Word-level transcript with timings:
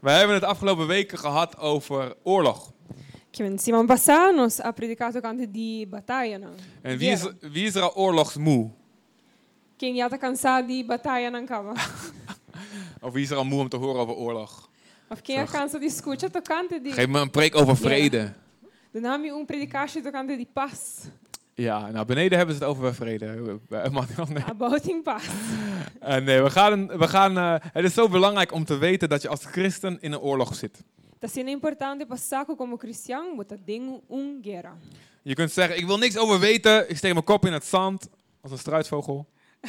We 0.00 0.10
hebben 0.10 0.34
het 0.36 0.44
afgelopen 0.44 0.86
weken 0.86 1.18
gehad 1.18 1.58
over 1.58 2.14
oorlog. 2.22 2.72
Que 3.30 3.42
men 3.42 3.58
semana 3.58 3.86
passada 3.86 4.32
nós 4.32 4.60
a 4.60 4.72
predicato 4.72 5.20
cante 5.20 5.50
di 5.50 5.86
batalha 5.86 6.38
não. 6.38 6.52
En 6.82 6.98
wie 6.98 7.10
is, 7.10 7.20
Guerra. 7.22 7.36
wie 7.52 7.66
is 7.66 7.74
er 7.74 7.82
al 7.82 7.94
oorlogsmoe? 7.94 8.70
Quem 9.76 10.00
está 10.00 10.18
cansado 10.18 10.66
de 10.66 10.84
batalha 10.84 11.30
não 11.30 11.46
cava. 11.46 11.72
Of 13.00 13.12
wie 13.12 13.22
is 13.22 13.30
er 13.30 13.36
al 13.36 13.44
moe 13.44 13.60
om 13.60 13.68
te 13.68 13.76
horen 13.76 14.00
over 14.00 14.14
oorlog? 14.14 14.68
Of 15.08 15.22
quem 15.22 15.46
Zo. 15.46 15.52
cansa 15.52 15.78
de 15.78 15.86
escuta 15.86 16.28
tocante 16.28 16.80
de 16.80 16.92
Geef 16.92 17.06
me 17.08 17.20
een 17.20 17.30
preek 17.30 17.54
over 17.56 17.76
vrede. 17.76 18.32
de 18.92 19.00
nome 19.00 19.32
um 19.32 19.46
predicaste 19.46 20.00
tocante 20.00 20.36
de 20.36 20.46
paz. 20.52 20.78
Ja, 21.54 21.90
nou 21.90 22.06
beneden 22.06 22.38
hebben 22.38 22.56
ze 22.56 22.60
het 22.60 22.70
over 22.70 22.94
vrede. 22.94 23.58
Bij 23.68 23.82
Emmanuel, 23.82 24.26
nee. 24.28 24.44
About 24.44 24.86
in 24.88 25.02
paz. 25.02 25.24
Eh, 26.00 26.16
nee, 26.16 26.42
we 26.42 26.50
gaan, 26.50 26.86
we 26.98 27.08
gaan, 27.08 27.38
eh, 27.38 27.54
het 27.72 27.84
is 27.84 27.94
zo 27.94 28.08
belangrijk 28.08 28.52
om 28.52 28.64
te 28.64 28.76
weten 28.78 29.08
dat 29.08 29.22
je 29.22 29.28
als 29.28 29.44
christen 29.44 29.98
in 30.00 30.12
een 30.12 30.20
oorlog 30.20 30.54
zit. 30.54 30.82
Está 31.14 31.28
sendo 31.28 31.50
importante 31.50 32.06
passar 32.06 32.44
como 32.46 32.76
cristão, 32.76 33.44
dentro 33.64 34.02
um 34.08 34.38
guerra. 34.42 34.76
Je 35.22 35.34
kunt 35.34 35.50
zeggen, 35.52 35.76
ik 35.76 35.86
wil 35.86 35.98
niks 35.98 36.16
over 36.16 36.38
weten. 36.38 36.90
Ik 36.90 36.96
steek 36.96 37.12
mijn 37.12 37.24
kop 37.24 37.46
in 37.46 37.52
het 37.52 37.64
zand. 37.64 38.08
Als 38.40 38.52
een 38.52 38.58
struisvogel. 38.58 39.26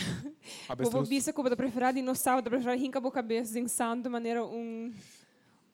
O 0.67 0.73
Avestruz. 0.73 1.07
bisa 1.09 1.31
como 1.33 1.49
da 1.49 1.55
preferar 1.55 1.93
dinossauro, 1.93 2.41
da 2.41 2.49
preferar 2.49 2.77
hinca 2.77 2.99
boca 3.01 3.21
cabeça 3.21 3.59
em 3.59 3.67
santo 3.67 4.09
maneira 4.09 4.43
um 4.43 4.93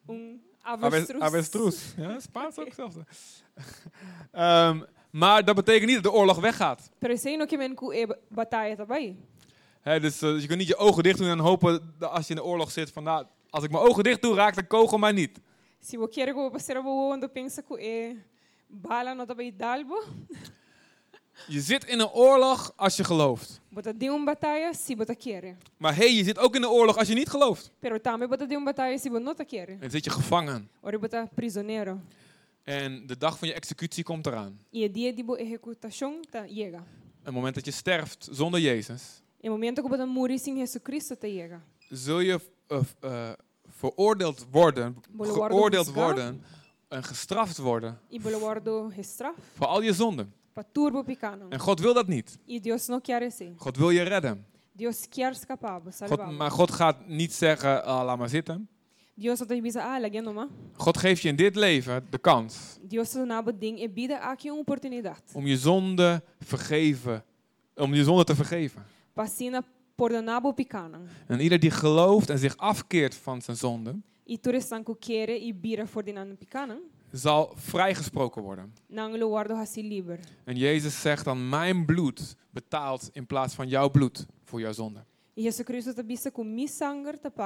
um 0.09 0.39
Aves- 0.61 0.83
avestruz. 0.85 1.21
Avestruz. 1.21 1.93
Ja, 1.97 2.19
Spaans 2.19 2.57
ook 2.57 2.73
zelfs. 2.73 2.95
Ehm, 4.31 4.81
maar 5.09 5.45
dat 5.45 5.55
betekent 5.55 5.85
niet 5.85 6.03
dat 6.03 6.03
de 6.03 6.11
oorlog 6.19 6.39
weggaat. 6.39 6.89
Pero 6.99 7.13
isso 7.13 7.27
aí 7.27 7.37
não 7.37 7.47
que 7.47 7.57
men 7.57 7.75
e 7.93 8.07
batalha 8.29 8.75
também. 8.75 9.17
Dus 9.87 10.21
eh, 10.21 10.39
je 10.39 10.47
kunt 10.47 10.59
niet 10.59 10.67
je 10.67 10.75
ogen 10.77 11.03
dicht 11.03 11.17
doen 11.17 11.27
en 11.29 11.39
hopen 11.39 11.93
dat 11.99 12.11
als 12.11 12.27
je 12.27 12.33
in 12.33 12.39
de 12.39 12.45
oorlog 12.45 12.71
zit 12.71 12.91
van 12.91 13.03
nou, 13.03 13.25
als 13.49 13.63
ik 13.63 13.71
mijn 13.71 13.83
ogen 13.83 14.03
dicht 14.03 14.21
doe, 14.21 14.35
raakt 14.35 14.55
de 14.55 14.67
kogel 14.67 14.97
mij 14.97 15.11
niet. 15.11 15.39
Se 15.79 15.97
você 15.97 16.09
quer 16.09 16.33
que 16.33 16.49
você 16.51 16.81
vou 16.81 17.07
quando 17.09 17.29
pensa 17.29 17.61
que 17.61 17.75
é 17.79 18.15
bala 18.67 19.13
não 19.13 19.25
também 19.25 19.53
dalbo, 19.57 20.03
Je 21.47 21.61
zit 21.61 21.83
in 21.85 21.99
een 21.99 22.09
oorlog 22.09 22.73
als 22.75 22.95
je 22.95 23.03
gelooft. 23.03 23.61
botar 23.69 23.97
de 23.97 24.09
um 24.09 24.25
batalha 24.25 24.73
se 24.73 24.95
botar 24.95 25.15
quer. 25.15 25.55
Maar 25.77 25.95
hé, 25.95 26.03
hey, 26.03 26.13
je 26.13 26.23
zit 26.23 26.37
ook 26.37 26.55
in 26.55 26.63
een 26.63 26.69
oorlog 26.69 26.97
als 26.97 27.07
je 27.07 27.13
niet 27.13 27.29
gelooft. 27.29 27.71
Pero 27.79 27.99
também 28.01 28.27
botar 28.27 28.47
de 28.47 28.55
um 28.55 28.63
batalha 28.63 28.97
se 28.97 29.09
você 29.09 29.19
não 29.23 29.33
tá 29.35 29.45
quer. 29.45 29.69
En 29.79 29.89
zit 29.91 30.03
je 30.03 30.09
gevangen. 30.11 30.69
Ora 30.81 30.99
botar 30.99 31.27
prisioneiro. 31.33 31.99
En 32.63 33.07
de 33.07 33.17
dag 33.17 33.37
van 33.37 33.47
je 33.47 33.53
executie 33.53 34.03
komt 34.03 34.25
eraan. 34.27 34.59
E 34.71 34.83
o 34.85 34.89
dia 34.91 35.13
de 35.13 35.23
boa 35.23 35.39
executação 35.39 36.21
tá 36.29 36.45
chega. 36.47 36.83
Een 37.23 37.33
moment 37.33 37.55
dat 37.55 37.65
je 37.65 37.71
sterft 37.71 38.27
zonder 38.31 38.59
Jezus, 38.59 39.21
O 39.47 39.51
momento 39.51 39.81
que 39.81 39.89
botar 39.89 40.05
morir 40.05 40.39
sem 40.39 40.59
Jesus 40.59 40.81
Cristo 40.81 41.15
tá 41.15 41.27
chega. 41.27 41.61
zul 41.89 42.21
je 42.21 42.39
eh, 42.67 42.79
eh, 42.99 43.31
veroordeeld 43.67 44.45
worden, 44.51 44.97
geoordeeld 45.17 45.93
worden 45.93 46.41
en 46.87 47.03
gestraft 47.03 47.57
worden 47.57 47.99
voor 49.55 49.67
al 49.67 49.81
je 49.81 49.93
zonden. 49.93 50.33
En 51.49 51.59
God 51.59 51.79
wil 51.79 51.93
dat 51.93 52.07
niet. 52.07 52.37
God 53.55 53.77
wil 53.77 53.89
je 53.89 54.01
redden. 54.01 54.45
God, 56.07 56.31
maar 56.31 56.51
God 56.51 56.71
gaat 56.71 57.07
niet 57.07 57.33
zeggen, 57.33 57.85
ah, 57.85 58.05
laat 58.05 58.17
maar 58.17 58.29
zitten. 58.29 58.69
Te 59.21 59.61
ah. 60.35 60.43
God 60.73 60.97
geeft 60.97 61.21
je 61.21 61.29
in 61.29 61.35
dit 61.35 61.55
leven 61.55 62.07
de 62.09 62.17
kans 62.17 62.77
om 65.33 65.47
je 65.47 65.57
zonde 65.57 66.23
vergeven, 66.39 67.23
om 67.75 67.93
je 67.93 68.03
zonde 68.03 68.23
te 68.23 68.35
vergeven. 68.35 68.85
En 71.27 71.39
ieder 71.39 71.59
die 71.59 71.71
gelooft 71.71 72.29
en 72.29 72.37
zich 72.37 72.57
afkeert 72.57 73.15
van 73.15 73.41
zijn 73.41 73.57
zonde, 73.57 73.95
zal 77.11 77.51
vrijgesproken 77.55 78.41
worden. 78.41 78.73
En 80.45 80.55
Jezus 80.55 81.01
zegt 81.01 81.25
dan, 81.25 81.49
mijn 81.49 81.85
bloed 81.85 82.35
betaalt 82.49 83.09
in 83.13 83.25
plaats 83.25 83.53
van 83.55 83.67
jouw 83.67 83.89
bloed 83.89 84.25
voor 84.43 84.59
jouw 84.59 84.71
zonde. 84.73 85.03
Com 86.31 86.53
mi 86.53 86.67
pa. 87.31 87.43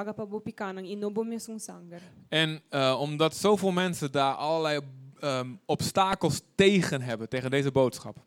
En 2.30 2.62
eh, 2.70 2.98
omdat 3.00 3.36
zoveel 3.36 3.72
mensen 3.72 4.12
daar 4.12 4.34
allerlei 4.34 4.80
ehm, 5.20 5.56
obstakels 5.66 6.42
tegen 6.56 7.02
hebben, 7.02 7.30
tegen 7.30 7.52
deze 7.52 7.72
boodschap, 7.72 8.18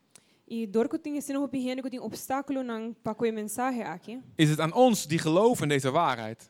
E 0.47 0.67
tinha 1.01 1.21
sino 1.21 1.41
hopi 1.41 1.59
que 1.81 1.89
tinha 1.89 2.01
obstáculo 2.03 2.63
nang 2.63 2.93
pa 3.03 3.13
coi 3.13 3.31
mensagem 3.31 3.83
aqui. 3.83 4.21
is 4.35 4.49
het 4.49 4.59
aan 4.59 4.73
ons 4.73 5.07
die 5.07 5.19
geloven 5.19 5.63
in 5.63 5.69
deze 5.69 5.91
waarheid, 5.91 6.49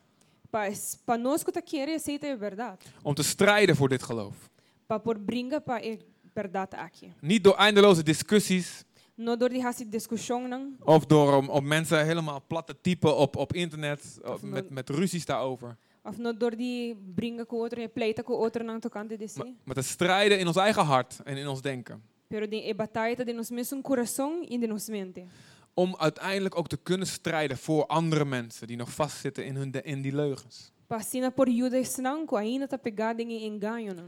Pa 0.49 0.69
pa 1.05 1.17
nós 1.17 1.43
que 1.43 1.51
ta 1.51 1.61
quere 1.61 1.95
aceita 1.95 2.27
a 2.27 2.37
verdade. 2.37 2.85
om 3.03 3.13
te 3.13 3.23
strijden 3.23 3.75
voor 3.75 3.89
dit 3.89 4.03
geloof. 4.03 4.49
Pa 4.85 4.97
por 4.97 5.19
brinca 5.19 5.59
pa 5.59 5.79
e 5.81 5.97
verdade 6.33 6.75
aqui. 6.77 7.13
Niet 7.21 7.43
door 7.43 7.55
eindeloze 7.55 8.03
discussies 8.03 8.83
No 9.17 9.37
dor 9.37 9.49
di 9.49 9.61
hasi 9.61 9.89
discussão 9.89 10.47
nang. 10.47 10.75
of 10.83 11.05
door 11.05 11.35
om, 11.37 11.49
om 11.49 11.67
mensen 11.67 12.05
helemaal 12.05 12.43
plat 12.47 12.67
te 12.67 12.75
typen 12.81 13.15
op, 13.17 13.35
op 13.35 13.53
internet 13.53 14.19
Of 14.23 14.41
met, 14.41 14.69
met 14.69 14.89
ruzies 14.89 15.25
daarover. 15.25 15.77
Of 16.03 16.17
no 16.17 16.33
dor 16.37 16.55
di 16.55 16.95
brinca 17.15 17.45
com 17.45 17.59
outro 17.61 17.81
e 17.81 17.87
pleita 17.87 18.23
com 18.23 18.33
outro 18.35 18.63
nang 18.63 18.81
tocante 18.81 19.17
de 19.17 19.29
Maar, 19.35 19.45
si. 19.45 19.55
maar 19.63 19.75
te 19.75 19.81
strijden 19.81 20.39
in 20.39 20.47
ons 20.47 20.55
eigen 20.57 20.83
hart 20.85 21.19
en 21.23 21.37
in 21.37 21.47
ons 21.47 21.61
denken. 21.61 22.01
Pero 22.35 22.47
di 22.47 22.67
e 22.67 22.73
batalha 22.73 23.23
de 23.23 23.31
nos 23.31 23.49
mesmo 23.49 23.81
coração 23.81 24.43
e 24.43 24.57
de 24.57 24.67
nos 24.67 24.89
mente. 24.89 25.25
Om 25.73 25.95
uiteindelijk 25.97 26.57
ook 26.57 26.67
te 26.67 26.77
kunnen 26.77 27.07
strijden 27.07 27.57
voor 27.57 27.85
andere 27.85 28.25
mensen 28.25 28.67
die 28.67 28.77
nog 28.77 28.89
vastzitten 28.93 29.45
in, 29.45 29.55
hun 29.55 29.71
de, 29.71 29.81
in 29.81 30.01
die 30.01 30.15
leugens. 30.15 30.71
Passina 30.87 31.31
por 31.31 31.49
Judas 31.49 31.95
ko 32.25 32.35
ainda 32.35 32.67
tá 32.67 32.77
pegado 32.77 33.21
em 33.21 33.45
engano 33.45 34.03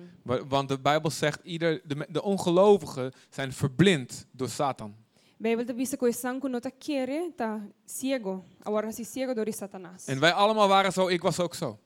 Want 0.47 0.67
de 0.67 0.79
Bijbel 0.79 1.11
zegt, 1.11 1.39
ieder, 1.43 1.81
de, 1.85 2.05
de 2.09 2.21
ongelovigen 2.21 3.11
zijn 3.29 3.53
verblind 3.53 4.25
door 4.31 4.49
Satan. 4.49 4.95
Bijbel 5.37 5.65
te 5.65 5.73
bisa 5.73 5.97
ko 5.97 6.11
sanko 6.11 6.47
no 6.47 6.59
ta 6.59 6.71
quere 6.77 7.31
ta 7.35 7.61
ciego. 7.85 8.43
Agora 8.63 8.91
si 8.91 9.03
ciego 9.05 9.33
dor 9.33 9.53
Satanás. 9.53 10.05
En 10.05 10.19
wij 10.19 10.33
allemaal 10.33 10.67
waren 10.67 10.91
zo, 10.91 11.07
ik 11.07 11.21
was 11.21 11.39
ook 11.39 11.55
zo. 11.55 11.79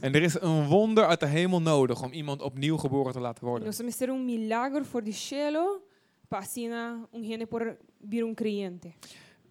En 0.00 0.14
er 0.14 0.22
is 0.22 0.40
een 0.40 0.66
wonder 0.66 1.06
uit 1.06 1.20
de 1.20 1.26
hemel 1.26 1.60
nodig 1.60 2.02
om 2.02 2.12
iemand 2.12 2.42
opnieuw 2.42 2.76
geboren 2.76 3.12
te 3.12 3.20
laten 3.20 3.44
worden. 3.44 3.66
Nós 3.66 3.76
vamos 3.76 3.96
ter 3.96 4.08
um 4.08 4.24
milagre 4.24 4.84
for 4.84 5.04
de 5.04 5.12
cielo, 5.12 5.82
passina 6.28 7.06
um 7.12 7.24
gene 7.24 7.46
por 7.46 7.76
vir 8.08 8.24
um 8.24 8.34
creyente. 8.34 8.92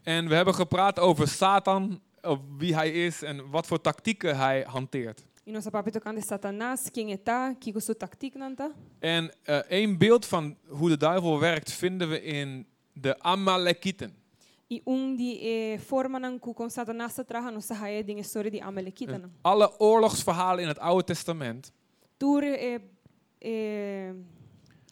En 0.03 0.27
we 0.27 0.35
hebben 0.35 0.55
gepraat 0.55 0.99
over 0.99 1.27
Satan, 1.27 2.01
of 2.21 2.39
wie 2.57 2.75
hij 2.75 2.91
is 2.91 3.21
en 3.21 3.49
wat 3.49 3.67
voor 3.67 3.81
tactieken 3.81 4.37
hij 4.37 4.65
hanteert. 4.67 5.23
E 5.45 5.51
nossa 5.51 5.69
papi 5.69 5.91
tocando 5.91 6.19
de 6.21 6.25
Satanás, 6.25 6.89
quem 6.89 7.11
é 7.11 7.17
tá, 7.17 7.53
que 7.59 7.73
com 7.73 7.79
sua 7.81 7.95
tática 7.95 8.39
não 8.39 8.55
tá. 8.55 8.71
En 8.99 9.31
eh 9.43 9.61
één 9.67 9.97
beeld 9.97 10.25
van 10.25 10.57
hoe 10.67 10.89
de 10.89 10.97
duivel 10.97 11.39
werkt 11.39 11.71
vinden 11.71 12.09
we 12.09 12.21
in 12.21 12.65
de 12.93 13.19
Amalekieten. 13.19 14.22
Não 16.19 16.39
que 16.39 16.53
com 16.53 16.69
Satanás 16.69 17.13
se 17.13 17.23
traga 17.23 17.51
nossa 17.51 17.73
raia 17.73 18.03
de 18.03 18.13
história 18.13 18.49
de 18.49 18.61
Amalekita 18.61 19.17
não. 19.17 19.29
Alle 19.43 19.69
oorlogsverhalen 19.79 20.63
in 20.63 20.69
het 20.69 20.79
Oude 20.79 21.03
Testament 21.03 21.71
Tur 22.17 22.43
eh, 22.43 22.79
eh, 23.41 24.13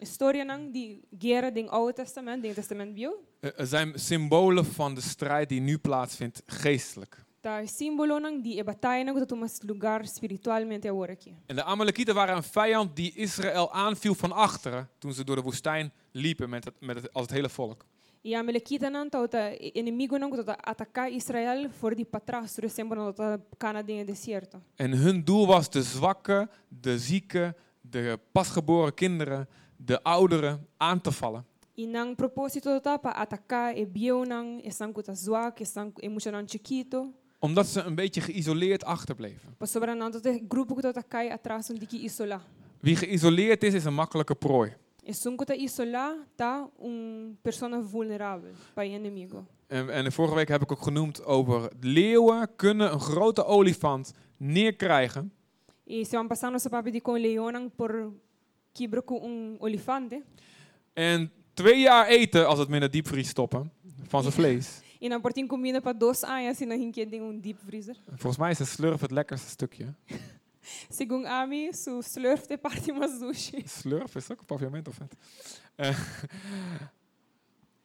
história 0.00 0.44
não 0.44 0.70
de 0.70 1.02
guerra 1.18 1.50
do 1.50 1.66
Oude 1.70 1.94
Testamento, 1.94 2.46
do 2.46 2.54
Testamento 2.54 2.92
bio. 2.92 3.22
eh, 3.40 3.50
zijn 3.56 3.92
symbolen 3.94 4.64
van 4.64 4.94
de 4.94 5.00
strijd 5.00 5.48
die 5.48 5.60
nu 5.60 5.78
plaatsvindt 5.78 6.42
geestelijk. 6.46 7.24
Tá 7.42 7.66
símbolo 7.66 8.20
não 8.20 8.40
de 8.40 8.58
e 8.58 8.62
batalha 8.62 9.04
não 9.04 9.14
que 9.14 9.26
toma 9.26 9.46
lugar 9.62 10.06
spiritualmente 10.06 10.88
aqui. 10.88 11.34
En 11.46 11.56
de 11.56 11.64
Amalekieten 11.64 12.14
waren 12.14 12.36
een 12.36 12.42
vijand 12.42 12.96
die 12.96 13.12
Israël 13.14 13.72
aanviel 13.72 14.14
van 14.14 14.32
achteren 14.32 14.88
toen 14.98 15.12
ze 15.12 15.24
door 15.24 15.36
de 15.36 15.42
woestijn 15.42 15.92
liepen 16.12 16.50
met 16.50 16.64
het, 16.64 16.74
met 16.80 16.96
het, 16.96 17.12
als 17.12 17.22
het 17.22 17.34
hele 17.34 17.48
volk. 17.48 17.84
E 18.24 18.36
a 18.36 18.40
Amalekita 18.40 18.88
não 18.88 19.10
tá 19.10 19.18
outra 19.18 19.52
inimigo 19.74 20.16
não 20.16 20.30
tá 20.30 20.56
atacar 20.62 21.10
Israel 21.10 21.68
for 21.70 21.92
de 21.92 22.04
para 22.04 22.20
trás, 22.20 22.54
por 22.54 22.64
exemplo, 22.64 22.94
não 22.94 23.12
tá 23.12 23.40
cana 23.58 23.82
de 23.82 24.04
deserto. 24.04 24.62
En 24.78 24.92
hun 24.94 25.20
doel 25.24 25.46
was 25.46 25.68
de 25.68 25.82
zwakken, 25.82 26.48
de 26.68 26.98
zieken, 26.98 27.54
de 27.80 28.18
pasgeboren 28.32 28.94
kinderen, 28.94 29.48
de 29.76 30.02
ouderen 30.02 30.68
aan 30.76 31.00
te 31.00 31.10
vallen. 31.10 31.44
E 31.74 31.86
nang 31.86 32.14
propósito 32.14 32.80
tá 32.80 32.96
para 32.96 33.16
atacar 33.16 33.76
e 33.76 33.84
bio 33.84 34.24
nang 34.24 34.60
e 34.62 34.70
sanku 34.70 35.02
tá 35.02 35.14
zoak, 35.14 35.60
e 35.60 35.64
sanku 35.64 36.00
e 36.00 36.08
mucha 36.08 36.30
nang 36.30 36.46
chiquito. 36.46 37.12
Omdat 37.40 37.66
ze 37.66 37.82
een 37.82 37.94
beetje 37.94 38.20
geïsoleerd 38.20 38.84
achterbleven. 38.84 39.54
Pa 39.58 39.66
sobra 39.66 39.94
nang 39.94 40.12
tot 40.12 40.40
grupo 40.48 40.74
que 40.74 40.92
tá 40.92 41.02
cai 41.02 41.28
atrás 41.28 41.70
um 41.70 41.78
que 41.78 41.96
isola. 41.96 42.40
Wie 42.80 42.96
geïsoleerd 42.96 43.62
is, 43.64 43.74
is 43.74 43.84
een 43.84 43.94
makkelijke 43.94 44.34
prooi. 44.34 44.76
Sunku 45.10 45.44
tá 45.44 45.54
isola 45.54 46.16
tá 46.36 46.68
um 46.78 47.36
persona 47.42 47.82
vulnerável 47.82 48.54
para 48.74 48.86
inimigo. 48.86 49.46
En, 49.66 49.90
en 49.90 50.12
vorige 50.12 50.34
week 50.34 50.48
heb 50.48 50.62
ik 50.62 50.72
ook 50.72 50.82
genoemd 50.82 51.24
over 51.24 51.70
leeuwen 51.80 52.56
kunnen 52.56 52.92
een 52.92 53.00
grote 53.00 53.44
olifant 53.44 54.12
neerkrijgen. 54.36 55.32
E 55.84 56.04
se 56.04 56.16
van 56.16 56.26
passar 56.26 56.50
nossa 56.50 56.68
papi 56.68 56.90
de 56.90 57.00
com 57.00 57.16
leão 57.16 57.50
nang 57.50 57.70
por 57.76 58.12
quebra 58.72 59.02
com 59.02 59.24
um 59.24 59.56
olifante. 59.58 60.22
En 60.92 61.30
twee 61.54 61.80
jaar 61.80 62.06
eten 62.06 62.46
als 62.46 62.58
het 62.58 62.68
met 62.68 62.82
een 62.82 62.90
diepvries 62.90 63.28
stoppen 63.28 63.72
van 64.08 64.22
zijn 64.22 64.34
vlees. 64.40 64.80
E 65.00 65.08
não 65.08 65.20
portem 65.20 65.48
comida 65.48 65.80
para 65.80 65.98
dois 65.98 66.24
anos 66.24 66.60
e 66.60 66.64
não 66.64 66.78
hinken 66.78 67.08
ding 67.10 67.22
um 67.22 67.40
deep 67.40 67.58
freezer. 67.66 67.96
Volgens 68.06 68.36
mij 68.36 68.50
is 68.50 68.58
de 68.58 68.64
slurf 68.64 69.00
het 69.00 69.10
lekkerste 69.10 69.48
stukje. 69.48 69.94
Segundo 70.88 71.28
Ami, 71.28 71.72
su 71.72 72.02
slurf 72.02 72.46
te 72.46 72.58
parte 72.58 72.92
sushi. 73.18 73.62
Slurf 73.66 74.14
is 74.14 74.30
ook 74.30 74.38
een 74.40 74.46
paviament 74.46 74.88
of 74.88 74.98
het? 74.98 75.14
Eh, 75.74 75.98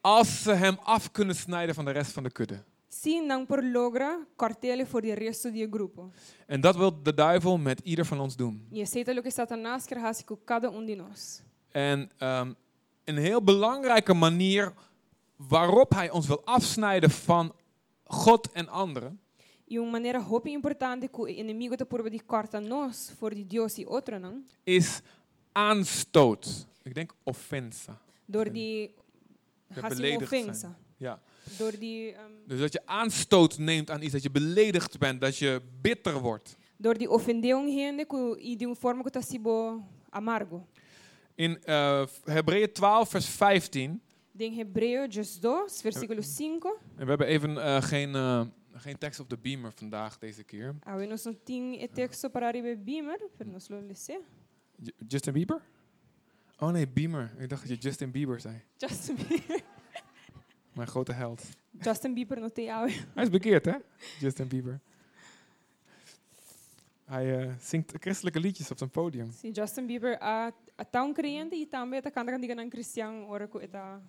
als 0.00 0.42
ze 0.42 0.52
hem 0.52 0.78
af 0.82 1.10
kunnen 1.10 1.34
snijden 1.34 1.74
van 1.74 1.84
de 1.84 1.90
rest 1.90 2.12
van 2.12 2.22
de 2.22 2.30
kudde. 2.30 2.62
Sim, 2.88 3.26
não 3.26 3.46
por 3.46 3.62
logra 3.62 4.26
cortele 4.36 4.86
voor 4.86 5.02
de 5.02 5.12
resto 5.12 5.50
do 5.50 5.66
grupo. 5.70 6.10
En 6.46 6.60
dat 6.60 6.76
wil 6.76 7.02
de 7.02 7.14
duivel 7.14 7.58
met 7.58 7.80
ieder 7.80 8.04
van 8.04 8.20
ons 8.20 8.36
doen. 8.36 8.66
E 8.72 8.82
aceita 8.82 9.14
lo 9.14 9.22
que 9.22 9.30
Satanás 9.30 9.84
quer 9.84 10.00
fazer 10.00 10.24
com 10.24 10.38
cada 10.44 10.68
um 10.68 10.86
de 10.86 10.94
nós. 10.94 11.42
En 11.68 12.10
ehm, 12.18 12.52
een 13.04 13.16
heel 13.16 13.42
belangrijke 13.42 14.14
manier 14.14 14.72
waarop 15.36 15.94
hij 15.94 16.10
ons 16.10 16.26
wil 16.26 16.44
afsnijden 16.44 17.10
van 17.10 17.54
God 18.04 18.52
en 18.52 18.68
anderen, 18.68 19.20
E 19.70 19.78
uma 19.78 19.90
maneira 19.90 20.18
roupa 20.18 20.48
importante 20.48 21.08
que 21.08 21.20
o 21.20 21.28
inimigo 21.28 21.76
te 21.76 21.84
probeert 21.84 22.12
de 22.12 22.20
corta 22.24 22.60
nós, 22.60 23.10
voor 23.18 23.34
die 23.34 23.44
Deus 23.44 23.78
e 23.78 23.84
outro 23.86 24.18
não, 24.18 24.42
is 24.64 25.02
aanstoot. 25.52 26.66
Ik 26.84 26.94
denk 26.94 27.14
offensa. 27.24 27.98
door 28.26 28.52
die 28.52 28.90
Ja, 29.74 29.88
beledigd 29.88 30.22
ofensa. 30.22 30.76
Ja. 30.96 31.20
door 31.58 31.78
die 31.78 32.12
um, 32.12 32.46
Dus 32.46 32.60
dat 32.60 32.72
je 32.72 32.80
aanstoot 32.86 33.58
neemt 33.58 33.90
aan 33.90 34.02
iets, 34.02 34.12
dat 34.12 34.22
je 34.22 34.30
beledigd 34.30 34.98
bent, 34.98 35.20
dat 35.20 35.36
je 35.36 35.60
bitter 35.80 36.20
wordt. 36.20 36.56
door 36.76 36.94
die 36.98 37.10
ofendeu 37.10 37.70
gente 37.70 38.04
que 38.06 38.36
e 38.40 38.56
de 38.56 38.64
uma 38.66 38.74
forma 38.74 39.02
que 39.02 39.10
tá 39.10 39.20
sibo 39.22 39.82
amargo. 40.10 40.66
In 41.34 41.58
eh 41.64 42.06
Hebreeën 42.24 42.72
12, 42.72 43.10
vers 43.10 43.26
15. 43.26 44.00
De 44.32 44.50
Hebreus 44.50 45.38
2, 45.40 45.52
versículo 45.82 46.22
5. 46.22 46.38
En 46.96 47.04
we 47.04 47.08
hebben 47.08 47.26
even 47.26 47.58
eh, 47.58 47.82
geen, 47.82 48.14
eh, 48.14 48.40
geen 48.80 48.98
tekst 48.98 49.20
op 49.20 49.28
de 49.30 49.36
beamer 49.38 49.72
vandaag 49.72 50.18
deze 50.18 50.44
keer. 50.44 50.74
Ah, 50.82 50.96
we 50.96 51.06
nós 51.06 51.24
não 51.24 51.34
tem 51.44 51.82
o 51.82 51.88
texto 51.88 52.28
para 52.30 52.46
arriba 52.46 52.74
beamer, 52.84 53.18
lo 53.68 53.80
lezer. 53.86 54.20
J- 54.82 54.92
Justin 55.08 55.32
Bieber? 55.32 55.62
Oh 56.60 56.70
nee, 56.70 56.88
Beamer. 56.88 57.34
Ik 57.38 57.48
dacht 57.48 57.68
dat 57.68 57.70
je 57.70 57.76
Justin 57.88 58.10
Bieber 58.10 58.40
zei. 58.40 58.62
Justin 58.76 59.16
Bieber. 59.28 59.60
Mijn 60.74 60.88
grote 60.88 61.12
held. 61.12 61.42
Justin 61.80 62.14
Bieber 62.14 62.38
áudio. 62.40 62.66
Hij 63.14 63.22
is 63.24 63.30
bekeerd, 63.30 63.64
hè? 63.64 63.74
Justin 64.20 64.48
Bieber. 64.48 64.80
Hij 67.04 67.38
eh, 67.40 67.52
zingt 67.60 67.92
christelijke 68.00 68.40
liedjes 68.40 68.70
op 68.70 68.78
zijn 68.78 68.90
podium. 68.90 69.30
Sim, 69.32 69.52
Justin 69.52 69.86
Bieber 69.86 70.22
a 70.22 70.52
tão 70.90 71.12
crente 71.14 71.56
e 71.56 71.66
também 71.66 72.00
tá 72.02 72.10
cantando 72.10 72.40
diga 72.40 72.54
nan 72.54 72.68
cristiano 72.68 73.26
ora 73.28 73.48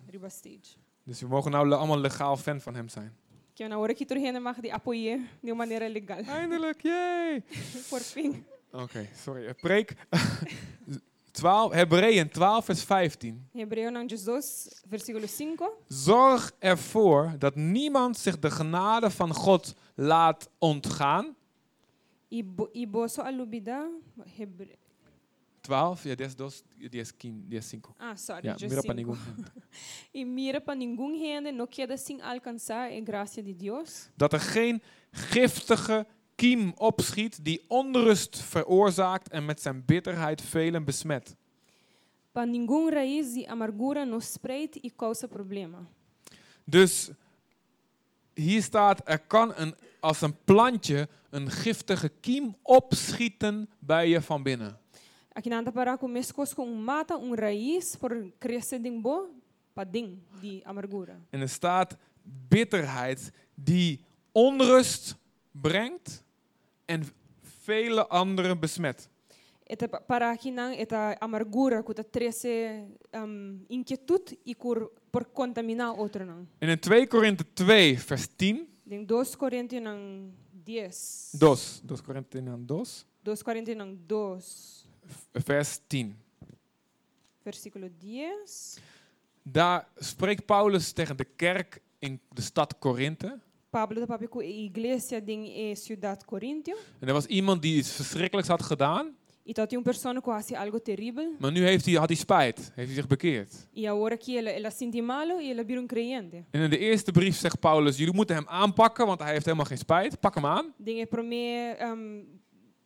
riba 0.08 0.30
stage. 0.30 0.78
Dus 1.04 1.22
we 1.22 1.28
mogen 1.28 1.52
nou 1.52 1.68
le- 1.68 1.76
allemaal 1.76 2.00
legaal 2.00 2.38
fan 2.38 2.62
van 2.62 2.76
hem 2.76 2.88
zijn. 2.90 3.14
Que 3.60 3.68
na 3.68 3.78
hora 3.78 3.94
que 3.94 4.06
tu 4.06 4.16
gente 4.16 4.40
mag 4.40 4.62
die 4.62 4.72
apoiar 4.72 5.20
de 5.44 5.54
maneira 5.54 5.86
legal. 5.90 6.24
Eindelijk, 6.32 6.82
yay! 6.82 7.44
Por 7.90 8.00
fim. 8.00 8.46
Oké, 8.72 9.10
sorry. 9.14 9.48
Eh, 9.48 9.54
Preek 9.54 9.98
12, 11.34 11.76
Hebreeën 11.76 12.30
12, 12.30 12.66
vers 12.66 12.84
15. 12.86 13.50
Hebreu 13.52 13.92
nan 13.92 14.08
2, 14.08 14.42
versículo 14.88 15.28
5. 15.28 15.70
Zorg 15.90 16.52
ervoor 16.60 17.36
dat 17.38 17.56
niemand 17.56 18.18
zich 18.18 18.40
de 18.40 18.52
genade 18.52 19.10
van 19.10 19.34
God 19.34 19.76
laat 19.96 20.50
ontgaan. 20.60 21.36
E 22.30 22.44
bo, 22.44 22.70
e 22.72 22.88
boso 22.88 23.22
alubida 23.22 23.90
Hebre 24.38 24.78
12, 25.70 26.10
ja, 26.10 26.16
10, 26.16 26.36
10, 26.90 27.46
10, 27.50 27.62
5. 27.62 27.94
Ah, 27.98 28.16
sorry, 28.16 28.50
just 28.58 28.70
mira 28.70 28.82
para 28.82 28.94
ninguém. 28.94 29.18
E 30.12 30.26
mira 30.26 30.60
para 30.60 30.76
ninguém 30.76 31.20
gente 31.20 31.52
no 31.52 31.68
queda 31.68 31.96
sem 31.96 32.22
alcançar 32.22 32.92
a 32.92 33.00
graça 33.00 33.42
de 33.42 33.54
Deus. 33.54 34.10
Dat 34.18 34.34
er 34.34 34.40
geen 34.40 34.82
giftige 35.12 36.06
kiem 36.36 36.74
opschiet 36.76 37.40
die 37.46 37.62
onrust 37.68 38.38
veroorzaakt 38.38 39.30
en 39.30 39.46
met 39.46 39.62
zijn 39.62 39.86
bitterheid 39.86 40.42
velen 40.42 40.84
besmet. 40.84 41.36
Para 42.32 42.46
ninguém 42.46 42.90
raiz 42.90 43.34
de 43.34 43.48
amargura 43.48 44.04
nos 44.06 44.32
spreid 44.32 44.76
e 44.76 44.90
causa 44.96 45.28
problema. 45.28 45.86
Dus 46.64 47.10
hier 48.34 48.64
staat, 48.64 49.02
er 49.06 49.20
kan 49.20 49.54
een, 49.56 49.76
als 50.00 50.22
een 50.22 50.36
plantje 50.44 51.08
een 51.30 51.52
giftige 51.52 52.10
kiem 52.20 52.56
opschieten 52.62 53.70
bij 53.80 54.10
je 54.10 54.22
van 54.22 54.44
binnen. 54.44 54.80
Aqui 55.40 55.50
nada 55.50 55.72
para 55.72 55.98
começar 55.98 56.34
com 56.54 56.66
um 56.66 56.76
mata, 56.76 57.16
um 57.16 57.34
raiz 57.34 57.96
por 57.96 58.12
crescer 58.38 58.78
de 58.78 58.92
bo 58.92 59.30
para 59.74 59.90
ding 59.90 60.20
de 60.42 60.62
amargura. 60.66 61.18
En 61.32 61.40
er 61.40 61.48
staat 61.48 61.96
bitterheid 62.50 63.32
die 63.56 64.02
onrust 64.34 65.16
brengt 65.54 66.22
en 66.88 67.06
vele 67.66 68.06
anderen 68.10 68.60
besmet. 68.60 69.08
Pa- 69.90 70.02
para 70.02 70.32
aqui 70.32 70.52
não 70.52 70.74
eta 70.74 71.16
amargura 71.22 71.82
que 71.84 71.94
tá 71.94 72.04
trece 72.04 72.84
um, 73.16 73.64
inquietude 73.70 74.38
e 74.46 74.54
por 74.54 74.92
por 75.10 75.24
contaminar 75.24 75.98
outro 75.98 76.26
não. 76.26 76.46
En 76.62 76.70
in 76.70 76.76
2 76.78 77.08
Korinthe 77.08 77.46
2, 77.56 78.04
vers 78.04 78.28
10, 78.28 78.68
Em 78.92 79.06
2 79.06 79.36
Coríntios 79.36 79.82
não 79.82 80.34
10. 80.52 81.32
dos, 81.36 81.80
2 81.86 82.02
Korinthe 82.02 82.42
2, 82.42 83.06
2 83.24 83.42
Coríntios 83.42 83.78
não 83.78 83.96
2, 83.96 84.89
vers 85.34 85.80
10. 85.88 86.18
versículo 87.42 87.88
10. 88.00 88.32
Daar 89.44 89.88
spreekt 89.98 90.46
Paulus 90.46 90.92
tegen 90.92 91.18
de 91.18 91.26
kerk 91.36 91.82
in 92.00 92.20
de 92.30 92.42
stad 92.42 92.80
Korinthe. 92.80 93.40
Pablo 93.70 94.06
com 94.30 94.40
a 94.40 94.44
igreja 94.44 95.76
cidade 95.76 96.26
Coríntia. 96.26 96.76
En 97.00 97.08
er 97.08 97.14
was 97.14 97.26
iemand 97.26 97.62
die 97.62 97.78
iets 97.78 97.92
verschrikkelijks 97.92 98.50
had 98.50 98.64
gedaan, 98.64 99.16
E 99.50 99.52
então 99.52 99.66
tinha 99.66 99.80
uma 99.80 99.84
pessoa 99.84 100.14
que 100.14 100.22
fazia 100.22 100.60
algo 100.60 100.80
terrível. 100.80 101.36
maar 101.40 101.52
nu 101.52 101.64
heeft 101.64 101.86
hij, 101.86 101.96
had 101.96 102.10
hij 102.10 102.18
spijt, 102.18 102.58
heeft 102.58 102.88
hij 102.88 102.94
zich 102.94 103.08
bekeerd. 103.08 103.68
E 103.74 103.88
agora 103.88 104.16
que 104.16 104.38
ela, 104.38 104.52
ela 104.52 104.70
sente 104.70 105.02
malo 105.02 105.40
e 105.40 105.50
ela 105.50 105.66
vira 105.66 105.80
um 105.80 105.88
crente. 105.88 106.46
En 106.52 106.62
in 106.62 106.70
de 106.70 106.78
eerste 106.78 107.12
brief 107.12 107.36
zegt 107.36 107.60
Paulus, 107.60 107.98
jullie 107.98 108.14
moeten 108.14 108.36
hem 108.36 108.48
aanpakken, 108.48 109.06
want 109.06 109.20
hij 109.20 109.32
heeft 109.32 109.46
helemaal 109.46 109.66
geen 109.66 109.78
spijt. 109.78 110.20
Pak 110.20 110.36
hem 110.36 110.46
aan. 110.46 110.74
A 110.88 111.06
primeira 111.06 111.90
um, 111.92 112.28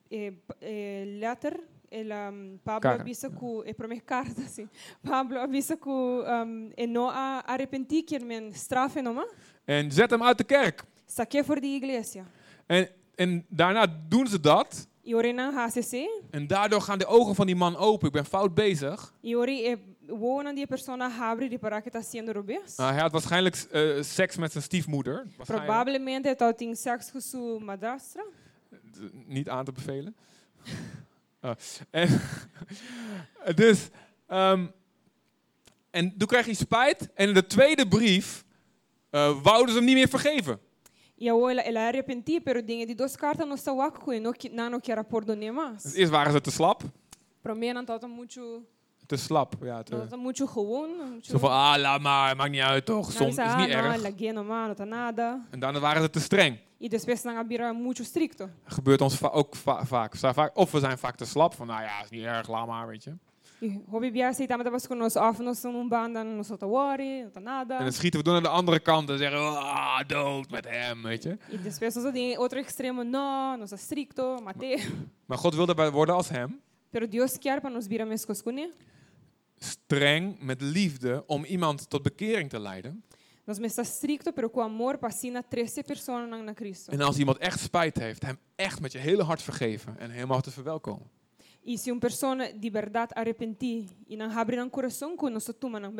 eh, 0.07 0.27
eh, 0.59 1.19
letter, 1.19 1.59
ela, 1.93 2.31
um, 2.31 2.59
Pablo 2.63 2.81
Cara. 2.81 3.01
avisa 3.01 3.29
que, 3.29 3.69
a 3.69 3.73
primeira 3.73 4.03
carta, 4.03 4.41
assim, 4.49 4.67
Pablo 5.01 5.39
avisa 5.39 5.77
que 5.77 5.89
um, 5.89 6.71
e 6.75 6.87
não 6.87 7.09
a 7.09 7.43
arrepentir 7.45 8.03
que 8.03 8.19
men 8.19 8.51
strafe 8.53 9.01
En 9.65 9.91
zet 9.91 10.11
hem 10.11 10.23
uit 10.23 10.37
de 10.37 10.43
kerk. 10.43 10.83
Saque 11.05 11.43
voor 11.43 11.59
die 11.59 11.75
igreja. 11.75 12.25
En, 12.65 12.89
en 13.15 13.45
daarna 13.49 13.85
doen 14.07 14.27
ze 14.27 14.39
dat. 14.39 14.87
Assim. 15.77 16.09
En 16.31 16.47
daardoor 16.47 16.81
gaan 16.81 16.97
de 16.97 17.05
ogen 17.05 17.35
van 17.35 17.45
die 17.45 17.55
man 17.55 17.77
open. 17.77 18.07
Ik 18.07 18.13
ben 18.13 18.25
fout 18.25 18.53
bezig. 18.53 19.13
De. 22.45 22.73
Nou, 22.77 22.91
hij 22.91 23.01
had 23.01 23.11
waarschijnlijk 23.11 23.55
eh, 23.55 24.01
seks 24.01 24.37
met 24.37 24.51
zijn 24.51 24.63
stiefmoeder. 24.63 25.25
Sexo 26.75 27.11
com 27.11 27.21
sua 27.21 27.59
madrastra. 27.59 28.23
Niet 29.25 29.49
aan 29.49 29.65
te 29.65 29.71
bevelen. 29.71 30.15
Ah, 31.43 31.55
en, 31.91 32.21
dus, 33.55 33.89
ehm, 34.27 34.65
en 35.91 36.17
toen 36.17 36.27
kreeg 36.27 36.45
hij 36.45 36.53
spijt. 36.53 37.09
En 37.13 37.27
in 37.27 37.33
de 37.33 37.45
tweede 37.47 37.87
brief 37.87 38.45
eh, 39.09 39.41
wouden 39.43 39.69
ze 39.69 39.75
hem 39.77 39.85
niet 39.85 39.95
meer 39.95 40.07
vergeven. 40.07 40.59
E 41.17 41.29
a 41.29 41.33
ela, 41.49 41.61
ela 41.61 41.87
arrepentiu, 41.87 42.41
pero 42.41 42.61
dinha 42.61 42.85
de 42.85 42.95
duas 42.95 43.15
cartas 43.15 43.45
não 43.47 43.55
está 43.55 43.91
com 43.91 44.11
e 44.13 44.19
não 44.19 44.33
que- 44.33 44.49
não 44.49 44.69
não 44.69 44.79
quer 44.79 45.03
perdonar 45.03 45.53
mais. 45.53 45.83
Dus 45.83 45.93
eerst 45.93 46.11
waren 46.11 46.31
ze 46.31 46.41
te 46.41 46.51
slap. 46.51 46.81
Não 47.43 47.81
está 47.81 48.07
muito 48.07 48.65
Te 49.13 49.19
slap, 49.19 49.53
ja. 49.61 49.83
está 49.83 50.17
gewoon. 50.47 50.89
Zo 51.21 51.37
van, 51.37 51.49
ah, 51.51 51.77
laat 51.79 52.01
maar, 52.01 52.35
maakt 52.35 52.51
niet 52.51 52.61
uit 52.61 52.85
toch. 52.85 53.07
Não, 53.07 53.15
Som, 53.17 53.27
isso, 53.27 53.41
is 53.41 53.55
niet 53.55 53.69
erg. 53.75 54.01
En 55.51 55.59
daarna 55.59 55.79
waren 55.79 56.01
ze 56.01 56.09
te 56.09 56.19
streng. 56.19 56.57
Stricto. 58.03 58.49
gebeurt 58.65 59.01
ons 59.01 59.15
va- 59.15 59.29
ook 59.31 59.55
va- 59.55 59.85
vaak. 59.85 60.11
We 60.11 60.17
zijn 60.17 60.33
vaak. 60.33 60.57
Of 60.57 60.71
we 60.71 60.79
zijn 60.79 60.97
vaak 60.97 61.15
te 61.15 61.25
slap 61.25 61.53
van, 61.53 61.67
nou 61.67 61.81
ja, 61.81 62.03
is 62.03 62.09
niet 62.09 62.23
erg, 62.23 62.47
laat 62.47 62.67
maar, 62.67 62.87
weet 62.87 63.03
je. 63.03 63.13
En 67.77 67.83
dan 67.83 67.91
schieten 67.93 68.19
we 68.19 68.25
door 68.25 68.33
naar 68.33 68.43
de 68.43 68.49
andere 68.49 68.79
kant 68.79 69.09
en 69.09 69.17
zeggen, 69.17 69.39
ah, 69.57 69.99
dood 70.07 70.49
met 70.49 70.67
hem, 70.69 71.03
weet 71.03 71.23
je. 71.23 71.37
Maar 75.25 75.37
God 75.37 75.55
wilde 75.55 75.73
wij 75.73 75.91
worden 75.91 76.15
als 76.15 76.29
hem. 76.29 76.59
Pero 76.89 77.07
Deus 77.07 77.37
quer 77.39 77.61
para 77.61 77.73
nos 77.73 77.87
mescos 77.87 78.43
com 78.43 78.57
ele. 78.57 78.71
Streng, 79.57 80.39
met 80.39 80.61
liefde, 80.61 81.23
om 81.27 81.45
iemand 81.45 81.89
tot 81.89 82.01
bekering 82.01 82.49
te 82.49 82.59
leiden. 82.59 83.03
Nós 83.45 83.59
me 83.59 83.67
está 83.67 83.83
stricto, 83.83 84.31
pero 84.31 84.49
com 84.49 84.61
amor 84.61 84.97
para 84.97 85.11
ensinar 85.11 85.43
13 85.43 85.83
pessoas 85.83 86.29
na, 86.29 86.37
na 86.37 86.53
Cristo. 86.53 86.91
En 86.91 87.01
als 87.01 87.17
iemand 87.17 87.37
echt 87.37 87.59
spijt 87.59 87.97
heeft, 87.97 88.23
hem 88.23 88.37
echt 88.55 88.81
met 88.81 88.91
je 88.91 88.97
hele 88.97 89.23
hart 89.23 89.41
vergeven 89.41 89.99
en 89.99 90.09
helemaal 90.09 90.41
te 90.41 90.51
verwelkomen. 90.51 91.09
E 91.65 91.77
se 91.77 91.91
uma 91.91 91.99
pessoa 91.99 92.35
de 92.35 92.71
verdade 92.71 93.13
arrepentir 93.15 93.89
e 94.07 94.15
não 94.17 94.29
abrir 94.29 94.61
um 94.61 94.69
coração, 94.69 95.15
com 95.15 95.39
toma 95.59 95.79
não. 95.79 95.93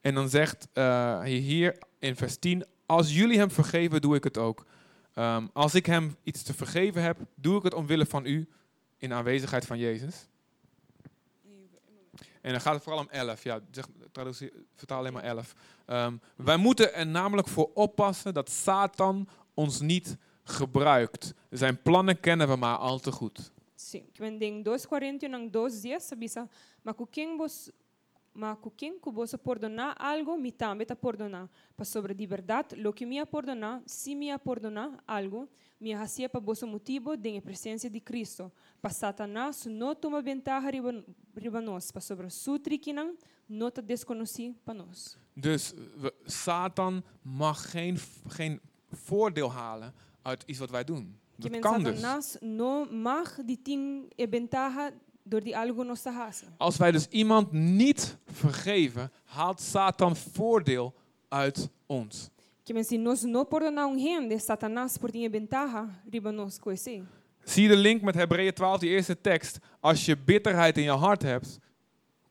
En 0.00 0.14
dan 0.14 0.28
zegt 0.28 0.68
hij 0.72 1.30
hier 1.30 1.78
in 1.98 2.16
vers 2.16 2.38
10, 2.38 2.64
als 2.86 3.14
jullie 3.14 3.38
hem 3.38 3.50
vergeven, 3.50 4.00
doe 4.00 4.16
ik 4.16 4.24
het 4.24 4.38
ook. 4.38 4.66
Ehm, 5.14 5.46
als 5.52 5.74
ik 5.74 5.86
hem 5.86 6.16
iets 6.22 6.42
te 6.42 6.54
vergeven 6.54 7.02
heb, 7.02 7.18
doe 7.34 7.56
ik 7.56 7.62
het 7.62 7.74
omwille 7.74 8.06
van 8.06 8.26
u 8.26 8.48
in 8.98 9.12
aanwezigheid 9.12 9.66
van 9.66 9.78
Jezus. 9.78 10.28
En 12.48 12.54
dan 12.54 12.62
gaat 12.62 12.74
het 12.74 12.82
vooral 12.82 13.02
om 13.02 13.08
11. 13.10 13.42
Ja, 13.42 13.60
zeg, 13.70 13.86
traduceer, 14.12 14.52
vertaal 14.74 14.98
alleen 14.98 15.12
maar 15.12 15.22
11. 15.22 15.54
Ehm, 15.86 16.16
wij 16.36 16.56
moeten 16.56 16.94
er 16.94 17.06
namelijk 17.06 17.48
voor 17.48 17.70
oppassen 17.74 18.34
dat 18.34 18.50
Satan 18.50 19.28
ons 19.54 19.80
niet 19.80 20.16
gebruikt. 20.42 21.34
Zijn 21.50 21.82
plannen 21.82 22.20
kennen 22.20 22.48
we 22.48 22.56
maar 22.56 22.76
al 22.76 22.98
te 22.98 23.12
goed. 23.12 23.52
Sim, 23.74 24.12
que 24.12 24.22
vendem 24.22 24.62
2 24.62 24.86
Coríntios 24.86 25.30
nang 25.30 25.50
2 25.52 25.80
dias, 25.80 26.06
sabisa, 26.08 26.48
mas 26.82 26.94
com 26.94 27.06
quem 28.70 29.00
que 29.00 29.10
vos 29.10 29.34
perdonar 29.44 29.94
algo, 29.98 30.36
me 30.36 30.52
também 30.52 30.86
tá 30.86 30.96
perdonar. 30.96 31.48
Para 31.76 31.84
sobre 31.84 32.14
de 32.14 32.26
verdade, 32.26 32.76
lo 32.76 32.92
que 32.92 33.06
me 33.06 33.24
perdonar, 33.26 33.82
se 33.86 34.14
me 34.14 34.38
perdonar 34.38 34.90
algo, 35.06 35.48
me 35.80 35.92
hacia 35.94 36.28
para 36.28 36.40
vosso 36.40 36.66
motivo 36.66 37.16
de 37.16 37.28
em 37.30 37.40
presença 37.40 37.88
de 37.88 38.00
Cristo. 38.00 38.50
Para 38.80 38.92
Satanás 38.92 39.64
não 39.66 39.94
toma 39.94 40.20
ventaja 40.22 40.70
riba, 40.70 41.60
nós, 41.60 41.90
para 41.92 42.00
sobre 42.00 42.30
su 42.30 42.58
triquinan, 42.58 43.14
não 43.48 43.70
te 43.70 43.80
desconheci 43.82 44.54
para 44.64 44.74
nós. 44.74 45.16
Dus 45.36 45.72
we- 45.96 46.12
Satan 46.26 47.02
mag 47.22 47.70
geen, 47.70 47.96
geen 48.28 48.60
voordeel 48.92 49.50
halen 49.52 49.92
uit 50.22 50.42
iets 50.46 50.58
wat 50.58 50.70
wij 50.70 50.84
doen. 50.84 51.16
Que 51.36 51.42
Dat 51.42 51.50
men 51.50 51.60
kan 51.60 51.82
dus. 51.84 52.00
Satanás 52.00 52.36
não 52.40 52.88
mag 53.02 53.38
die 53.44 53.58
ting 53.62 54.12
e 54.16 54.26
ventaja 54.28 54.90
door 55.22 55.42
die 55.42 55.56
algo 55.56 55.84
nos 55.84 56.04
hace. 56.04 56.44
Als 56.58 56.76
wij 56.76 56.90
dus 56.92 57.06
iemand 57.08 57.52
niet 57.52 58.16
vergeven, 58.26 59.10
haalt 59.24 59.60
Satan 59.60 60.16
voordeel 60.16 60.94
uit 61.28 61.68
ons. 61.86 62.30
Que 62.68 62.74
men 62.74 62.84
se 62.84 62.98
nós 62.98 63.24
não 63.24 63.46
perdonar 63.46 63.86
um 63.86 63.98
gente, 63.98 64.38
Satanás 64.38 64.98
por 64.98 65.10
tinha 65.10 65.30
ventaja 65.30 65.88
riba 66.06 66.30
nós 66.30 66.58
conhecer. 66.58 67.02
Zie 67.42 67.62
je 67.62 67.68
de 67.68 67.76
link 67.76 68.02
met 68.02 68.14
Hebreeën 68.14 68.52
12, 68.52 68.78
die 68.80 68.90
eerste 68.90 69.20
tekst? 69.20 69.58
Als 69.80 70.04
je 70.04 70.16
bitterheid 70.16 70.76
in 70.76 70.82
je 70.82 70.90
hart 70.90 71.22
hebt, 71.22 71.58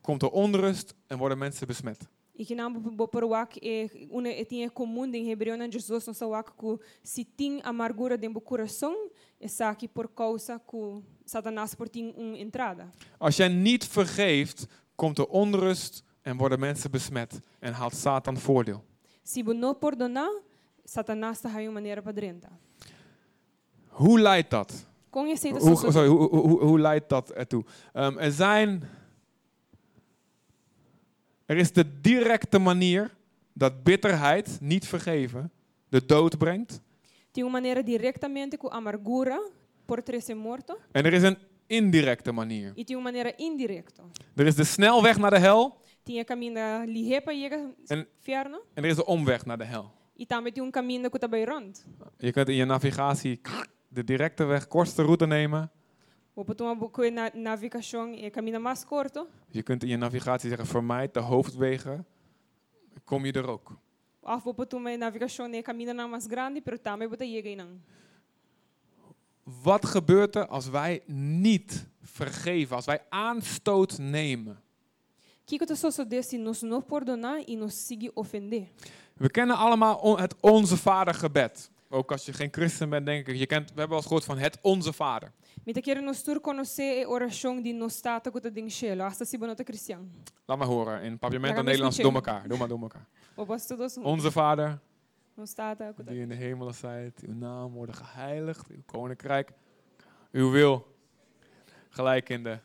komt 0.01 0.21
er 0.21 0.29
onrust 0.29 0.93
en 1.07 1.17
worden 1.17 1.37
mensen 1.37 1.67
besmet. 1.67 2.07
E 2.35 2.45
que 2.45 2.55
não 2.55 2.71
bo 2.71 3.07
por 3.07 3.25
wak 3.27 3.55
e 3.55 3.89
uma 4.11 4.29
e 4.29 4.45
tinha 4.45 4.69
comum 4.69 5.11
em 5.13 5.27
hebreu 5.31 5.57
na 5.57 5.67
Jesus 5.67 6.05
não 6.05 6.13
só 6.13 6.27
wak 6.27 6.51
que 6.55 6.77
se 7.01 7.25
tem 7.25 7.59
amargura 7.63 8.15
dentro 8.15 8.39
do 8.39 8.41
coração, 8.41 8.95
só 9.47 9.73
que 9.73 9.87
por 9.87 10.07
causa 10.07 10.59
que 10.59 11.01
Satanás 11.25 11.73
por 11.73 11.89
tem 11.89 12.13
uma 12.15 12.37
entrada. 12.37 12.91
Als 13.17 13.37
jij 13.37 13.49
niet 13.49 13.87
vergeeft, 13.87 14.67
komt 14.95 15.17
er 15.17 15.27
onrust 15.27 16.03
en 16.21 16.37
worden 16.37 16.59
mensen 16.59 16.91
besmet. 16.91 17.39
En 17.59 17.73
haalt 17.73 17.95
Satan 17.95 18.37
voordeel. 18.37 18.83
Se 19.27 19.43
você 19.43 19.57
não 19.57 19.75
perdonar, 19.75 20.29
Satanás 20.85 21.37
está 21.37 21.49
uma 21.49 21.71
maneira 21.71 22.01
para 22.01 22.13
dentro. 22.13 22.49
Hoe 23.99 24.17
leidt 24.17 24.49
dat? 24.49 24.87
Com 25.11 25.27
esse 25.27 25.51
Hoe, 25.51 25.75
sorry, 25.91 26.07
hoe, 26.07 26.29
hoe, 26.29 26.59
hoe, 26.63 26.79
leidt 26.79 27.09
dat 27.09 27.31
ertoe? 27.31 27.63
Ehm, 27.93 28.17
er 28.17 28.31
zijn. 28.31 28.83
Er 31.45 31.57
is 31.57 31.71
de 31.73 32.01
directe 32.01 32.59
manier 32.59 33.15
dat 33.53 33.83
bitterheid, 33.83 34.57
niet 34.61 34.87
vergeven, 34.87 35.51
de 35.89 36.05
dood 36.05 36.37
brengt. 36.37 36.81
tem 37.31 37.43
uma 37.43 37.51
maneira 37.51 37.83
diretamente 37.83 38.57
com 38.57 38.69
amargura 38.69 39.39
por 39.85 40.01
ter 40.01 40.35
morto 40.35 40.77
En 40.91 41.05
er 41.05 41.13
is 41.13 41.23
een 41.23 41.37
indirecte 41.67 42.31
manier. 42.31 42.71
e 42.75 42.85
tem 42.85 42.95
uma 42.95 43.03
maneira 43.03 43.33
indirecta. 43.37 44.03
Er 44.35 44.45
is 44.45 44.55
de 44.55 44.63
snelweg 44.63 45.17
naar 45.17 45.31
de 45.31 45.39
hel 45.39 45.77
Tinha 46.07 46.23
caminho 46.23 46.85
ligeiro 46.85 47.21
para 47.25 47.33
chegar 47.33 47.59
En- 47.87 48.07
inferno 48.17 48.57
en 48.73 48.83
er 48.83 48.89
is 48.89 48.95
de 48.95 49.05
omweg 49.05 49.45
naar 49.45 49.57
de 49.57 49.63
hel. 49.65 49.91
e 50.15 50.25
também 50.25 50.51
tem 50.53 50.63
um 50.63 50.71
caminho 50.71 51.09
bem 51.29 51.43
rond. 51.45 51.85
Je 52.17 52.31
kunt 52.31 52.49
in 52.49 52.55
je 52.55 52.65
navigatie 52.65 53.39
de 53.89 54.03
directe 54.03 54.43
weg, 54.45 54.67
kortste 54.67 55.01
route 55.03 55.25
nemen. 55.27 55.69
Ou 56.33 56.43
para 56.45 56.63
uma 56.63 56.75
boa 56.75 57.09
na 57.11 57.29
navegação 57.33 58.13
é 58.13 58.29
caminho 58.29 58.59
mais 58.59 58.83
curto. 58.85 59.27
Je 59.51 59.63
kunt 59.63 59.83
in 59.83 59.89
je 59.89 59.97
navigatie 59.97 60.49
zeggen, 60.49 60.67
vermijd 60.67 61.13
de 61.13 61.19
hoofdwegen. 61.19 62.05
Kom 63.03 63.25
je 63.25 63.31
er 63.33 63.47
ook. 63.49 63.77
Of 64.21 64.43
vou 64.43 64.53
para 64.53 64.77
uma 64.77 64.97
navegação 64.97 65.53
é 65.53 65.61
caminho 65.61 65.93
não 65.93 66.09
mais 66.09 66.27
grande, 66.27 66.61
pero 66.61 66.77
também 66.79 67.07
para 67.09 67.25
chegar 67.25 67.55
não. 67.55 67.79
Wat 69.63 69.85
gebeurt 69.85 70.35
er 70.35 70.47
als 70.47 70.69
wij 70.69 71.01
niet 71.05 71.87
vergeven, 72.01 72.75
als 72.75 72.85
wij 72.85 72.99
aanstoot 73.09 73.97
nemen? 73.97 74.61
Que 75.47 75.57
que 75.57 75.71
eu 75.71 75.75
sou 75.75 76.05
desse 76.05 76.37
nos 76.37 76.61
não 76.61 76.81
perdonar 76.81 77.41
e 77.47 77.55
nos 77.55 77.73
seguir 77.73 78.11
ofender? 78.13 78.67
We 79.15 79.29
kennen 79.29 79.55
allemaal 79.55 80.17
het 80.17 80.35
Onze 80.41 80.77
Vader 80.77 81.13
gebed. 81.13 81.71
Ook 81.89 82.11
als 82.11 82.25
je 82.25 82.33
geen 82.33 82.51
christen 82.51 82.89
bent, 82.89 83.05
denk 83.05 83.27
ik. 83.27 83.35
Je 83.35 83.45
kent, 83.45 83.73
we 83.73 83.79
hebben 83.79 83.97
eens 83.97 84.05
gehoord 84.05 84.25
van 84.25 84.37
het 84.37 84.57
Onze 84.61 84.93
Vader. 84.93 85.31
Me 85.63 85.73
te 85.73 85.81
quero 85.81 86.01
nos 86.01 86.21
tur 86.21 86.41
conhecer 86.41 87.05
a 87.05 87.09
oração 87.09 87.61
de 87.61 87.71
nos 87.71 87.99
tata 88.01 88.31
que 88.31 88.51
tem 88.51 88.69
cielo, 88.69 89.03
hasta 89.03 89.25
se 89.25 89.37
bonota 89.37 89.63
cristiano. 89.63 90.03
Laat 90.45 90.57
maar 90.57 90.67
horen, 90.67 91.01
in 91.01 91.17
Papiamento 91.17 91.61
Nederlands 91.61 91.97
door 91.97 92.13
elkaar. 92.13 92.47
Doe 92.47 92.57
maar 92.57 92.67
door 92.67 92.81
elkaar. 92.81 93.07
Onze 94.03 94.31
Vader, 94.31 94.79
nos 95.33 95.53
tata 95.53 95.91
que 95.91 96.03
die 96.03 96.19
in 96.19 96.29
de 96.29 96.35
hemelen 96.35 96.73
zijt, 96.73 97.21
uw 97.25 97.33
naam 97.33 97.73
worden 97.73 97.95
geheiligd, 97.95 98.67
uw 98.69 98.83
koninkrijk, 98.85 99.51
uw 100.31 100.51
wil, 100.51 100.95
gelijk 101.89 102.29
in 102.29 102.43
de, 102.43 102.59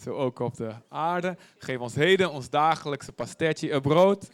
zo 0.00 0.14
ook 0.14 0.38
op 0.38 0.56
de 0.56 0.72
aarde. 0.88 1.36
Geef 1.58 1.78
ons 1.78 1.94
heden 1.94 2.32
ons 2.32 2.50
dagelijkse 2.50 3.12
pastetje 3.12 3.70
en 3.70 3.80
brood. 3.80 4.30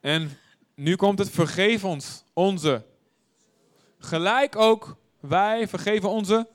En 0.00 0.30
nu 0.74 0.96
komt 0.96 1.18
het, 1.18 1.30
vergeef 1.30 1.84
ons 1.84 2.24
onze. 2.32 2.84
Gelijk 3.98 4.56
ook 4.56 4.96
wij 5.20 5.68
vergeven 5.68 6.08
onze. 6.08 6.48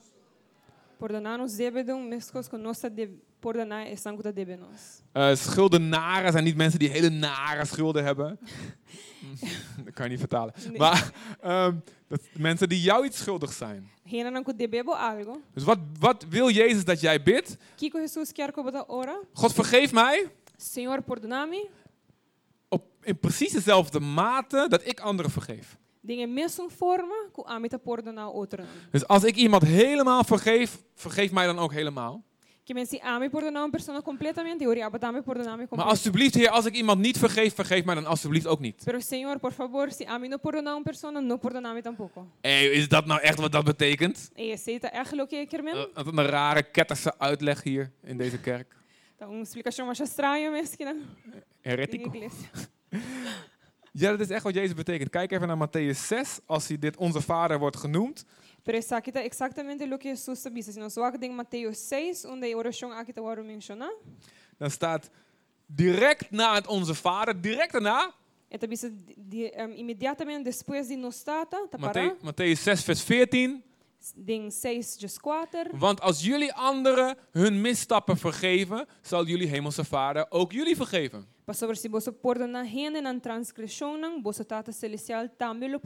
Débito, 1.56 1.98
mesmo 1.98 2.40
que 2.42 3.22
nós 3.50 3.52
de 3.52 3.96
sangue 3.96 4.56
nós. 4.58 5.02
Eh, 5.12 5.34
schuldenaren 5.34 6.32
zijn 6.32 6.44
niet 6.44 6.56
mensen 6.56 6.78
die 6.78 6.88
hele 6.88 7.08
nare 7.08 7.64
schulden 7.64 8.04
hebben. 8.04 8.38
dat 9.84 9.94
kan 9.94 10.04
je 10.04 10.10
niet 10.10 10.18
vertalen. 10.18 10.54
Nee. 10.68 10.78
Maar 10.78 11.12
ehm, 11.40 11.76
dat, 12.08 12.20
mensen 12.32 12.68
die 12.68 12.80
jou 12.80 13.04
iets 13.04 13.18
schuldig 13.18 13.52
zijn. 13.52 13.90
Dus 15.54 15.64
wat, 15.64 15.78
wat 15.98 16.26
wil 16.28 16.50
Jezus 16.50 16.84
dat 16.84 17.00
jij 17.00 17.22
bidt? 17.22 17.56
God 19.32 19.52
vergeef 19.52 19.92
mij 19.92 20.30
Senhor, 20.56 21.02
perdona-me. 21.02 21.68
op, 22.68 22.84
in 23.02 23.18
precies 23.18 23.52
dezelfde 23.52 24.00
mate 24.00 24.66
dat 24.68 24.86
ik 24.86 25.00
anderen 25.00 25.30
vergeef. 25.30 25.76
Forma 26.70 27.14
a 28.18 28.22
outro. 28.22 28.64
Dus 28.90 29.06
als 29.06 29.24
ik 29.24 29.36
iemand 29.36 29.62
helemaal 29.62 30.24
vergeef, 30.24 30.82
vergeef 30.94 31.32
mij 31.32 31.46
dan 31.46 31.58
ook 31.58 31.72
helemaal. 31.72 32.24
Que 32.64 32.74
men 32.74 32.86
se 32.86 33.00
a 33.02 33.18
mim 33.18 33.28
perdonar 33.30 33.62
uma 33.64 33.70
pessoa 33.70 34.00
completamente, 34.02 34.62
eu 34.64 34.70
iria 34.70 34.88
botar 34.88 35.12
me 35.12 35.20
perdonar 35.22 35.56
me 35.58 35.66
Maar 35.70 35.84
alsjeblieft, 35.86 36.34
Heer, 36.34 36.48
als 36.50 36.66
ik 36.66 36.74
iemand 36.74 37.00
niet 37.00 37.18
vergeef, 37.18 37.54
vergeef 37.54 37.84
mij 37.84 37.94
dan 37.94 38.06
alsjeblieft 38.06 38.46
ook 38.46 38.60
niet. 38.60 38.82
Pero 38.84 39.00
Senhor, 39.00 39.38
por 39.38 39.52
favor, 39.52 39.90
se 39.92 40.04
a 40.08 40.18
mim 40.18 40.30
não 40.30 40.38
perdonar 40.38 40.74
uma 40.74 40.84
pessoa, 40.84 41.12
não 41.20 41.38
perdonar 41.38 41.74
me 41.74 41.82
tampouco. 41.82 42.26
Hé, 42.40 42.70
is 42.70 42.88
dat 42.88 43.06
nou 43.06 43.20
echt 43.20 43.38
wat 43.38 43.52
dat 43.52 43.64
betekent? 43.64 44.30
E 44.36 44.52
aceita 44.52 44.88
echt 44.92 45.12
o 45.12 45.26
que 45.26 45.36
é 45.36 45.46
que 45.46 45.62
men? 45.62 45.74
Eh, 45.74 45.86
Wat 45.94 46.06
een 46.06 46.26
rare 46.26 46.62
ketterse 46.62 47.18
uitleg 47.18 47.62
hier 47.62 47.90
in 48.04 48.16
deze 48.16 48.38
kerk. 48.38 48.76
Então, 49.16 49.30
uma 49.30 49.42
explicação 49.42 49.86
mais 49.86 50.00
estranha 50.00 50.50
mesmo 50.50 50.76
que 50.76 50.84
na 50.84 50.94
Heretico. 51.60 52.10
Ja, 53.94 54.10
dat 54.10 54.20
is 54.20 54.30
echt 54.30 54.42
wat 54.42 54.54
Jezus 54.54 54.74
betekent. 54.74 55.10
Kijk 55.10 55.32
even 55.32 55.46
naar 55.46 55.68
Matthäus 55.68 56.06
6, 56.06 56.38
als 56.46 56.68
hij 56.68 56.78
dit 56.78 56.96
onze 56.96 57.20
Vader 57.20 57.58
wordt 57.58 57.76
genoemd. 57.76 58.24
Pero 58.64 58.78
isso 58.78 58.94
aqui 58.94 59.10
está 59.10 59.24
exatamente 59.24 59.84
o 59.84 59.98
que 59.98 60.08
Jesus 60.08 60.38
sabia. 60.38 60.62
Se 60.62 60.78
nós 60.78 60.94
vamos 60.94 61.20
em 61.20 61.30
Mateus 61.30 61.78
6, 61.78 62.24
onde 62.26 62.52
a 62.52 62.56
oração 62.56 62.92
aqui 62.92 63.10
está 63.10 63.20
agora 63.20 63.42
mencionar, 63.42 63.90
Dan 64.58 64.70
staat 64.70 65.10
direct 65.66 66.30
na 66.30 66.54
het 66.56 66.66
onze 66.68 66.92
Vader, 66.92 67.34
direct 67.34 67.72
daarna, 67.72 68.12
de, 69.16 69.50
um, 69.56 69.72
imediatamente 69.72 70.44
depois 70.44 70.86
de 70.88 70.96
nos 70.96 71.22
tata, 71.22 71.66
tá 71.68 71.78
Matthä- 71.78 72.10
para, 72.10 72.16
Matthäus 72.22 72.60
6, 72.60 72.82
vers 72.84 73.02
14. 73.02 73.62
Em 74.26 74.50
6 74.50 74.96
de 74.96 75.08
4, 75.08 75.78
Want 75.78 76.00
als 76.00 76.24
jullie 76.24 76.52
anderen 76.52 77.16
hun 77.30 77.60
misstappen 77.60 78.16
vergeven, 78.16 78.86
zal 79.02 79.26
jullie 79.26 79.48
hemelse 79.48 79.84
Vader 79.84 80.26
ook 80.28 80.52
jullie 80.52 80.76
vergeven. 80.76 81.26
se 84.32 84.46
tata 84.46 84.72
celestial 84.72 85.28
também. 85.36 85.80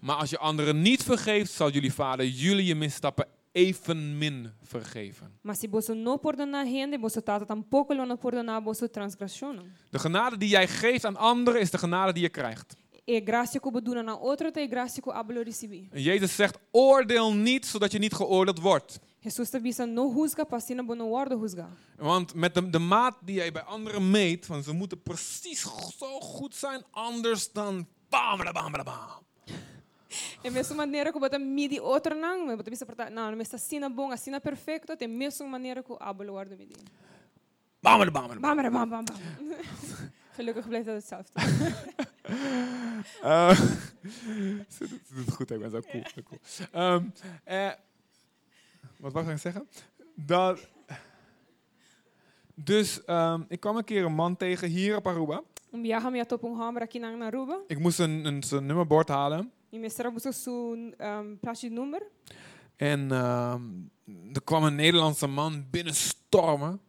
Maar 0.00 0.16
als 0.16 0.30
je 0.30 0.38
anderen 0.38 0.82
niet 0.82 1.02
vergeeft, 1.02 1.52
zal 1.52 1.70
jullie 1.70 1.92
Vader 1.92 2.26
jullie 2.26 2.64
je 2.64 2.74
misstappen 2.74 3.26
evenmin 3.52 4.50
vergeven. 4.62 5.38
Tata. 7.22 7.46
De 9.90 9.98
genade 9.98 10.36
die 10.36 10.48
jij 10.48 10.68
geeft 10.68 11.04
aan 11.04 11.16
anderen 11.16 11.60
is 11.60 11.70
de 11.70 11.78
genade 11.78 12.12
die 12.12 12.22
je 12.22 12.28
krijgt. 12.28 12.76
E 13.06 13.20
graça 13.20 13.60
que 13.60 13.70
na 14.02 14.16
outra, 14.16 14.52
é 14.54 14.66
graça 14.66 15.00
que 15.00 15.08
você 15.08 15.44
receber. 15.44 15.88
En 15.92 16.02
Jezus 16.02 16.34
zegt, 16.34 16.58
oordeel 16.72 17.34
niet, 17.34 17.66
zodat 17.66 17.92
je 17.92 17.98
niet 17.98 18.14
geoordeeld 18.14 18.60
wordt. 18.60 19.00
Jesus 19.20 19.48
está 19.48 19.58
bisa 19.58 19.84
para 20.46 20.56
assim 20.56 20.74
não 20.74 20.84
não 20.94 21.10
guarda 21.10 21.36
juzgar. 21.36 21.70
Want 21.96 22.34
met 22.34 22.54
de, 22.54 22.70
de 22.70 22.78
maat 22.78 23.16
die 23.24 23.34
jij 23.34 23.52
bij 23.52 23.62
anderen 23.62 24.10
meet, 24.10 24.46
van 24.46 24.62
ze 24.62 24.72
moeten 24.72 25.02
precies 25.02 25.66
zo 25.98 26.20
goed 26.20 26.54
zijn, 26.54 26.84
anders 26.90 27.52
dan 27.52 27.86
Bam, 28.08 28.38
bam, 28.38 28.72
bam, 28.72 28.84
bam. 28.84 29.24
É 30.42 30.48
a 30.48 30.50
mesma 30.50 30.76
maneira 30.76 31.12
que 31.12 31.18
bota 31.18 31.38
midi 31.38 31.80
outro 31.80 32.14
não, 32.14 32.56
bota 32.56 32.70
bisa 32.70 32.86
porta, 32.86 33.10
não, 33.10 33.32
não 33.32 33.40
está 33.40 33.58
sina 33.58 33.90
bom, 33.90 34.10
assina 34.12 34.40
perfeito, 34.40 34.92
é 34.92 35.04
a 35.04 35.08
mesma 35.08 35.46
maneira 35.46 35.82
que 35.82 35.92
o 35.92 35.96
abel 36.00 36.32
guarda 36.32 36.56
midi. 36.56 36.74
Bam, 37.82 37.98
bam, 37.98 38.10
bam, 38.10 38.28
bam. 38.28 38.40
Bam, 38.40 38.56
bam, 38.56 38.70
bam, 38.70 38.88
bam. 38.88 39.04
bam. 39.04 39.16
Gelukkig 40.36 40.68
blijft 40.68 40.86
dat 40.86 40.94
hetzelfde. 40.94 41.32
Eh, 43.22 43.50
ze, 44.68 44.78
doet, 44.78 45.00
ze 45.08 45.14
doet 45.14 45.26
het 45.26 45.34
goed, 45.34 45.50
ik 45.50 45.60
ben 45.60 45.70
zo 45.70 45.80
cool. 45.90 46.02
zo 46.14 46.22
cool. 46.22 46.40
Ehm, 46.72 47.04
eh, 47.44 47.70
wat 48.98 49.12
wou 49.12 49.18
ik 49.18 49.26
nou 49.26 49.38
zeggen? 49.38 49.68
Dat, 50.14 50.68
dus 52.54 53.04
ehm, 53.04 53.42
ik 53.48 53.60
kwam 53.60 53.76
een 53.76 53.84
keer 53.84 54.04
een 54.04 54.14
man 54.14 54.36
tegen 54.36 54.68
hier 54.68 54.96
op 54.96 55.06
Aruba. 55.06 55.42
Um 55.72 55.84
um. 55.84 56.14
Ik 57.66 57.78
moest 57.78 57.98
een, 57.98 58.24
een, 58.24 58.42
zijn 58.42 58.66
nummerbord 58.66 59.08
halen. 59.08 59.38
Um. 59.38 59.50
En 62.76 63.12
ehm, 63.12 63.62
er 64.32 64.42
kwam 64.44 64.64
een 64.64 64.74
Nederlandse 64.74 65.26
man 65.26 65.66
binnenstormen. 65.70 66.80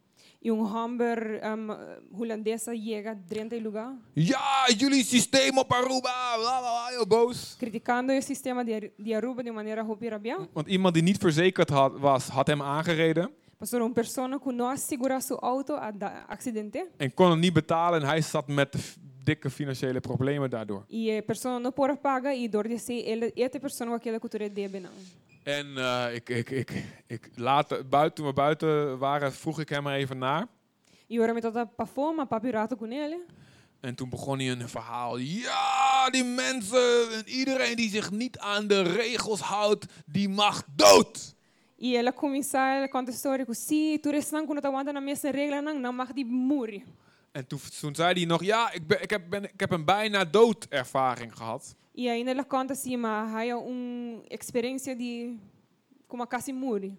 E 0.42 0.52
um 0.52 0.64
hamber 0.64 1.42
um, 1.44 2.18
holandesa 2.18 2.72
llega 2.74 3.16
dentro 3.16 3.58
do 3.58 3.64
lugar, 3.64 3.94
Ja, 4.14 4.68
jullie 4.78 5.04
systeem 5.04 5.58
op 5.58 5.72
Aruba. 5.72 6.00
Bla, 6.02 6.38
bla, 6.38 6.60
bla, 6.60 6.88
heel 6.92 7.06
boos. 7.06 7.56
criticando 7.60 8.14
o 8.14 8.22
sistema 8.22 8.64
de, 8.64 8.74
Ar- 8.74 8.92
de 8.98 9.14
Aruba 9.16 9.42
de 9.44 9.52
maneira 9.52 9.82
roupa 9.84 10.08
rabia. 10.10 10.38
Want 10.54 10.68
iemand 10.68 10.94
die 10.94 11.04
niet 11.04 11.18
verzekerd 11.18 11.70
had, 11.70 11.98
was, 12.00 12.28
had 12.28 12.48
hem 12.48 12.62
aangereden. 12.62 13.30
Pastor, 13.58 13.82
uma 13.82 13.94
pessoa 13.94 14.40
que 14.40 14.52
não 14.52 14.68
assegura 14.70 15.20
seu 15.20 15.38
auto 15.40 15.74
a 15.76 15.92
da- 15.92 16.26
acidente 16.30 16.88
En 16.98 17.14
kon 17.14 17.30
hem 17.32 17.40
niet 17.40 17.54
betalen. 17.54 18.02
En 18.02 18.08
hij 18.08 18.22
zat 18.22 18.48
met 18.48 18.98
dikke 19.24 19.50
financiële 19.50 20.00
problemen 20.00 20.50
daardoor. 20.50 20.86
e 20.90 21.18
a 21.18 21.22
pessoa 21.24 21.60
não 21.60 21.72
pode 21.72 21.98
pagar 21.98 22.34
e 22.36 22.48
dor 22.50 22.68
de 22.68 22.78
ser 22.78 23.04
ele 23.06 23.32
esta 23.36 23.60
com 23.60 23.94
aquela 23.94 24.20
cultura 24.20 24.48
debe 24.50 24.80
não. 24.80 24.92
En 25.48 25.78
eh, 25.78 26.16
ik, 26.16 26.30
ik, 26.30 26.50
ik, 26.50 26.72
ik 27.08 27.30
later, 27.36 27.88
buiten, 27.88 28.16
toen 28.16 28.26
we 28.26 28.34
buiten 28.34 28.98
waren, 28.98 29.34
vroeg 29.34 29.60
ik 29.60 29.70
hem 29.70 29.88
er 29.88 29.94
even 29.94 30.18
naar. 30.18 30.48
Toda 31.42 31.66
para 31.66 31.90
fora, 31.90 32.26
para 32.26 32.42
pirato 32.42 32.76
com 32.76 32.92
ele. 32.92 33.20
En 33.80 33.96
toen 33.96 34.10
begon 34.10 34.40
hij 34.40 34.52
een 34.52 34.70
verhaal. 34.70 35.18
Ja, 35.18 36.10
die 36.10 36.24
mensen 36.24 37.12
en 37.12 37.28
iedereen 37.30 37.76
die 37.76 37.90
zich 37.90 38.12
niet 38.12 38.40
aan 38.40 38.68
de 38.68 38.82
regels 38.82 39.40
houdt, 39.40 39.86
die 40.06 40.30
mag 40.30 40.64
dood. 40.76 41.36
E 41.78 41.98
a 41.98 42.14
contar 42.14 42.90
a 42.94 43.02
história 43.06 43.46
que 43.46 43.54
se 43.54 44.00
tu 44.02 44.10
restan 44.10 44.46
quando 44.46 44.62
tá 44.62 44.68
aguenta 44.68 44.92
na 44.92 45.02
mesma 45.02 45.32
regra 45.32 45.62
não, 45.62 45.80
não 45.80 45.94
mag 45.94 46.14
die 46.14 46.26
moer. 46.26 46.82
En 47.32 47.48
toen, 47.48 47.60
toen 47.80 47.96
zei 47.96 48.14
hij 48.14 48.26
nog, 48.26 48.44
ja, 48.44 48.72
ik, 48.72 48.88
ben, 48.88 49.02
ik, 49.02 49.10
heb, 49.10 49.30
ben, 49.30 49.44
ik 49.44 49.60
heb 49.60 49.72
een 49.72 49.86
bijna 49.86 50.26
doodervaring 50.26 51.36
gehad. 51.36 51.76
E 51.98 52.08
ainda 52.08 52.30
ela 52.30 52.44
conta 52.44 52.74
assim, 52.74 52.96
mas 52.96 53.34
há 53.34 53.58
uma 53.58 54.22
experiência 54.30 54.96
de 54.96 55.36
como 56.08 56.28
quase 56.28 56.54
moer. 56.54 56.92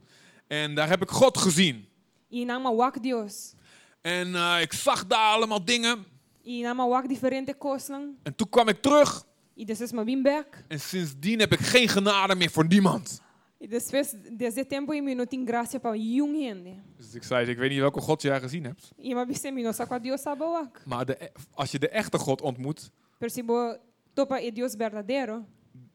En 0.49 0.75
daar 0.75 0.89
heb 0.89 1.03
ik 1.03 1.11
God 1.11 1.39
gezien. 1.39 1.87
E 2.29 2.45
não 2.45 2.61
ma 2.61 2.75
wak 2.75 3.01
Deus. 3.03 3.55
En 4.03 4.35
eh, 4.35 4.61
ik 4.61 4.73
zag 4.73 5.07
daar 5.07 5.35
allemaal 5.35 5.65
dingen. 5.65 6.05
E 6.43 6.63
não 6.63 6.75
ma 6.75 6.89
wak 6.89 7.09
diferente 7.09 7.55
coisas. 7.59 8.01
En 8.23 8.35
toen 8.37 8.49
kwam 8.49 8.69
ik 8.69 8.83
terug. 8.83 9.27
E 9.55 9.65
depois 9.65 9.93
ma 9.93 10.05
bim 10.05 10.23
back. 10.23 10.65
En 10.69 10.81
sindsdien 10.81 11.39
heb 11.39 11.53
ik 11.53 11.61
geen 11.61 11.89
genade 11.89 12.35
meer 12.35 12.51
voor 12.51 12.67
niemand. 12.67 13.23
E 13.59 13.67
depois 13.69 14.15
desse 14.37 14.67
tempo 14.67 14.93
e 14.93 15.01
não 15.15 15.27
tem 15.27 15.47
graça 15.47 15.79
para 15.81 15.97
gente. 15.97 16.75
Dus 16.97 17.15
ik 17.15 17.23
zei, 17.23 17.47
ik 17.47 17.59
weet 17.59 17.71
niet 17.71 17.81
welke 17.81 18.01
God 18.01 18.23
jij 18.23 18.41
gezien 18.41 18.65
hebt. 18.65 18.93
E 18.97 19.15
ma 19.15 19.25
bisse 19.27 19.51
mi 19.51 19.63
não 19.63 19.73
sabe 19.73 20.01
Deus 20.01 20.23
sabe 20.23 20.45
wak. 20.45 20.83
Maar 20.87 21.07
de, 21.07 21.17
e- 21.25 21.33
als 21.55 21.71
je 21.71 21.79
de 21.79 21.89
echte 21.89 22.19
God 22.19 22.43
ontmoet, 22.43 22.91
Percebo 23.19 23.77
topa 24.19 24.37
e 24.41 24.51
Deus 24.53 24.75
verdadeiro. 24.77 25.45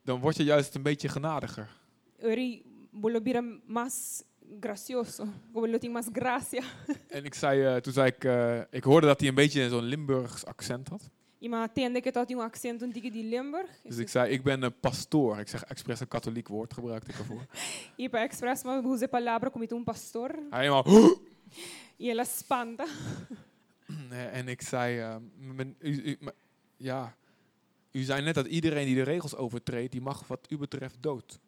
dan 0.03 0.19
word 0.19 0.35
je 0.37 0.43
juist 0.43 0.75
een 0.75 0.81
beetje 0.83 1.09
genadiger. 1.09 1.67
Ori 2.21 2.63
bolo 2.91 3.21
bira 3.21 3.41
mais 3.65 4.23
gracioso. 4.59 5.25
Bolo 5.51 5.77
tem 5.77 5.91
mais 5.91 6.07
graça. 6.11 6.61
En 7.17 7.25
ik 7.25 7.33
zei, 7.33 7.63
eh, 7.63 7.75
toen 7.81 7.93
zei 7.93 8.07
ik, 8.07 8.23
eh, 8.23 8.61
ik 8.69 8.83
hoorde 8.83 9.07
dat 9.07 9.19
hij 9.19 9.29
een 9.29 9.35
beetje 9.35 9.69
zo'n 9.69 9.83
Limburgs 9.83 10.45
accent 10.45 10.87
had. 10.89 11.09
E 11.39 11.47
ma 11.49 11.67
tende 11.67 12.01
que 12.01 12.11
tot 12.11 12.31
um 12.31 12.39
accento 12.39 12.85
antigo 12.85 13.09
de 13.09 13.23
Limburg. 13.23 13.69
Dus 13.83 13.97
ik 13.97 14.09
zei, 14.09 14.31
ik 14.31 14.43
ben 14.43 14.61
een 14.63 14.79
pastoor. 14.79 15.39
Ik 15.39 15.47
zeg 15.47 15.63
expres 15.63 15.99
een 15.99 16.07
katholiek 16.07 16.47
woord 16.47 16.73
gebruikte 16.73 17.11
ik 17.11 17.17
ervoor. 17.17 17.45
E 17.97 18.09
para 18.09 18.23
express 18.23 18.63
ma 18.63 18.81
use 18.85 19.07
palavra 19.07 19.49
como 19.49 19.65
um 19.69 19.83
pastor. 19.83 20.29
Hij 20.49 20.59
helemaal, 20.61 20.85
E 21.97 22.09
ela 22.09 22.21
espanta. 22.21 22.85
en 24.31 24.47
ik 24.47 24.61
zei, 24.61 24.99
eh, 24.99 25.15
u, 25.79 26.01
u- 26.03 26.17
ja, 26.77 27.15
u 27.93 28.01
zei 28.03 28.21
net 28.21 28.35
dat 28.35 28.47
iedereen 28.47 28.85
die 28.85 28.95
de 28.95 29.03
regels 29.03 29.35
overtreedt, 29.35 29.91
die 29.91 30.01
mag 30.01 30.27
wat 30.27 30.45
u 30.49 30.57
betreft 30.57 30.97
dood. 30.99 31.39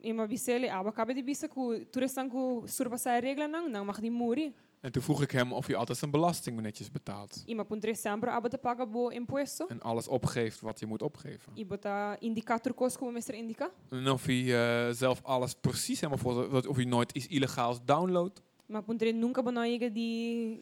E 0.00 0.12
ma 0.12 0.26
bisele 0.26 0.70
aba 0.70 0.88
acaba 0.88 1.14
de 1.14 1.22
bisa 1.24 1.48
que 1.48 1.86
tu 1.90 1.98
restan 1.98 2.28
ku 2.28 2.62
surpassar 2.66 3.16
a 3.16 3.20
regra 3.20 3.46
não, 3.46 3.68
não 3.68 3.84
mag 3.84 4.00
die 4.00 4.10
muri. 4.10 4.52
En 4.80 4.92
toen 4.92 5.02
vroeg 5.02 5.22
ik 5.22 5.30
hem 5.30 5.52
of 5.52 5.66
hij 5.66 5.76
altijd 5.76 5.98
zijn 5.98 6.10
belasting 6.10 6.60
netjes 6.60 6.90
betaalt. 6.90 7.44
Puntre 7.68 7.94
sempre 7.94 8.30
aba 8.30 8.48
te 8.48 8.58
paga 8.58 8.86
bo 8.86 9.08
imposto. 9.08 9.66
En 9.66 9.80
alles 9.80 10.08
opgeeft 10.08 10.60
wat 10.60 10.80
je 10.80 10.86
moet 10.86 11.02
opgeven. 11.02 11.52
Indicator 12.18 12.74
kos 12.74 12.96
como 12.96 13.10
mestre 13.10 13.36
indica. 13.36 13.70
En 13.90 14.10
of 14.10 14.26
hij 14.26 14.54
eh, 14.54 14.94
zelf 14.94 15.22
alles 15.22 15.54
precies 15.60 16.00
helemaal 16.00 16.48
voor 16.48 16.68
of 16.68 16.76
hij 16.76 16.84
nooit 16.84 17.12
iets 17.12 17.26
illegaals 17.26 17.78
downloadt. 17.84 18.42
Ma 18.66 18.80
puntre 18.80 19.12
nunca 19.12 19.42
bonoiga 19.42 19.88
de 19.88 20.58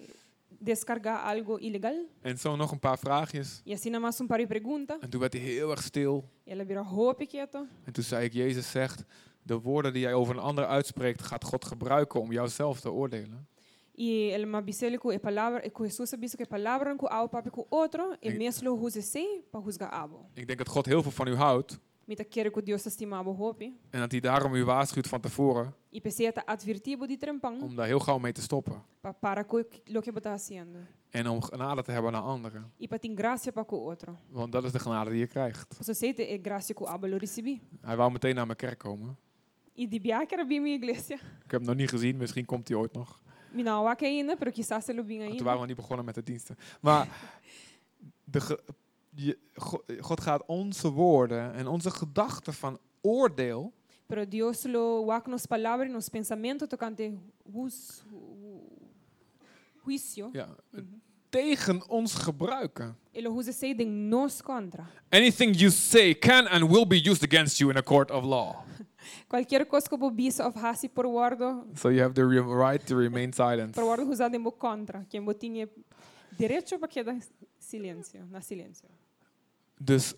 descargar 0.63 1.23
algo 1.23 1.59
ilegal. 1.59 2.07
En 2.21 2.39
zo 2.39 2.57
nog 2.57 2.71
een 2.71 2.79
paar 2.79 2.99
vraagjes. 2.99 3.61
E 3.65 3.73
assim 3.73 4.01
mais 4.01 4.21
um 4.21 4.27
par 4.27 4.39
de 4.39 4.47
pergunta. 4.47 4.97
En 5.01 5.11
toen 5.11 5.21
werd 5.21 5.33
hij 5.33 5.43
heel 5.43 5.71
erg 5.71 5.83
stil. 5.83 6.29
Ela 6.45 6.65
vira 6.65 6.83
hope 6.83 7.27
quieto. 7.27 7.67
En 7.85 7.93
toen 7.93 8.05
zei 8.05 8.25
ik, 8.25 8.33
Jezus 8.33 8.71
zegt, 8.71 9.05
de 9.43 9.61
woorden 9.61 9.93
die 9.93 10.03
jij 10.03 10.15
over 10.15 10.35
een 10.35 10.43
ander 10.43 10.67
uitspreekt, 10.67 11.23
gaat 11.23 11.45
God 11.45 11.65
gebruiken 11.65 12.21
om 12.21 12.33
jouzelf 12.33 12.81
te 12.81 12.91
oordelen. 12.91 13.47
E 13.95 14.33
ele 14.33 14.47
ma 14.47 14.63
bisele 14.63 14.99
ku 14.99 15.11
e 15.11 15.19
palavra, 15.19 15.65
e 15.65 15.71
ku 15.71 15.85
Jesus 15.85 16.17
bisa 16.19 16.37
que 16.37 16.47
palavra 16.47 16.97
ku 16.97 17.07
ao 17.07 17.29
papi 17.29 17.51
ku 17.51 17.67
outro, 17.69 18.17
e 18.21 18.33
mesmo 18.33 18.77
huse 18.77 19.03
sei 19.03 19.45
pa 19.51 19.61
husga 19.61 19.91
abo. 19.91 20.29
Ik 20.35 20.47
denk 20.47 20.59
dat 20.59 20.69
God 20.69 20.87
heel 20.87 21.03
veel 21.03 21.11
van 21.11 21.27
u 21.27 21.35
houdt. 21.35 21.79
Mita 22.05 22.25
quer 22.25 22.51
que 22.51 22.63
Deus 22.63 22.85
estima 22.87 23.19
abo 23.19 23.31
hope. 23.33 23.73
En 23.91 24.01
dat 24.01 24.11
hij 24.11 24.21
daarom 24.21 24.55
u 24.55 24.65
waarschuwt 24.65 25.07
van 25.09 25.21
tevoren 25.21 25.75
E 25.91 26.01
pensei 26.01 26.33
advertibo 26.45 27.07
de 27.07 27.17
trempang. 27.17 27.63
om 27.63 27.75
daar 27.77 27.87
heel 27.87 27.99
gauw 28.01 28.19
mee 28.19 28.33
te 28.33 28.41
stoppen. 28.41 28.83
pa 29.01 29.13
para 29.13 29.45
com 29.45 29.63
lo 29.85 30.01
que 30.01 30.13
você 30.13 30.29
haciendo 30.29 30.79
En 31.11 31.29
om 31.29 31.43
genade 31.43 31.83
te 31.83 31.91
hebben 31.93 32.13
naar 32.13 32.23
anderen. 32.23 32.73
e 32.79 32.87
para 32.87 32.99
ter 32.99 33.13
graça 33.15 33.53
para 33.53 33.65
com 33.65 33.77
outro. 33.77 34.17
Want 34.31 34.53
dat 34.53 34.65
is 34.65 34.73
de 34.73 34.79
genade 34.79 35.11
die 35.11 35.19
je 35.19 35.27
krijgt. 35.27 35.75
Você 35.79 35.95
sente 35.95 36.23
é 36.23 36.39
graça 36.43 36.75
que 36.75 36.83
o 36.83 36.87
abalo 36.87 37.17
recebi. 37.17 37.61
Hij 37.81 37.97
wou 37.97 38.11
meteen 38.13 38.35
naar 38.35 38.47
mijn 38.47 38.59
kerk 38.59 38.79
komen. 38.79 39.17
E 39.75 39.89
de 39.89 40.01
bia 40.01 40.27
que 40.27 40.35
era 40.35 40.45
bem 40.47 40.63
minha 40.63 40.77
igreja. 40.77 41.15
Ik 41.45 41.51
heb 41.51 41.61
hem 41.61 41.63
nog 41.65 41.77
niet 41.77 41.89
gezien, 41.91 42.17
misschien 42.17 42.45
komt 42.45 42.69
hij 42.69 42.77
ooit 42.77 42.93
nog. 42.93 43.21
Que 43.97 44.07
ainda, 44.07 44.37
pero 44.37 44.51
quizás 44.51 44.85
se 44.85 44.95
lo 44.95 45.03
bem 45.05 45.19
Want 45.19 45.21
toen 45.21 45.29
ainda. 45.29 45.45
waren 45.45 45.61
we 45.61 45.67
niet 45.67 45.77
begonnen 45.77 46.05
met 46.05 46.15
de 46.15 46.23
diensten. 46.23 46.57
Maar 46.81 47.09
de 48.25 48.59
je- 49.15 49.39
God 50.01 50.21
gaat 50.21 50.43
onze 50.47 50.91
woorden 50.91 51.55
en 51.55 51.67
onze 51.67 51.91
gedachten 51.91 52.55
van 52.55 52.79
oordeel 53.01 53.73
Pero 54.07 54.29
Deus 54.29 54.65
lo 54.65 55.05
wak 55.05 55.27
nos 55.27 55.47
palavras, 55.47 55.91
nos 55.91 56.09
pensamentos 56.09 56.69
tocante 56.69 57.15
jus, 57.53 58.03
juicio. 59.85 60.29
ja, 60.33 60.49
tegen 61.29 61.89
ons 61.89 62.15
gebruiken. 62.15 62.97
Anything 65.11 65.55
you 65.57 65.71
say 65.71 66.15
can 66.15 66.47
and 66.47 66.71
will 66.71 66.87
be 66.87 66.97
used 67.11 67.23
against 67.23 67.59
you 67.59 67.71
in 67.71 67.77
a 67.77 67.83
court 67.83 68.11
of 68.11 68.25
law. 68.25 68.65
Qualquer 69.29 69.67
coisa 69.67 69.89
que 69.89 69.97
você 69.97 70.15
bisa 70.15 70.47
of 70.47 70.55
hasi 70.57 70.89
por 70.89 71.07
wardo, 71.07 71.67
So 71.75 71.89
you 71.91 72.03
have 72.03 72.15
the 72.15 72.23
right 72.25 72.85
to 72.87 72.97
remain 72.97 73.33
silent. 73.33 73.75
por 73.75 73.85
wardo 73.85 74.09
usado 74.11 74.37
em 74.37 74.43
contra. 74.51 75.05
Quem 75.09 75.25
você 75.25 75.39
tinha 75.39 75.69
direito 76.39 76.79
para 76.79 76.89
quedar 76.89 77.17
silêncio, 77.59 78.27
na 78.31 78.41
silêncio. 78.41 78.89
Dus 79.85 80.15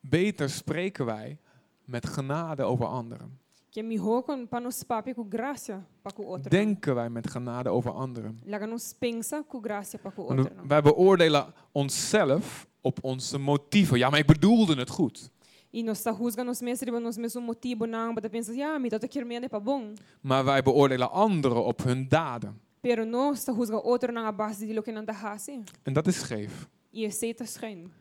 beter 0.00 0.50
spreken 0.50 1.04
wij 1.04 1.38
met 1.84 2.06
genade 2.06 2.62
over 2.62 2.86
anderen. 2.86 3.38
Que 3.70 3.82
me 3.82 3.96
rocam 3.98 4.48
para 4.48 4.62
nos 4.62 4.82
papi 4.82 5.14
com 5.14 5.26
graça 5.28 5.86
para 6.02 6.14
com 6.14 6.22
o 6.22 6.26
outro. 6.26 6.50
Denken 6.50 6.94
wij 6.94 7.10
met 7.10 7.30
genade 7.30 7.68
over 7.68 7.92
anderen. 7.92 8.40
Laga 8.44 8.66
nos 8.66 8.92
pensa 8.92 9.44
com 9.48 9.60
graça 9.60 9.98
para 9.98 10.14
com 10.14 10.22
o 10.22 10.26
Want 10.26 10.38
outro. 10.38 10.66
Wij 10.66 10.82
beoordelen 10.82 11.54
onszelf 11.72 12.66
op 12.80 12.98
onze 13.02 13.38
motieven. 13.38 13.98
Ja, 13.98 14.10
maar 14.10 14.18
ik 14.18 14.26
bedoelde 14.26 14.74
het 14.74 14.90
goed. 14.90 15.30
E 15.70 15.82
nós 15.82 15.98
está 15.98 16.10
rusga 16.10 16.42
nos 16.44 16.60
mesmos 16.60 17.02
nos 17.02 17.16
mesmos 17.16 17.44
motivo 17.44 17.86
não, 17.86 18.14
para 18.14 18.30
pensa, 18.30 18.52
ja, 18.52 18.78
me 18.78 18.88
quer 18.88 19.26
mene 19.26 19.48
para 19.48 19.60
bom. 19.60 19.92
Maar 20.20 20.44
wij 20.44 20.62
beoordelen 20.62 21.10
anderen 21.10 21.64
op 21.64 21.82
hun 21.82 22.08
daden. 22.08 22.60
Pero 22.80 23.04
nós 23.04 23.38
está 23.38 23.52
rusga 23.52 23.76
outro 23.76 24.12
na 24.12 24.32
base 24.32 24.66
de 24.66 24.72
lo 24.72 24.82
que 24.82 24.92
não 24.92 25.04
tá 25.04 25.12
hasi. 25.12 25.62
En 25.82 25.92
dat 25.92 26.06
is 26.06 26.18
scheef. 26.18 26.68
E 26.92 27.10
schijn. 27.44 27.92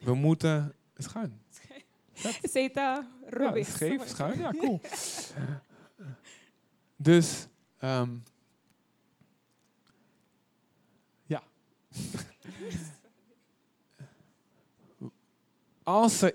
We 0.00 0.14
moeten 0.14 0.74
schuin. 0.96 1.42
Aceita 2.42 3.08
Ja, 3.22 3.28
rubis. 3.28 3.68
scheef, 3.72 4.08
schuin. 4.08 4.38
Ja, 4.38 4.50
cool. 4.60 4.80
Dus, 6.96 7.46
ehm, 7.78 8.16
ja. 11.26 11.42
als, 15.82 16.22
er, 16.22 16.34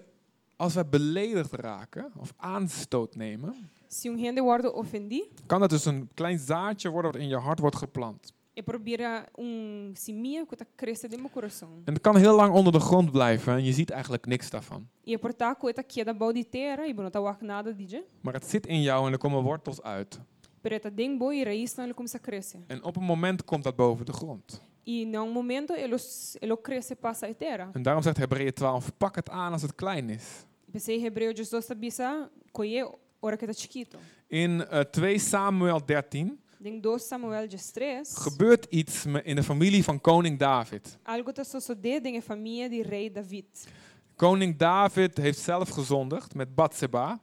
als 0.55 0.73
wij 0.73 0.89
beledigd 0.89 1.51
raken 1.51 2.11
of 2.15 2.33
aanstoot 2.37 3.15
nemen, 3.15 3.69
Se 3.87 4.07
um 4.07 4.65
ofendi, 4.65 5.23
kan 5.45 5.59
dat 5.59 5.69
dus 5.69 5.85
een 5.85 6.09
klein 6.13 6.39
zaadje 6.39 6.89
worden 6.89 7.11
wat 7.11 7.21
in 7.21 7.27
je 7.27 7.37
hart 7.37 7.59
wordt 7.59 7.75
geplant. 7.75 8.33
E 8.55 8.61
probira 8.61 9.27
um 9.37 9.91
seminha 9.95 10.45
que 10.45 10.55
dentro 10.55 11.09
do 11.09 11.19
meu 11.19 11.29
coração. 11.29 11.69
En 11.85 11.93
het 11.93 12.01
kan 12.01 12.15
heel 12.15 12.35
lang 12.35 12.53
onder 12.53 12.71
de 12.71 12.79
grond 12.79 13.11
blijven 13.11 13.53
en 13.53 13.63
je 13.63 13.73
ziet 13.73 13.89
eigenlijk 13.89 14.25
niks 14.25 14.49
daarvan. 14.49 14.87
E 15.03 15.13
é 15.13 15.17
portar 15.17 15.55
que 15.55 15.73
tá 15.73 15.83
queda 15.83 16.13
balde 16.13 16.43
terra 16.43 16.87
e 16.87 16.93
não 16.93 17.09
tá 17.09 17.37
nada 17.41 17.73
DJ. 17.73 18.03
Maar 18.21 18.33
het 18.33 18.45
zit 18.45 18.67
in 18.67 18.81
jou 18.81 19.05
en 19.07 19.11
er 19.11 19.17
komen 19.17 19.43
wortels 19.43 19.81
uit. 19.81 20.19
Pero 20.61 20.79
tá 20.79 20.89
dentro 20.89 21.17
boa 21.17 21.35
e 21.35 21.43
raiz 21.43 21.75
não 21.75 21.93
começa 21.93 22.17
a 22.17 22.19
crescer. 22.19 22.59
En 22.67 22.83
op 22.83 22.95
een 22.95 23.03
moment 23.03 23.43
komt 23.43 23.63
dat 23.63 23.75
boven 23.75 24.05
de 24.05 24.13
grond. 24.13 24.61
E 24.83 25.05
num 25.05 25.31
momento 25.31 25.73
ele 25.73 25.97
ele 26.39 26.61
cresce 26.61 26.95
passa 26.95 27.27
a 27.27 27.33
terra. 27.33 27.69
En 27.73 27.81
daarom 27.81 28.03
zegt 28.03 28.17
Hebreeën 28.17 28.53
12, 28.53 28.97
pak 28.97 29.15
het 29.15 29.29
aan 29.29 29.51
als 29.51 29.61
het 29.61 29.75
klein 29.75 30.09
is. 30.09 30.45
Pensei 30.71 30.99
Hebreu 30.99 31.33
12 31.33 31.63
sabisa 31.63 32.29
colhe 32.51 32.85
hora 33.19 33.37
que 33.37 33.45
tá 33.45 33.53
chiquito. 33.53 33.97
In 34.27 34.61
eh, 34.67 34.83
2 34.83 35.19
Samuel 35.19 35.85
13 35.85 36.37
Dentro 36.65 36.97
2 36.97 36.99
Samuel 36.99 37.47
3, 37.47 38.01
gebeurt 38.03 38.65
iets 38.69 39.05
in 39.05 39.35
de 39.35 39.43
familie 39.43 39.83
van 39.83 40.01
koning 40.01 40.39
David. 40.39 40.97
algo 41.03 41.31
tá 41.31 41.43
sucedendo 41.43 42.01
dentro 42.01 42.17
a 42.17 42.21
família 42.21 42.67
de 42.69 42.81
rei 42.81 43.11
David. 43.11 43.67
Koning 44.15 44.55
David 44.57 45.17
heeft 45.17 45.39
zelf 45.39 45.69
gezondigd 45.69 46.33
met 46.33 46.55
Bathseba, 46.55 47.19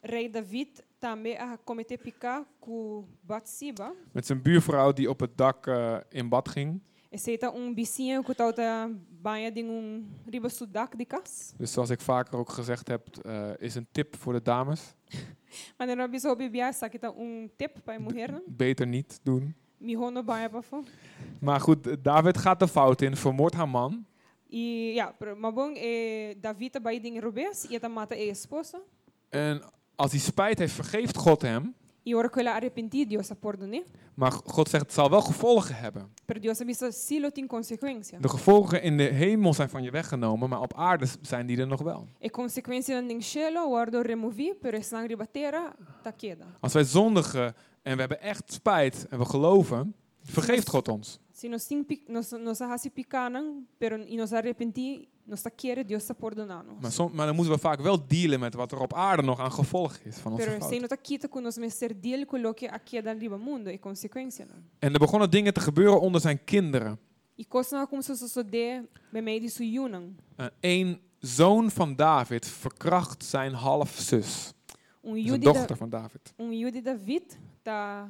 Rei 0.00 0.30
David 0.30 0.84
também 0.98 1.36
a 1.36 1.56
cometer 1.64 1.98
picar 1.98 2.44
com 2.58 3.06
Batsiba. 3.20 3.92
met 4.12 4.26
zijn 4.26 4.42
buurvrouw 4.42 4.92
die 4.92 5.08
op 5.10 5.20
het 5.20 5.36
dak 5.36 5.66
eh, 5.66 5.96
in 6.10 6.28
bad 6.28 6.48
ging. 6.48 6.80
Um 7.54 7.74
vizinho 7.74 8.22
que 8.22 8.34
Dus 11.56 11.72
zoals 11.72 11.90
ik 11.90 12.00
vaker 12.00 12.38
ook 12.38 12.48
gezegd 12.48 12.88
heb, 12.88 13.06
eh, 13.22 13.50
is 13.58 13.74
een 13.74 13.86
tip 13.92 14.16
voor 14.16 14.32
de 14.32 14.42
dames. 14.42 14.94
Beter 18.46 18.86
niet 18.86 19.20
doen. 19.22 19.54
Maar 21.40 21.60
goed, 21.60 21.86
eh, 21.86 21.94
David 22.02 22.38
gaat 22.38 22.58
de 22.58 22.68
fout 22.68 23.02
in, 23.02 23.16
vermoordt 23.16 23.54
haar 23.56 23.68
man. 23.68 24.06
E 24.50 24.92
ja, 24.94 25.14
bom, 25.40 25.74
eh, 25.74 26.34
David 26.40 26.74
e 26.74 27.88
mata 27.88 28.14
a 28.14 28.18
esposa. 28.18 28.78
En 29.28 29.62
als 29.94 30.10
hij 30.10 30.20
spijt 30.20 30.58
heeft, 30.58 30.72
vergeeft 30.74 31.16
God 31.16 31.42
hem. 31.42 31.74
E 32.08 32.14
ora 32.14 32.28
que 32.28 32.38
ela 32.38 32.52
arrepentir, 32.52 33.04
Deus 33.04 33.30
a 33.30 33.34
perdone. 33.34 33.84
Maar 34.14 34.32
God 34.32 34.68
zegt, 34.68 34.84
het 34.84 34.92
zal 34.92 35.10
wel 35.10 35.20
gevolgen 35.20 35.74
hebben. 35.74 36.12
Pero 36.24 36.40
Deus 36.40 36.60
avisa 36.60 36.90
silo 36.90 37.30
tem 37.30 37.46
consequência. 37.46 38.18
De 38.20 38.28
gevolgen 38.28 38.82
in 38.82 38.96
de 38.96 39.02
hemel 39.02 39.54
zijn 39.54 39.68
van 39.68 39.82
je 39.82 39.90
weggenomen, 39.90 40.48
maar 40.48 40.60
op 40.60 40.74
aarde 40.74 41.06
zijn 41.20 41.46
die 41.46 41.58
er 41.58 41.66
nog 41.66 41.82
wel. 41.82 42.08
E 42.18 42.28
consequência 42.30 43.00
não 43.00 43.08
tem 43.08 43.22
chelo, 43.22 43.68
guardo 43.68 44.00
removi, 44.00 44.54
pero 44.54 44.76
essa 44.76 44.96
sangue 44.96 45.16
batera 45.16 45.74
queda. 46.16 46.44
Als 46.60 46.72
wij 46.72 46.84
zondigen 46.84 47.54
en 47.82 47.94
we 47.94 48.00
hebben 48.00 48.20
echt 48.20 48.52
spijt 48.52 49.06
en 49.10 49.18
we 49.18 49.24
geloven, 49.24 49.94
vergeeft 50.22 50.68
God 50.68 50.88
ons. 50.88 51.18
Tem 51.40 51.84
pic- 51.84 52.08
nós 52.08 52.30
nós 52.32 52.60
hasi 52.60 52.90
picanan, 52.90 53.66
pero 53.78 53.96
e 53.96 54.16
nós 54.16 54.32
arrepentir, 54.32 55.06
nós 55.26 55.42
tá 55.42 55.50
querer 55.50 55.84
Deus 55.84 56.04
tá 56.06 56.14
perdonando. 56.14 56.76
Maar, 56.80 56.90
som- 56.92 57.10
maar 57.14 57.26
dan 57.26 57.34
moeten 57.34 57.52
we 57.54 57.60
vaak 57.60 57.80
wel 57.80 58.06
dealen 58.06 58.40
met 58.40 58.54
wat 58.54 58.72
er 58.72 58.80
op 58.80 58.94
aarde 58.94 59.22
nog 59.22 59.38
aan 59.40 59.52
gevolg 59.52 59.96
is 60.04 60.16
van 60.18 60.32
onze 60.32 60.44
Pero 60.44 60.58
não 60.80 60.88
tá 60.88 60.96
quita 60.96 61.28
com 61.28 61.40
nós 61.40 61.58
messer 61.58 61.92
deal 62.00 62.24
com 62.26 62.38
lo 62.40 62.54
que 62.54 62.66
aqui 62.68 63.02
da 63.02 63.12
riba 63.12 63.36
mundo 63.38 63.78
consequência 63.78 64.46
não. 64.46 64.62
En 64.78 64.92
er 64.92 64.98
begonnen 64.98 65.30
dingen 65.30 65.52
te 65.52 65.60
gebeuren 65.60 66.00
onder 66.00 66.20
zijn 66.20 66.44
kinderen. 66.44 66.98
Coisa 67.48 67.76
não 67.76 67.86
como 67.86 68.02
se 68.02 68.14
suceder 68.16 68.84
be 69.12 69.20
meio 69.20 69.40
de 69.40 69.48
suyunan. 69.48 70.16
Uh, 70.40 70.46
Een 70.60 71.00
zoon 71.20 71.70
van 71.70 71.96
David 71.96 72.46
verkracht 72.46 73.24
zijn 73.24 73.52
halfzus. 73.52 74.52
Een 75.02 75.40
dochter 75.40 75.76
van 75.76 75.90
David. 75.90 76.32
jude 76.36 76.82
David 76.82 77.38
tá 77.62 78.08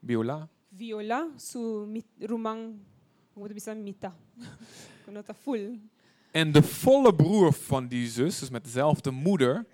Biola. 0.00 0.48
Viola 0.70 1.28
su 1.36 1.86
mit, 1.86 2.06
rumang 2.20 2.78
como 3.34 3.48
te 3.48 3.54
bisa 3.54 3.74
mita. 3.74 4.14
Quando 5.04 5.22
tá 5.22 5.34
full. 5.34 5.78
En 6.32 6.52
de 6.52 6.62
volle 6.62 7.14
broer 7.14 7.52
van 7.52 7.88
die 7.88 8.08
zus, 8.08 8.38
dus 8.38 8.50
met 8.50 8.64
dezelfde 8.64 9.10
moeder, 9.10 9.66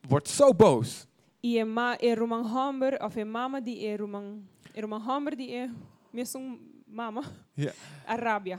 wordt 0.00 0.28
zo 0.28 0.54
boos. 0.54 1.06
E 1.40 1.64
ma 1.64 1.96
é 1.96 2.14
rumang 2.14 2.46
hamber 2.46 3.02
of 3.02 3.16
é 3.16 3.24
mama 3.24 3.60
di 3.60 3.86
é 3.86 3.96
rumang 3.96 4.42
é 4.74 4.80
rumang 4.80 5.04
hamber 5.04 5.36
di 5.36 5.52
é 5.52 5.70
mesmo 6.10 6.58
mama. 6.86 7.22
Ja. 7.54 7.72
Arabia. 8.06 8.58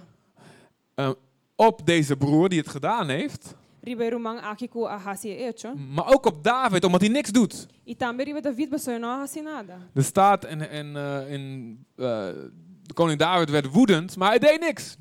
Uh, 0.95 1.11
op 1.55 1.85
deze 1.85 2.17
broer 2.17 2.49
die 2.49 2.59
het 2.59 2.69
gedaan 2.69 3.09
heeft, 3.09 3.55
Maar 5.93 6.13
ook 6.13 6.25
op 6.25 6.43
David, 6.43 6.83
omdat 6.83 7.01
hij 7.01 7.09
niks 7.09 7.31
doet. 7.31 7.67
E. 7.85 7.95
Er 9.93 10.03
staat 10.03 10.43
en, 10.43 10.69
en 10.69 10.95
uh, 10.95 11.31
in, 11.31 11.85
uh, 11.95 12.05
de 12.81 12.93
koning 12.93 13.19
David 13.19 13.49
werd 13.49 13.71
woedend, 13.71 14.17
maar 14.17 14.29
hij 14.29 14.39
deed 14.39 14.59
niks. 14.59 14.97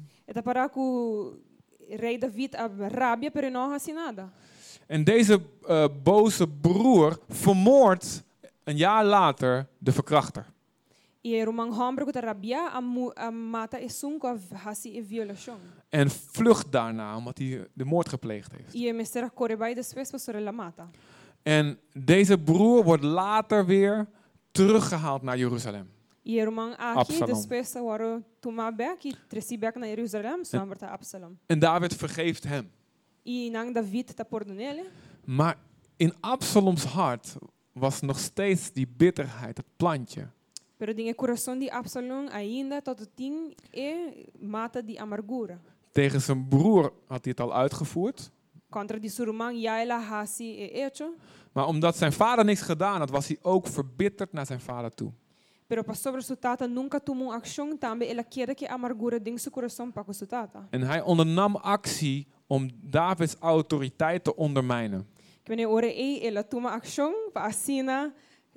Rei 1.89 2.19
David 2.19 2.55
a 2.55 2.71
rabia 2.89 3.31
pero 3.31 3.51
não 3.51 3.71
hasi 3.71 3.93
nada. 3.93 4.33
En 4.87 5.05
deze 5.05 5.41
uh, 5.69 5.85
boze 6.03 6.49
broer 6.49 7.19
vermoordt 7.29 8.25
een 8.65 8.77
jaar 8.77 9.05
later 9.05 9.67
de 9.79 9.93
verkrachter. 9.93 10.47
E 11.27 11.43
ko 11.45 12.13
ta 12.13 12.21
rabia 12.21 12.69
a, 12.71 12.81
mu, 12.81 13.11
a 13.17 13.31
mata 13.31 13.79
e 13.79 13.89
sunko 13.89 14.27
a 14.27 14.39
hasi 14.55 14.99
e 14.99 15.03
violação. 15.03 15.59
En 15.89 16.11
vlucht 16.11 16.73
daarna, 16.73 17.17
omdat 17.17 17.39
hij 17.39 17.67
de 17.73 17.85
moord 17.85 18.09
gepleegd 18.09 18.53
heeft. 18.53 18.75
E 18.75 18.93
mestera 18.93 19.31
corebai 19.35 19.75
después 19.75 20.11
basou 20.11 20.41
la 20.41 20.51
mata. 20.51 20.91
En 21.43 21.79
deze 21.93 22.39
broer 22.39 22.85
wordt 22.85 23.03
later 23.03 23.67
weer 23.67 24.09
teruggehaald 24.51 25.23
naar 25.23 25.39
Jeruzalem. 25.39 25.89
E 26.23 26.41
aqui 26.41 26.75
Absalom. 26.77 27.27
después 27.27 27.73
waro 27.73 28.23
tuma 28.41 28.73
back 28.73 29.05
e 29.05 29.15
tresi 29.29 29.57
na 29.57 29.87
Jerusalém, 29.87 30.45
so 30.45 30.67
ta 30.79 30.87
Absalom. 30.87 31.39
En 31.47 31.59
David 31.59 31.95
vergeeft 31.95 32.45
hem. 32.45 32.71
E 33.23 33.51
nang 33.51 33.75
David 33.75 34.17
ta 34.17 34.25
perdonele. 34.25 34.85
Maar 35.25 35.57
in 35.97 36.15
Absaloms 36.21 36.85
hart 36.85 37.37
was 37.73 38.01
nog 38.01 38.19
steeds 38.19 38.73
die 38.73 38.87
bitterheid, 38.87 39.57
het 39.57 39.67
plantje. 39.77 40.29
Pero 40.85 40.93
dinge 40.93 41.15
coração 41.15 41.59
de 41.59 41.71
Absalom 41.71 42.29
ainda 42.31 42.83
tot 42.83 43.09
ting 43.17 43.57
e 43.73 44.29
mata 44.39 44.83
de 44.83 44.99
amargura. 44.99 45.59
Tegen 45.93 46.21
zijn 46.21 46.49
broer 46.49 46.93
had 47.07 47.25
hij 47.25 47.35
het 47.37 47.41
al 47.41 47.55
uitgevoerd. 47.55 48.31
Contra 48.69 48.99
de 48.99 49.09
surumang 49.09 49.61
ya 49.63 49.81
ela 49.81 49.99
hasi 49.99 50.45
e 50.45 50.81
hecho. 50.81 51.15
Maar 51.53 51.67
omdat 51.67 51.97
zijn 51.97 52.13
vader 52.13 52.45
niks 52.45 52.61
gedaan 52.61 52.99
had, 52.99 53.11
was 53.11 53.27
hij 53.29 53.39
ook 53.43 53.67
verbitterd 53.67 54.33
naar 54.33 54.47
zijn 54.47 54.61
vader 54.61 54.95
toe. 54.95 55.13
Pero 55.67 55.83
para 55.83 55.97
sobre 55.97 56.23
su 56.23 56.39
tata 56.39 56.67
nunca 56.67 57.01
tomou 57.01 57.33
ação 57.33 57.79
também 57.79 58.09
ela 58.09 58.23
quer 58.23 58.55
que 58.55 58.67
amargura 58.67 59.19
dentro 59.19 59.43
seu 59.43 59.53
coração 59.53 59.91
para 59.91 60.05
com 60.05 60.13
su 60.13 60.27
tata. 60.27 60.67
En 60.71 60.83
hij 60.83 61.03
ondernam 61.03 61.57
actie 61.57 62.27
om 62.47 62.71
Davids 62.83 63.37
autoriteit 63.41 64.25
te 64.25 64.37
ondermijnen. 64.37 65.07
Que 65.43 65.51
wanneer 65.51 65.69
ora 65.69 65.87
e 65.87 66.27
ela 66.27 66.43
toma 66.43 66.71
ação 66.71 67.31
para 67.33 67.47
assina 67.47 68.13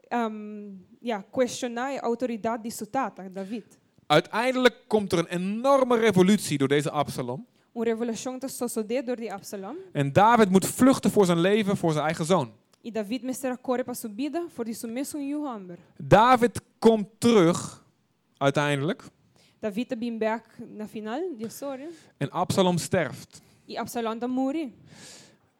um, 0.09 0.85
ja, 0.99 1.25
questionar 1.31 1.97
a 1.97 1.99
autoridade 1.99 2.63
de 2.63 2.69
su 2.69 2.89
tata, 2.89 3.29
David. 3.29 3.77
Uiteindelijk 4.07 4.75
komt 4.87 5.11
er 5.11 5.19
een 5.19 5.27
enorme 5.27 5.97
revolutie 5.97 6.57
door 6.57 6.67
deze 6.67 6.91
Absalom. 6.91 7.45
Uma 7.73 7.85
revelação 7.85 8.39
te 8.39 8.47
sucedeu 8.47 9.03
door 9.03 9.15
de 9.15 9.33
Absalom. 9.33 9.75
En 9.91 10.13
David 10.13 10.49
moet 10.49 10.65
vluchten 10.65 11.11
voor 11.11 11.25
zijn 11.25 11.39
leven, 11.39 11.77
voor 11.77 11.91
zijn 11.91 12.05
eigen 12.05 12.25
zoon. 12.25 12.51
E 12.81 12.91
David 12.91 13.23
mesera 13.23 13.57
corre 13.61 13.83
para 13.83 13.97
sua 13.97 14.09
vida, 14.15 14.45
voor 14.53 14.65
de 14.65 14.73
seu 14.73 14.91
mesmo. 14.91 15.19
David 15.97 16.61
komt 16.79 17.07
terug, 17.17 17.85
uiteindelijk. 18.37 19.03
David 19.59 19.89
te 19.89 19.97
bem 19.97 20.17
back 20.17 20.45
na 20.75 20.87
final 20.87 21.21
história. 21.37 21.87
En 22.17 22.31
Absalom 22.31 22.77
sterft. 22.77 23.41
E 23.65 23.77
Absalom 23.77 24.19
te 24.19 24.27
morre. 24.27 24.69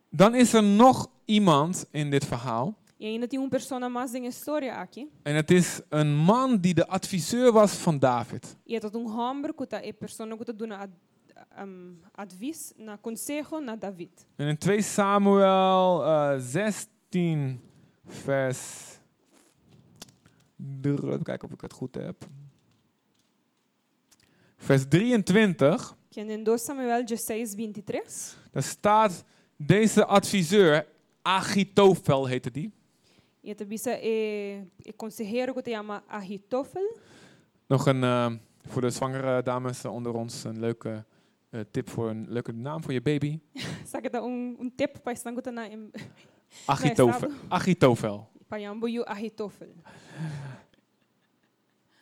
Dan 0.09 0.35
is 0.35 0.53
er 0.53 0.63
nog 0.63 1.09
iemand 1.25 1.85
in 1.91 2.09
dit 2.09 2.25
verhaal. 2.25 2.75
E 2.99 3.05
ainda 3.05 3.27
tem 3.27 3.37
uma 3.39 3.49
pessoa 3.49 3.89
mais 3.89 4.13
história 4.13 4.73
aqui. 4.81 5.07
En 5.23 5.35
het 5.35 5.51
is 5.51 5.81
een 5.89 6.15
man 6.15 6.57
die 6.57 6.73
de 6.73 6.87
adviseur 6.87 7.51
was 7.51 7.73
van 7.73 7.99
David. 7.99 8.57
E 8.65 8.75
é 8.75 8.79
um 8.97 9.05
homem 9.07 9.53
que 9.53 9.75
é 9.75 9.91
pessoa 9.93 10.37
que 10.37 10.51
um, 11.63 11.99
advies, 12.15 12.73
na 12.77 12.97
conselho 12.97 13.59
na 13.61 13.75
David. 13.75 14.09
En 14.37 14.47
in 14.47 14.57
2 14.57 14.81
Samuel 14.81 16.03
eh, 16.03 16.39
16, 16.39 17.59
vers. 18.05 18.99
dr- 20.55 21.07
Even 21.07 21.23
kijken 21.23 21.47
of 21.47 21.53
ik 21.53 21.61
het 21.61 21.73
goed 21.73 21.95
heb. 21.95 22.25
Vers 24.57 24.85
23. 24.87 25.95
Que 26.09 26.21
em 26.21 26.43
2 26.43 26.57
Samuel 26.57 27.03
16, 27.07 27.45
23. 27.55 28.37
Daar 28.51 28.63
staat 28.63 29.23
deze 29.57 30.05
adviseur, 30.05 30.85
Achitofel 31.21 32.25
heette 32.25 32.51
die. 32.51 32.71
E 33.47 33.51
a 33.51 33.65
bisa 33.65 33.91
é, 33.91 34.61
é 34.85 34.91
conselheiro 34.91 35.53
que 35.53 35.61
te 35.61 35.71
Ahitofel. 35.73 36.97
Nog 37.67 37.85
een, 37.85 38.03
eh, 38.03 38.31
voor 38.65 38.81
de 38.81 38.89
zwangere 38.89 39.43
dames 39.43 39.85
onder 39.85 40.13
ons, 40.13 40.43
een 40.43 40.59
leuke 40.59 41.05
eh, 41.49 41.61
tip 41.71 41.89
voor 41.89 42.09
een 42.09 42.25
leuke 42.29 42.51
naam 42.51 42.83
voor 42.83 42.93
je 42.93 43.01
baby. 43.01 43.39
Kita 44.01 44.21
un, 44.21 44.57
un 44.59 44.71
tip 44.75 44.99
pa 45.03 45.11
isang 45.11 45.35
gusto 45.35 45.51
na 45.51 45.63
im 45.63 45.91
Achitofel. 46.65 47.31
Achitofel. 47.47 48.29
Ahitophel. 49.05 49.73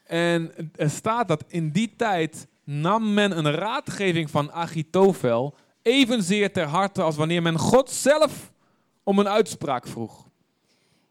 En 0.03 0.51
er 0.75 0.89
staat 0.89 1.27
dat 1.27 1.43
in 1.47 1.71
die 1.71 1.95
tijd 1.95 2.47
nam 2.63 3.13
men 3.13 3.37
een 3.37 3.51
raadgeving 3.51 4.29
van 4.29 4.51
Achitofel 4.51 5.55
evenzeer 5.81 6.51
ter 6.51 6.65
harte 6.65 7.01
als 7.01 7.15
wanneer 7.15 7.41
men 7.41 7.59
God 7.59 7.89
zelf 7.89 8.53
om 9.03 9.19
een 9.19 9.29
uitspraak 9.29 9.87
vroeg. 9.87 10.24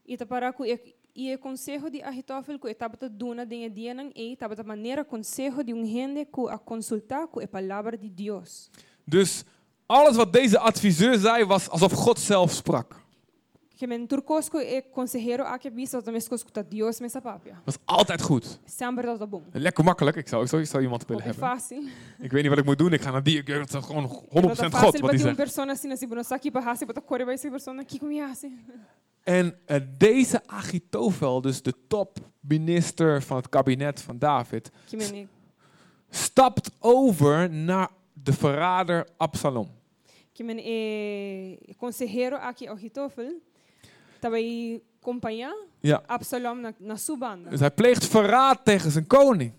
Ita 0.06 0.26
para 0.26 0.52
ku 0.52 0.64
e 0.64 0.78
e 1.14 1.36
consejo 1.38 1.88
de 1.88 2.02
etaba 2.68 2.96
ta 2.96 3.08
duna 3.08 3.44
dinge 3.46 3.70
dia 3.70 3.94
nang 3.94 4.10
e 4.14 4.36
taba 4.36 4.56
ta 4.56 4.62
maneira 4.62 5.04
consejo 5.04 5.62
de 5.62 5.72
um 5.72 5.84
gente 5.86 6.26
ku 6.26 6.48
a 6.48 6.58
consultar 6.58 7.26
ku 7.28 7.40
e 7.40 7.46
palavra 7.46 7.96
de 7.96 8.08
Dios. 8.08 8.70
Dus 9.06 9.44
alles 9.86 10.16
wat 10.16 10.32
deze 10.32 10.58
adviseur 10.58 11.18
zei 11.18 11.44
was 11.44 11.68
alsof 11.70 11.92
God 11.92 12.18
zelf 12.18 12.52
sprak. 12.52 13.02
Que 13.76 13.86
men 13.86 14.06
turcos 14.06 14.48
ku 14.48 14.58
e 14.58 14.82
consejero 14.92 15.44
a 15.44 15.58
que 15.58 15.70
bisa 15.70 16.02
ta 16.02 16.10
mes 16.10 16.28
escuta 16.30 16.62
Dios 16.62 17.00
me 17.00 17.08
sapapia. 17.08 17.62
was 17.64 17.78
altijd 17.84 18.22
goed. 18.22 18.60
Sempre 18.64 19.18
dat 19.18 19.30
bom. 19.30 19.42
Lekker 19.52 19.84
makkelijk. 19.84 20.16
Ik 20.16 20.28
zou, 20.28 20.42
ik 20.42 20.48
zou, 20.48 20.62
ik 20.62 20.68
zou 20.68 20.82
iemand 20.82 21.06
willen 21.06 21.22
hebben. 21.22 21.48
fácil. 21.48 21.82
Ik 22.18 22.30
weet 22.32 22.42
niet 22.42 22.50
wat 22.50 22.58
ik 22.58 22.64
moet 22.64 22.78
doen. 22.78 22.92
Ik 22.92 23.00
ga 23.00 23.10
naar 23.10 23.22
die. 23.22 23.38
Ik 23.38 23.46
het 23.46 23.74
is 23.74 23.84
gewoon 23.84 24.04
100% 24.04 24.30
Dat 24.30 24.74
God 24.74 25.00
wat 25.00 25.10
hij 25.10 25.18
zegt. 25.18 25.36
persona 25.36 25.72
assim, 25.72 25.92
assim, 25.92 26.12
aqui 26.12 26.50
para 26.50 26.64
hasi, 26.64 26.86
para 26.86 27.00
correr 27.00 27.26
vai 27.26 27.38
ser 27.38 27.50
persona 27.50 27.80
aqui 27.80 27.98
com 27.98 28.20
hasi. 28.20 28.52
En 29.24 29.58
eh, 29.66 29.80
deze 29.98 30.40
Achitofel, 30.46 31.40
dus 31.40 31.62
de 31.62 31.74
topminister 31.88 33.22
van 33.22 33.36
het 33.36 33.48
kabinet 33.48 34.00
van 34.00 34.18
David, 34.18 34.70
stapt 36.10 36.70
over 36.78 37.50
naar 37.50 37.88
de 38.12 38.32
verrader 38.32 39.08
Absalom. 39.16 39.68
e 44.20 44.80
acompanhar 45.00 45.56
Ja. 45.80 46.02
Absalom 46.06 46.60
na, 46.60 46.72
na 46.78 46.96
sua 46.96 47.16
banda. 47.16 47.50
Dus 47.50 47.60
hij 47.60 47.70
pleegt 47.70 48.06
verraad 48.06 48.64
tegen 48.64 48.90
zijn 48.90 49.06
koning. 49.06 49.52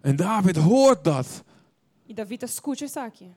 En 0.00 0.16
David 0.16 0.56
hoort 0.56 1.04
dat. 1.04 1.44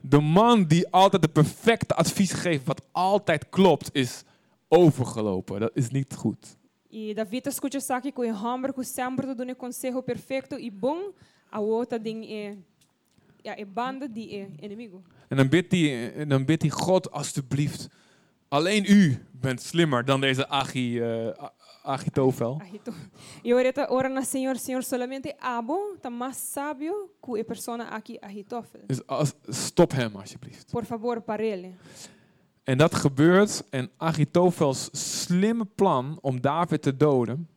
De 0.01 0.19
man 0.19 0.65
die 0.67 0.87
altijd 0.91 1.21
de 1.21 1.27
perfecte 1.27 1.95
advies 1.95 2.31
geeft, 2.33 2.65
wat 2.65 2.81
altijd 2.91 3.49
klopt, 3.49 3.89
is 3.93 4.23
overgelopen. 4.67 5.59
Dat 5.59 5.71
is 5.73 5.89
niet 5.89 6.13
goed. 6.15 6.57
E 6.91 7.13
David 7.13 7.45
escuta 7.47 7.77
isso 7.77 7.93
aqui 7.93 8.11
com 8.11 8.23
o 8.23 8.33
hambre, 8.33 8.73
com 8.73 8.83
sempre 8.83 9.25
todo 9.27 9.43
um 9.43 9.55
conselho 9.55 10.01
perfeito 10.01 10.55
e 10.57 10.71
bom. 10.71 11.11
A 11.53 11.59
outra 11.59 11.99
ding 11.99 12.25
é 12.25 12.55
ja, 13.43 13.55
é 13.55 13.65
banda 13.65 14.07
de 14.07 14.21
é 14.35 14.47
inimigo. 14.61 15.01
En 15.29 15.37
dan 15.37 15.49
bidt 15.49 15.71
hij, 15.71 16.13
en 16.13 16.29
dan 16.29 16.45
bidt 16.45 16.61
hij 16.61 16.71
God, 16.71 17.11
alstublieft, 17.11 17.89
alleen 18.47 18.85
u 18.87 19.17
bent 19.31 19.61
slimmer 19.61 20.05
dan 20.05 20.21
deze 20.21 20.47
Agi, 20.47 20.99
eh, 20.99 21.27
A- 21.27 21.53
Achitofel. 21.89 22.57
E 23.43 23.53
oreta 23.53 23.87
ora 23.89 24.09
na 24.09 24.23
Senhor, 24.23 24.57
Senhor 24.57 24.83
solamente 24.83 25.35
abo 25.39 25.97
tá 26.01 26.09
mais 26.09 26.37
sábio 26.37 27.09
que 27.23 27.39
a 27.39 27.43
persona 27.43 27.83
aqui 27.89 28.17
Ahitophel. 28.21 28.81
Dus 28.87 29.01
als, 29.07 29.35
stop 29.49 29.95
hem 29.95 30.17
alsjeblieft. 30.17 30.71
Por 30.71 30.85
favor, 30.85 31.21
para 31.21 31.43
ele. 31.43 31.75
En 32.63 32.77
dat 32.77 32.95
gebeurt 32.95 33.63
en 33.69 33.89
Achitofels 33.97 34.89
slimme 34.91 35.65
plan 35.65 36.17
om 36.21 36.41
David 36.41 36.81
te 36.81 36.97
doden, 36.97 37.47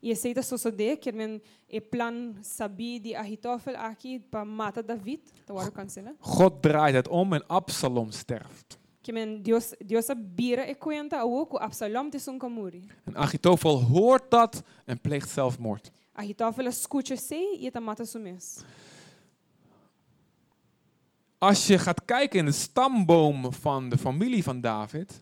E 0.00 0.12
aceita 0.12 0.42
suceder 0.42 0.96
que 0.98 1.10
men 1.10 1.42
e 1.68 1.80
plan 1.80 2.36
sabia 2.40 3.00
de 3.00 3.14
Ahitophel 3.16 3.76
aqui 3.76 4.20
para 4.20 4.44
matar 4.44 4.82
David, 4.82 5.20
tá 5.44 5.52
agora 5.52 5.72
cancela. 5.72 6.14
God 6.20 6.62
draait 6.62 6.94
het 6.94 7.08
om 7.08 7.34
en 7.34 7.42
Absalom 7.48 8.12
sterft. 8.12 8.78
Que 9.08 9.12
men 9.14 9.42
Deus 9.42 9.72
Deus 9.80 10.06
bira 10.14 10.68
e 10.68 10.74
que 10.74 11.58
Absalom 11.58 12.10
te 12.10 12.18
sun 12.18 12.38
kamuri. 12.38 12.86
En 13.06 13.16
Achitofel 13.16 13.80
hoort 13.80 14.30
dat 14.30 14.62
en 14.84 15.00
pleegt 15.00 15.30
zelfmoord. 15.30 15.90
Ahitophel 16.12 16.66
escuta 16.66 17.16
se 17.16 17.56
e 17.58 17.70
tá 17.70 17.80
mata 17.80 18.04
su 18.04 18.18
mes. 18.18 18.62
Als 21.38 21.66
je 21.66 21.78
gaat 21.78 22.04
kijken 22.04 22.38
in 22.38 22.44
de 22.44 22.52
stamboom 22.52 23.52
van 23.52 23.88
de 23.88 23.98
familie 23.98 24.42
van 24.42 24.60
David, 24.60 25.18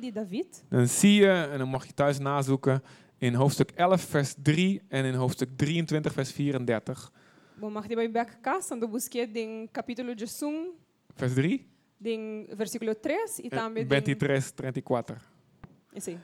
de 0.00 0.12
David, 0.12 0.64
dan 0.68 0.88
zie 0.88 1.20
je, 1.20 1.48
en 1.52 1.58
dan 1.58 1.68
mag 1.68 1.86
je 1.86 1.94
thuis 1.94 2.18
nazoeken, 2.18 2.82
in 3.18 3.34
hoofdstuk 3.34 3.70
11 3.70 4.00
vers 4.00 4.34
3 4.42 4.82
en 4.88 5.04
in 5.04 5.14
hoofdstuk 5.14 5.50
23 5.56 6.12
vers 6.12 6.30
34. 6.30 7.12
bom 7.54 7.72
mag 7.72 7.86
casa, 8.40 8.74
ando 8.74 8.88
busquei 8.88 9.26
den 9.26 9.68
capítulo 9.72 10.14
de 10.14 10.26
Sum, 10.26 10.74
Vers 11.16 11.34
3? 11.34 11.66
den 11.98 12.46
versículo 12.56 12.94
3 12.94 13.40
e 13.42 13.48
também 13.48 13.86
23, 13.86 14.52
34. 14.54 15.16
esse. 15.94 16.18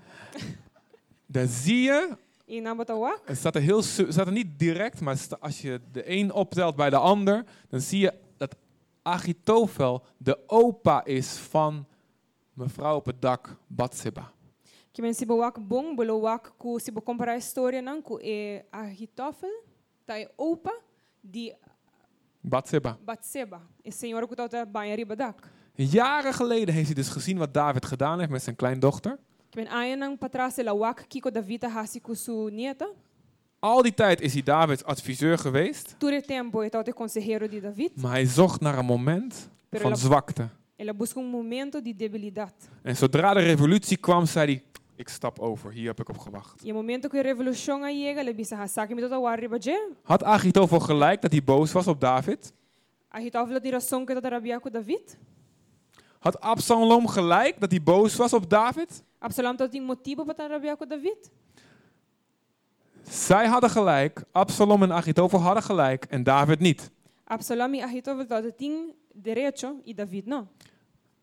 Daar 1.27 1.47
zie 1.47 1.83
je 1.83 2.17
E 2.47 2.61
na 2.61 2.75
Botawak, 2.75 3.23
Het 3.25 3.39
staat 3.39 3.55
er, 3.55 3.63
heel, 3.63 3.83
staat 3.83 4.27
er 4.27 4.33
niet 4.33 4.59
direct, 4.59 5.01
maar 5.01 5.19
als 5.41 5.61
je 5.61 5.81
de 5.93 6.11
een 6.11 6.33
optelt 6.33 6.77
bij 6.77 6.91
de 6.91 6.97
ander, 6.97 7.45
dan 7.69 7.81
zie 7.81 8.01
je 8.01 8.13
dat 8.37 8.57
Achitofel 9.03 10.05
de 10.17 10.39
opa 10.47 11.05
is 11.05 11.29
van 11.37 11.87
mevrouw 12.53 12.97
op 12.97 13.07
het 13.07 13.23
dak, 13.23 13.57
Batseba. 13.67 14.33
que 14.93 15.03
men 15.03 15.15
se 15.15 15.25
boak 15.27 15.59
bom, 15.59 15.97
bolo 15.97 16.21
wak 16.21 16.53
ku 16.59 16.79
se 16.79 16.93
bo 16.93 17.01
comparar 17.01 17.35
a 17.35 17.41
história 17.41 17.81
nan 17.81 18.03
ku 18.03 18.19
e 18.21 18.63
Ahitophel, 18.71 19.51
tá 20.05 20.21
e 20.21 20.29
opa 20.37 20.73
de 21.21 21.55
Batseba. 22.43 22.97
Batseba. 23.05 23.61
E 23.83 23.91
senhora 23.91 24.27
tá 24.49 24.65
banha 24.67 24.95
riba 24.95 25.15
dak. 25.15 25.49
Jaren 25.75 26.33
geleden 26.35 26.75
heeft 26.75 26.87
hij 26.87 26.95
dus 26.95 27.09
gezien 27.09 27.39
wat 27.39 27.55
David 27.55 27.87
gedaan 27.87 28.19
heeft 28.19 28.31
met 28.31 28.43
zijn 28.43 28.57
kleindochter. 28.57 29.19
Men 29.57 29.69
aia 29.69 29.95
nan 29.95 30.19
patras 30.19 30.57
la 30.57 30.77
wak 30.77 31.05
kiko 31.09 31.31
David 31.31 31.63
hasi 31.63 32.01
ku 32.01 32.15
su 32.15 32.49
nieta. 32.51 32.89
Al 33.59 33.83
die 33.83 33.95
tijd 33.95 34.21
is 34.21 34.33
hij 34.33 34.43
Davids 34.43 34.85
adviseur 34.85 35.39
geweest, 35.39 35.95
tempo 36.27 36.69
consejero 36.95 37.49
de 37.49 37.61
David. 37.61 37.97
maar 38.03 38.11
hij 38.11 38.27
zocht 38.27 38.61
naar 38.61 38.79
een 38.79 38.85
moment 38.85 39.49
Pero 39.69 39.83
van 39.83 39.91
la- 39.91 39.97
zwakte. 39.97 40.49
Ela 40.77 40.95
busca 40.95 41.21
um 41.21 41.27
momento 41.27 41.81
de 41.83 41.95
debilidade. 41.95 42.53
En 42.83 42.97
zodra 42.97 43.35
de 43.35 43.41
revolutie 43.41 43.97
kwam, 43.97 44.27
zei 44.27 44.47
hij, 44.47 44.63
ik 44.97 45.09
stap 45.09 45.39
over, 45.39 45.73
hier 45.73 45.87
heb 45.87 46.01
ik 46.01 46.09
op 46.09 46.19
gewacht. 46.19 46.63
E 46.65 46.71
o 46.71 46.75
momento 46.75 47.09
que 47.09 47.19
a 47.19 47.23
revolução 47.23 47.83
aí 47.83 48.03
chega, 48.03 48.21
ela 48.21 48.33
bisa 48.33 48.57
hasaki 48.57 48.95
mi 48.95 49.01
tota 49.01 49.21
warriba 49.21 49.57
je. 49.61 49.91
Had 50.03 50.25
Achitofel 50.25 50.81
gelijk 50.81 51.23
dat 51.23 51.33
hij 51.33 51.43
boos 51.45 51.73
was 51.73 51.87
op 51.87 52.01
David? 52.01 52.53
Ahitophel 53.09 53.61
tira 53.61 53.81
som 53.81 54.07
que 54.07 54.15
tota 54.15 54.29
rabia 54.29 54.59
David. 54.59 55.19
Had 56.19 56.41
Absalom 56.41 57.07
gelijk 57.09 57.61
dat 57.61 57.71
hij 57.71 57.83
boos 57.83 58.17
was 58.17 58.33
op 58.33 58.51
David? 58.51 59.03
Absalom 59.19 59.57
tot 59.57 59.71
tem 59.71 59.83
motivo 59.83 60.25
para 60.25 60.49
rabia 60.49 60.75
ku 60.75 60.87
David. 60.87 61.31
Zij 63.03 63.47
hadden 63.47 63.71
gelijk, 63.71 64.25
Absalom 64.33 64.83
en 64.83 64.93
Achitofel 64.93 65.41
hadden 65.41 65.63
gelijk 65.63 66.05
en 66.05 66.23
David 66.23 66.61
niet. 66.61 66.91
Absalom 67.25 67.75
e 67.75 67.83
Ahitophel 67.83 68.27
tot 68.27 68.57
tem 68.59 68.95
direito 69.13 69.81
e 69.85 69.95
David 69.95 70.27
não. 70.27 70.47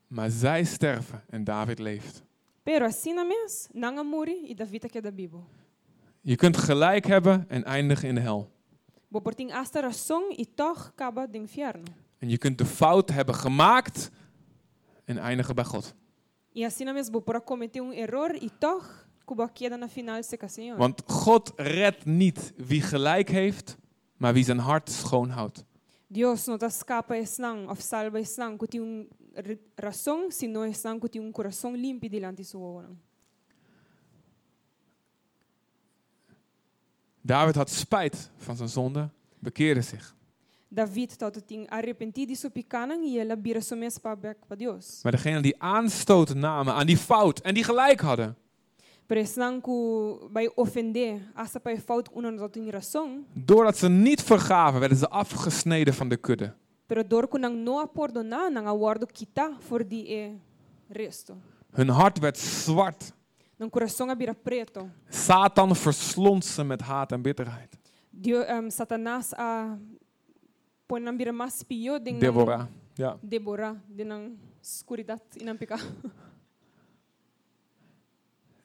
Maar 0.07 0.29
zij 0.29 0.63
sterven 0.63 1.23
en 1.29 1.43
David 1.43 1.79
leeft. 1.79 2.23
Pero 2.69 2.85
assim 2.85 3.13
na 3.13 3.23
mes, 3.23 3.67
nanga 3.73 4.03
muri 4.03 4.45
e 4.45 4.53
David 4.53 4.91
que 4.91 5.01
da 5.01 5.11
Bíblia. 5.11 5.41
Je 6.21 6.35
kunt 6.35 6.57
gelijk 6.57 7.05
hebben 7.05 7.45
en 7.47 7.63
eindigen 7.63 8.09
in 8.09 8.15
de 8.15 8.21
hel. 8.21 8.51
Bo 9.07 9.19
por 9.19 9.33
tem 9.33 9.49
hasta 9.49 9.81
razão 9.81 10.29
e 10.37 10.45
toch 10.55 10.87
acaba 10.87 11.25
de 11.25 11.37
inferno. 11.37 11.83
En 12.19 12.29
je 12.29 12.37
kunt 12.37 12.57
de 12.57 12.65
fout 12.65 13.09
hebben 13.09 13.35
gemaakt 13.35 14.09
en 15.05 15.17
eindigen 15.17 15.55
bij 15.55 15.63
God. 15.63 15.95
E 16.53 16.65
assim 16.65 16.85
na 16.85 16.93
mes, 16.93 17.09
bo 17.09 17.19
por 17.19 17.43
cometer 17.43 17.81
um 17.81 17.91
error 17.91 18.35
e 18.35 18.49
toch. 18.59 19.07
Want 20.77 21.03
God 21.05 21.53
redt 21.55 22.05
niet 22.05 22.53
wie 22.57 22.81
gelijk 22.81 23.29
heeft, 23.29 23.77
maar 24.17 24.33
wie 24.33 24.43
zijn 24.43 24.59
hart 24.59 24.91
schoon 24.91 25.29
houdt. 25.29 25.65
Deus 26.11 26.47
não 26.47 26.57
escapa 26.57 27.15
esnang 27.15 27.69
of 27.69 27.81
salva 27.81 28.17
esnang 28.17 28.57
que 28.57 28.67
tem 28.67 28.81
um 28.81 29.07
razão, 29.77 30.31
sino 30.31 30.65
esnang 30.65 30.99
que 30.99 31.09
tem 31.09 31.21
um 31.21 31.31
coração 31.31 31.75
limpo 31.75 32.09
delante 32.09 32.37
de 32.37 32.45
sua 32.45 32.67
hora. 32.67 32.89
David 37.21 37.55
had 37.55 37.69
spijt 37.69 38.29
van 38.37 38.55
zijn 38.55 38.69
zonde, 38.69 39.09
bekeerde 39.39 39.81
zich. 39.81 40.15
David 40.71 41.17
tot 41.17 41.47
tem 41.47 41.65
arrependido 41.67 42.31
de 42.31 42.35
sua 42.35 42.49
picana 42.49 42.95
e 42.95 43.17
ela 43.17 43.35
vira 43.35 43.61
sua 43.61 43.75
mes 43.75 43.97
para 43.97 44.15
para 44.15 44.55
Deus. 44.55 44.99
Maar 45.03 45.11
degenen 45.11 45.41
die 45.41 45.55
aanstoot 45.61 46.35
namen 46.35 46.73
aan 46.73 46.85
die 46.85 46.97
fout 46.97 47.39
en 47.39 47.53
die 47.53 47.63
gelijk 47.63 48.01
hadden, 48.01 48.35
que 49.07 50.27
vai 50.31 50.49
ofender, 50.55 51.19
hasta 51.33 51.59
para 51.59 51.79
fout 51.79 52.09
uma 52.13 52.31
não 52.31 52.49
tem 52.49 52.69
razão, 52.69 53.25
doordat 53.33 53.77
ze 53.77 53.89
niet 53.89 54.21
vergaven, 54.21 54.79
werden 54.79 54.97
ze 54.97 55.09
afgesneden 55.09 55.93
van 55.93 56.09
de 56.09 56.17
kudde. 56.17 56.53
Pero 56.89 57.03
dor 57.03 57.27
que 57.27 57.37
não 57.37 57.53
não 57.53 57.87
perdonar, 57.87 58.49
não 58.49 58.67
aguardo 58.67 59.05
quitar 59.05 59.61
for 59.61 59.83
die 59.83 60.11
e 60.11 60.39
resto. 60.89 61.37
Hun 61.77 61.91
hart 61.91 62.17
werd 62.19 62.35
zwart. 62.35 63.13
Não 63.59 63.69
coração 63.69 64.09
a 64.09 64.15
vira 64.15 64.33
preto. 64.33 64.89
Satan 65.07 65.75
verslond 65.75 66.43
ze 66.43 66.63
met 66.63 66.81
haat 66.81 67.11
en 67.11 67.21
bitterheid. 67.21 67.77
Dio, 68.09 68.41
um, 68.41 68.71
Satanás 68.71 69.33
a 69.37 69.77
põe 70.87 70.99
na 70.99 71.13
bira 71.13 71.31
mas 71.31 71.61
pio 71.63 71.99
ding 71.99 72.19
Deborah. 72.19 72.67
Ja. 72.97 73.19
Deborah 73.21 73.77
din 73.87 74.11
ang 74.11 74.39
skuridad 74.61 75.21
inang 75.37 75.57
pika. 75.57 75.77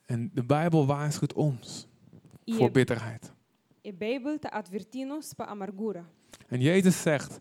En 0.06 0.30
de 0.34 0.44
Bijbel 0.44 0.86
waarschuwt 0.86 1.32
ons 1.32 1.88
voor 2.44 2.70
bitterheid. 2.70 3.32
e 3.84 3.92
Bijbel 3.92 4.38
te 4.38 4.50
advertinos 4.50 5.34
pa 5.34 5.44
amargura. 5.44 6.04
En 6.48 6.60
Jezus 6.60 7.02
zegt, 7.02 7.40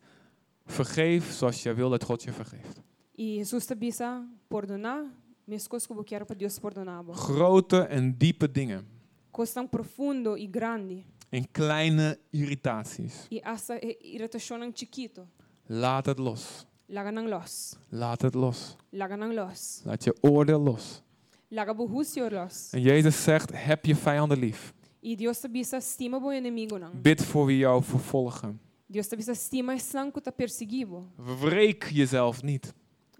vergeef 0.66 1.32
zoals 1.32 1.64
je 1.64 1.74
wil 1.74 1.90
dat 1.90 2.04
God 2.04 2.24
je 2.24 2.32
vergeeft. 2.32 2.82
E 3.16 3.24
Jesus 3.24 3.66
te 3.66 3.76
bisa 3.76 4.28
perdonar, 4.48 5.04
mescos 5.44 5.88
como 5.88 6.04
quero 6.04 6.26
para 6.26 6.40
Deus 6.40 6.60
perdonava. 6.60 7.14
Grote 7.14 7.78
en 7.78 8.18
diepe 8.18 8.52
dingen. 8.52 8.88
Coisa 9.32 9.54
tão 9.54 9.68
profundo 9.68 10.38
e 10.38 10.48
grande. 10.48 11.04
En 11.30 11.52
kleine 11.52 12.20
irritaties. 12.30 13.28
E 13.30 13.40
essa 13.44 13.76
e- 13.76 13.98
irritação 14.02 14.62
ang 14.62 14.72
chiquito. 14.74 15.28
Laat 15.68 16.06
het 16.06 16.20
los. 16.20 16.66
Laga 16.88 17.12
ng 17.12 17.28
los. 17.30 17.78
Laat 17.90 18.22
het 18.22 18.36
los. 18.36 18.76
Laga 18.92 19.16
ng 19.16 19.34
los. 19.34 19.82
Laat 19.86 20.04
je 20.04 20.14
oordeel 20.22 20.60
los. 20.60 21.02
Laga 21.50 21.74
buhusio 21.74 22.30
los. 22.30 22.72
En 22.74 22.82
Jezus 22.82 23.24
zegt, 23.24 23.52
heb 23.54 23.86
je 23.86 23.96
vijanden 23.96 24.40
lief. 24.40 24.74
E 25.02 25.16
Deus 25.16 25.40
te 25.40 25.50
bisa 25.50 25.78
estima 25.78 26.20
bo 26.20 26.30
inimigo 26.30 26.78
nang. 26.78 27.02
Bid 27.02 27.22
voor 27.22 27.46
wie 27.46 27.58
jou 27.58 27.84
vervolgen. 27.84 28.60
Deus 28.94 29.08
te 29.10 29.16
bisa 29.18 29.32
estima 29.34 29.74
isang 29.74 30.12
ko 30.14 30.22
ta 30.22 30.30
perseguibo. 30.32 31.08
Wreek 31.18 31.90
jezelf 31.90 32.44
niet. 32.44 32.74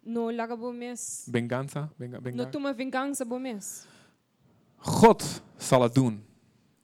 No 0.04 0.30
laga 0.32 0.56
bo 0.56 0.72
mes. 0.72 1.26
Venganza. 1.32 1.90
Venga, 1.98 2.18
No 2.18 2.24
venga. 2.24 2.50
tuma 2.50 2.74
vingança 2.74 3.26
bo 3.26 3.40
mes. 3.40 3.86
God 4.78 5.42
zal 5.58 5.82
het 5.82 5.94
doen 5.94 6.24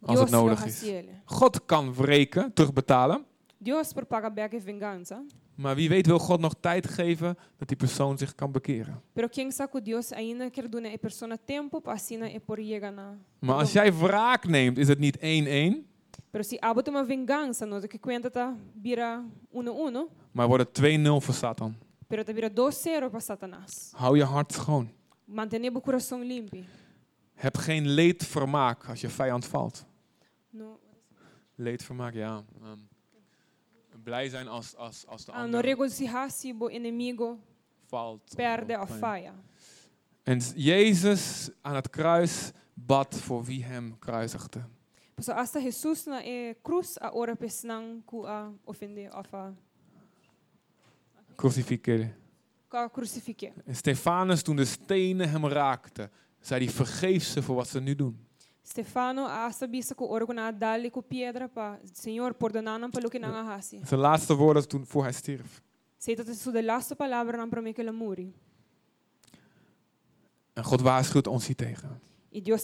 als 0.01 0.17
Deus 0.17 0.19
het 0.19 0.39
nodig 0.39 0.65
is. 0.65 0.83
God 1.25 1.65
kan 1.65 1.93
wreken, 1.93 2.53
terugbetalen. 2.53 3.25
Deus 3.57 3.93
por 3.93 4.05
paga 4.05 4.31
bege 4.31 4.61
vingança. 4.61 5.21
Maar 5.55 5.75
wie 5.75 5.89
weet 5.89 6.05
wil 6.05 6.19
God 6.19 6.39
nog 6.39 6.53
tijd 6.59 6.87
geven 6.87 7.37
dat 7.57 7.67
die 7.67 7.77
persoon 7.77 8.17
zich 8.17 8.35
kan 8.35 8.51
bekeren. 8.51 9.01
Pero 9.13 9.27
sabe 9.49 9.71
que 9.71 9.81
Deus 9.81 10.11
ainda 10.11 10.49
quer 10.49 10.69
dar 10.69 10.85
a 10.85 10.97
persona 10.97 11.37
tempo 11.37 11.81
para 11.81 11.95
assim 11.95 12.21
é 12.21 12.39
por 12.39 12.57
chegar 12.57 12.93
na. 12.93 13.17
Maar 13.39 13.55
als 13.55 13.71
jij 13.71 13.93
wraak 13.93 14.47
neemt, 14.47 14.77
is 14.77 14.87
het 14.87 14.99
niet 14.99 15.17
1-1, 15.17 15.85
Pero 16.31 16.43
se 16.43 16.57
abo 16.61 16.81
uma 16.89 17.03
vingança, 17.03 17.65
nós 17.65 17.85
que 17.85 17.97
conta 17.99 18.29
tá 18.29 18.55
vira 18.75 19.23
1-1, 19.53 20.07
maar 20.31 20.47
wordt 20.47 20.63
het 20.63 20.79
2-0 20.79 21.19
voor 21.21 21.33
Satan. 21.33 21.75
pero 22.07 22.23
tá 22.23 22.33
vira 22.33 22.49
2-0 22.49 23.09
para 23.09 23.19
Satanás. 23.19 23.91
Hou 23.95 24.15
je 24.17 24.23
hart 24.25 24.51
schoon. 24.53 24.89
Mantener 25.25 25.71
o 25.75 25.81
coração 25.81 26.23
limpo. 26.23 26.57
Heb 27.35 27.57
geen 27.57 27.87
leedvermaak 27.87 28.85
als 28.87 29.01
je 29.01 29.09
vijand 29.09 29.45
valt. 29.45 29.85
No, 30.49 30.79
Leedvermaak, 31.55 32.13
ja. 32.13 32.43
ehm, 32.63 32.77
blij 34.03 34.29
zijn 34.29 34.47
als, 34.47 34.75
als, 34.75 35.05
als 35.07 35.25
de 35.25 35.31
ah, 35.31 35.37
no 35.37 35.43
ander 35.43 35.61
regocijar 35.61 36.31
se 36.31 36.55
o 36.59 36.67
inimigo 36.69 37.37
valt. 37.87 38.33
perde 38.35 38.79
Of- 38.79 38.97
falha. 38.97 39.33
En 40.23 40.39
Jezus 40.55 41.49
aan 41.61 41.75
het 41.75 41.89
kruis 41.89 42.51
bad 42.73 43.15
voor 43.15 43.43
wie 43.43 43.63
hem 43.63 43.99
kruisigde. 43.99 44.59
So 45.21 45.33
hasta 45.33 45.59
Jesus 45.59 46.05
na 46.05 46.21
e 46.23 46.55
cruz 46.61 46.97
a 47.01 47.11
ora 47.13 47.35
pesnang 47.35 48.01
ku 48.05 48.25
a 48.25 48.51
ofende 48.65 49.09
of 49.13 49.33
a 49.33 49.53
Crucificeerde. 51.35 52.15
ka 52.69 52.89
crucifique. 52.89 53.53
En 53.65 53.75
Stefanus, 53.75 54.41
toen 54.41 54.55
de 54.55 54.65
stenen 54.65 55.29
hem 55.29 55.47
raakten, 55.47 56.11
zei 56.39 56.63
hij: 56.63 56.73
Vergeef 56.73 57.23
ze 57.23 57.41
voor 57.41 57.55
wat 57.55 57.67
ze 57.67 57.79
nu 57.79 57.95
doen. 57.95 58.27
Stefano 58.61 59.25
a 59.25 59.43
hasta 59.43 59.67
bisa 59.67 59.95
ku 59.95 60.05
ora 60.05 60.33
na 60.33 60.51
dali 60.51 60.89
ku 60.89 61.01
piedra 61.01 61.47
pa 61.47 61.79
Senhor 61.93 62.33
perdonanan 62.33 62.89
pa 62.91 62.99
lo 63.01 63.09
que 63.09 63.19
nanga 63.19 63.43
hasi. 63.43 63.79
Zijn 63.85 63.99
laatste 63.99 64.35
woorden 64.35 64.67
toen 64.67 64.85
voor 64.85 65.03
hij 65.03 65.11
stierf. 65.11 65.61
Sei 65.97 66.15
dat 66.15 66.27
is 66.27 66.41
de 66.41 66.63
laatste 66.63 66.95
palavra 66.95 67.45
me 67.45 67.73
que 67.73 67.83
la 67.83 67.91
muri. 67.91 68.33
En 70.53 70.63
God 70.63 70.81
waarschuwt 70.81 71.27
ons 71.27 71.45
hier 71.47 71.55
tegen. 71.55 72.01
E 72.31 72.41
Deus 72.41 72.63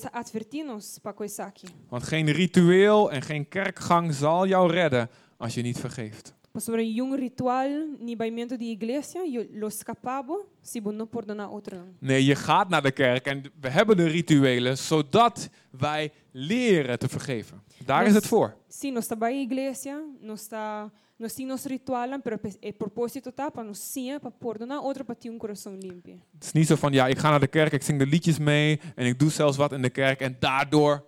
para 1.02 1.14
coisa. 1.14 1.52
Want 1.90 2.04
geen 2.04 2.32
ritueel 2.32 3.12
en 3.12 3.22
geen 3.22 3.48
kerkgang 3.48 4.14
zal 4.14 4.48
jou 4.48 4.72
redden 4.72 5.10
als 5.38 5.54
je 5.54 5.62
niet 5.62 5.80
vergeeft. 5.80 6.34
Sobre 6.58 7.02
um 7.02 7.16
ritual, 7.16 7.98
ni 8.00 8.16
baimento 8.16 8.58
de 8.58 8.66
igreja, 8.66 9.26
yo 9.26 9.44
lo 9.52 9.68
escapabo, 9.68 10.48
se 10.62 10.82
bo 10.82 10.92
não 10.92 11.06
perdonar 11.06 11.50
outro. 11.50 11.78
Nee, 12.00 12.26
je 12.26 12.36
gaat 12.36 12.70
naar 12.70 12.82
de 12.82 12.92
kerk 12.92 13.26
en 13.26 13.52
we 13.60 13.70
hebben 13.70 13.98
de 13.98 14.08
rituelen 14.08 14.78
zodat 14.78 15.50
wij 15.70 16.12
leren 16.32 17.00
te 17.00 17.10
vergeven. 17.10 17.64
Daar 17.86 18.06
is 18.06 18.14
het 18.14 18.28
voor. 18.28 18.56
Sim, 18.68 18.94
nós 18.94 19.04
está 19.04 19.18
bem 19.18 19.40
igreja, 19.40 20.02
nós 20.22 20.42
está 20.42 20.92
nós 21.18 21.34
temos 21.34 21.52
nosso 21.52 21.70
ritual, 21.70 22.20
pero 22.22 22.36
o 22.36 22.74
propósito 22.74 23.32
tá 23.32 23.50
para 23.50 23.64
nós 23.64 23.80
sim 23.80 24.20
para 24.20 24.32
perdonar 24.32 24.80
outro 24.84 25.06
para 25.06 25.16
ter 25.16 25.30
um 25.30 25.38
coração 25.38 25.74
limpo. 25.76 26.10
Het 26.34 26.44
is 26.44 26.52
niet 26.52 26.68
zo 26.68 26.76
van, 26.76 26.94
ja, 26.94 27.08
ik 27.08 27.18
ga 27.18 27.30
naar 27.30 27.40
de 27.40 27.48
kerk, 27.48 27.74
ik 27.74 27.84
zing 27.84 28.00
de 28.00 28.06
liedjes 28.06 28.38
mee 28.38 28.80
en 28.96 29.06
ik 29.06 29.20
doe 29.20 29.30
zelfs 29.30 29.58
wat 29.58 29.72
in 29.72 29.82
de 29.82 29.90
kerk 29.90 30.20
en 30.20 30.36
daardoor. 30.40 31.04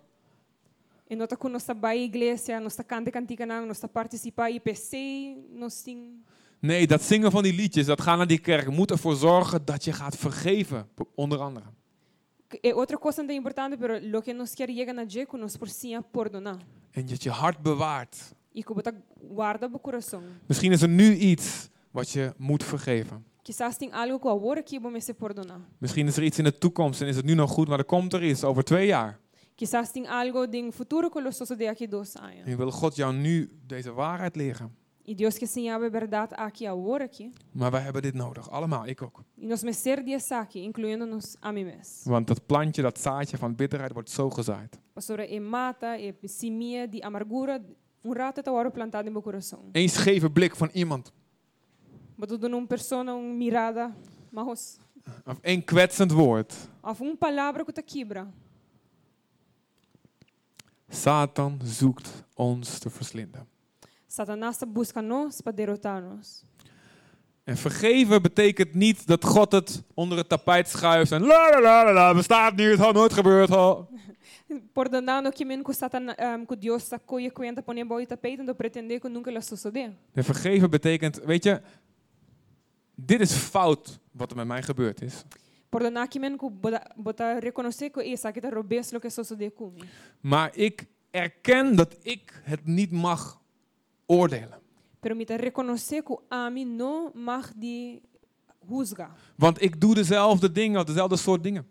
E 1.10 1.14
nota 1.14 1.36
que 1.36 1.48
nós 1.48 1.62
está 1.62 1.74
bem 1.74 2.04
igreja, 2.04 2.60
nós 2.60 2.72
está 2.72 2.84
cante 2.84 3.10
cantica 3.10 3.46
não, 3.46 3.66
nós 3.66 3.76
está 3.76 3.88
participar 3.88 4.50
e 4.50 4.60
PC, 4.60 4.96
nós 5.54 5.82
tem 5.82 6.22
Nee, 6.60 6.86
dat 6.86 7.02
zingen 7.02 7.30
van 7.30 7.42
die 7.42 7.52
liedjes, 7.52 7.86
dat 7.86 8.00
gaan 8.00 8.18
naar 8.18 8.26
die 8.26 8.40
kerk, 8.40 8.70
moet 8.70 8.90
ervoor 8.90 9.16
zorgen 9.16 9.64
dat 9.64 9.84
je 9.84 9.92
gaat 9.92 10.16
vergeven, 10.16 10.88
onder 11.14 11.40
andere. 11.40 11.64
é 12.62 12.74
outra 12.74 12.96
coisa 12.96 13.22
muito 13.22 13.34
importante, 13.34 13.76
pero 13.76 13.98
lo 14.00 14.22
que 14.22 14.32
nós 14.32 14.54
quer 14.54 14.68
chegar 14.68 14.94
na 14.94 15.06
que 15.06 15.36
nós 15.36 15.56
por 15.56 15.68
sim 15.68 16.00
perdonar. 16.02 16.58
En 16.92 17.06
dat 17.06 17.22
je 17.22 17.30
hart 17.30 17.60
bewaart. 17.62 18.34
Misschien 20.46 20.72
is 20.72 20.82
er 20.82 20.88
nu 20.88 21.14
iets 21.14 21.68
wat 21.90 22.10
je 22.10 22.32
moet 22.36 22.64
vergeven. 22.64 23.24
Misschien 25.78 26.06
is 26.06 26.16
er 26.16 26.22
iets 26.22 26.38
in 26.38 26.44
de 26.44 26.58
toekomst 26.58 27.00
en 27.00 27.06
is 27.06 27.16
het 27.16 27.24
nu 27.24 27.34
nog 27.34 27.50
goed, 27.50 27.68
maar 27.68 27.78
er 27.78 27.84
komt 27.84 28.12
er 28.12 28.24
iets 28.24 28.44
over 28.44 28.64
twee 28.64 28.86
jaar. 28.86 29.18
Quizás 29.58 29.90
tem 29.90 30.06
algo 30.06 30.46
de 30.46 30.70
futuro 30.72 31.10
que 31.10 31.20
los 31.20 31.38
de 31.38 31.68
aqui 31.68 31.88
dois 31.88 32.14
En 32.44 32.56
wil 32.56 32.70
God 32.70 32.96
jou 32.96 33.14
nu 33.14 33.50
deze 33.66 33.92
waarheid 33.92 34.36
leren. 34.36 34.76
E 35.04 35.14
Deus 35.14 35.38
que 35.38 35.44
ensinava 35.44 35.86
a 35.86 35.90
verdade 35.90 36.36
aqui 36.36 36.66
agora 36.66 37.04
aqui. 37.04 37.32
Maar 37.52 37.70
wij 37.70 37.80
hebben 37.80 38.02
dit 38.02 38.14
nodig, 38.14 38.50
allemaal, 38.50 38.86
ik 38.86 39.02
ook. 39.02 39.22
E 39.36 39.46
nós 39.46 39.62
me 39.62 39.72
ser 39.72 40.04
dias 40.04 40.30
aqui, 40.30 40.60
incluindo-nos 40.60 41.36
a 41.40 41.50
mim 41.52 41.66
mesmo. 41.66 42.10
Want 42.10 42.26
dat 42.26 42.46
plantje, 42.46 42.82
dat 42.82 42.98
zaadje 42.98 43.36
van 43.36 43.54
bitterheid 43.54 43.92
wordt 43.92 44.10
zo 44.10 44.30
gezaaid. 44.30 44.78
Pastora, 44.92 45.26
e 45.26 45.40
mata, 45.40 45.96
e 45.98 46.14
de 46.90 47.00
amargura, 47.00 47.60
Eén 49.72 49.88
scheve 49.88 50.30
blik 50.30 50.56
van 50.56 50.70
iemand, 50.72 51.12
of 55.26 55.38
één 55.40 55.64
kwetsend 55.64 56.12
woord. 56.12 56.54
of 56.82 57.00
uma 57.00 57.16
palavra 57.16 57.64
que 57.64 57.72
te 57.72 57.82
quebra. 57.82 58.26
Satan 60.88 61.60
zoekt 61.64 62.24
ons 62.34 62.78
te 62.78 62.90
verslinden. 62.90 63.46
Satanás 64.06 64.58
busca 64.66 65.00
nós 65.02 65.40
para 65.40 65.56
derrotar-nos. 65.56 66.44
En 67.44 67.56
vergeven 67.56 68.22
betekent 68.22 68.74
niet 68.74 69.06
dat 69.06 69.24
God 69.24 69.52
het 69.52 69.82
onder 69.94 70.18
het 70.18 70.28
tapijt 70.28 70.68
schuift 70.68 71.12
en 71.12 71.22
la 71.22 71.60
la 71.60 71.84
la 71.84 71.92
la 71.92 72.14
bestaat 72.14 72.56
niet, 72.56 72.70
het 72.70 72.78
had 72.78 72.94
nooit 72.94 73.12
gebeurd. 73.12 73.50
Ha. 74.50 74.60
Perdonando 74.72 75.30
que 75.32 75.44
men 75.44 75.62
que 75.62 75.72
Satan, 75.72 76.14
um, 76.18 76.46
que 76.46 76.56
Deus 76.56 76.82
sacou 76.82 77.20
e 77.20 77.30
conta 77.30 77.62
põe 77.62 77.84
boa 77.84 78.06
tapete, 78.06 78.42
não 78.42 78.54
pretender 78.54 79.00
que 79.00 79.08
nunca 79.08 79.30
lá 79.30 79.40
suceder. 79.40 79.92
En 80.14 80.24
vergeven 80.24 80.70
betekent, 80.70 81.20
weet 81.24 81.44
je, 81.44 81.60
dit 82.94 83.20
is 83.20 83.32
fout 83.32 83.98
wat 84.12 84.30
er 84.30 84.36
met 84.36 84.46
mij 84.46 84.62
gebeurd 84.62 85.02
is. 85.02 85.24
Perdonar 85.68 86.08
que 86.08 86.18
men 86.18 86.38
que 86.38 86.50
bota, 86.50 86.82
bota 86.96 87.38
reconhecer 87.40 87.90
que 87.90 88.02
isso 88.02 88.26
aqui 88.26 88.38
está 88.38 88.50
roubando 88.50 88.96
o 88.96 89.00
que 89.00 89.10
sucedeu 89.10 89.50
comigo. 89.50 89.86
Maar 90.20 90.56
ik 90.56 90.86
erken 91.10 91.76
dat 91.76 91.96
ik 92.02 92.40
het 92.44 92.66
niet 92.66 92.90
mag 92.90 93.40
oordelen. 94.06 94.58
Pero 95.00 95.14
me 95.14 95.24
reconhecer 95.24 96.02
que 96.02 96.16
a 96.28 96.50
não 96.50 97.12
mag 97.14 97.52
de 97.54 98.00
Want 99.36 99.62
ik 99.62 99.80
doe 99.80 99.94
dezelfde 99.94 100.52
dingen, 100.52 100.86
dezelfde 100.86 101.16
soort 101.16 101.42
dingen. 101.42 101.66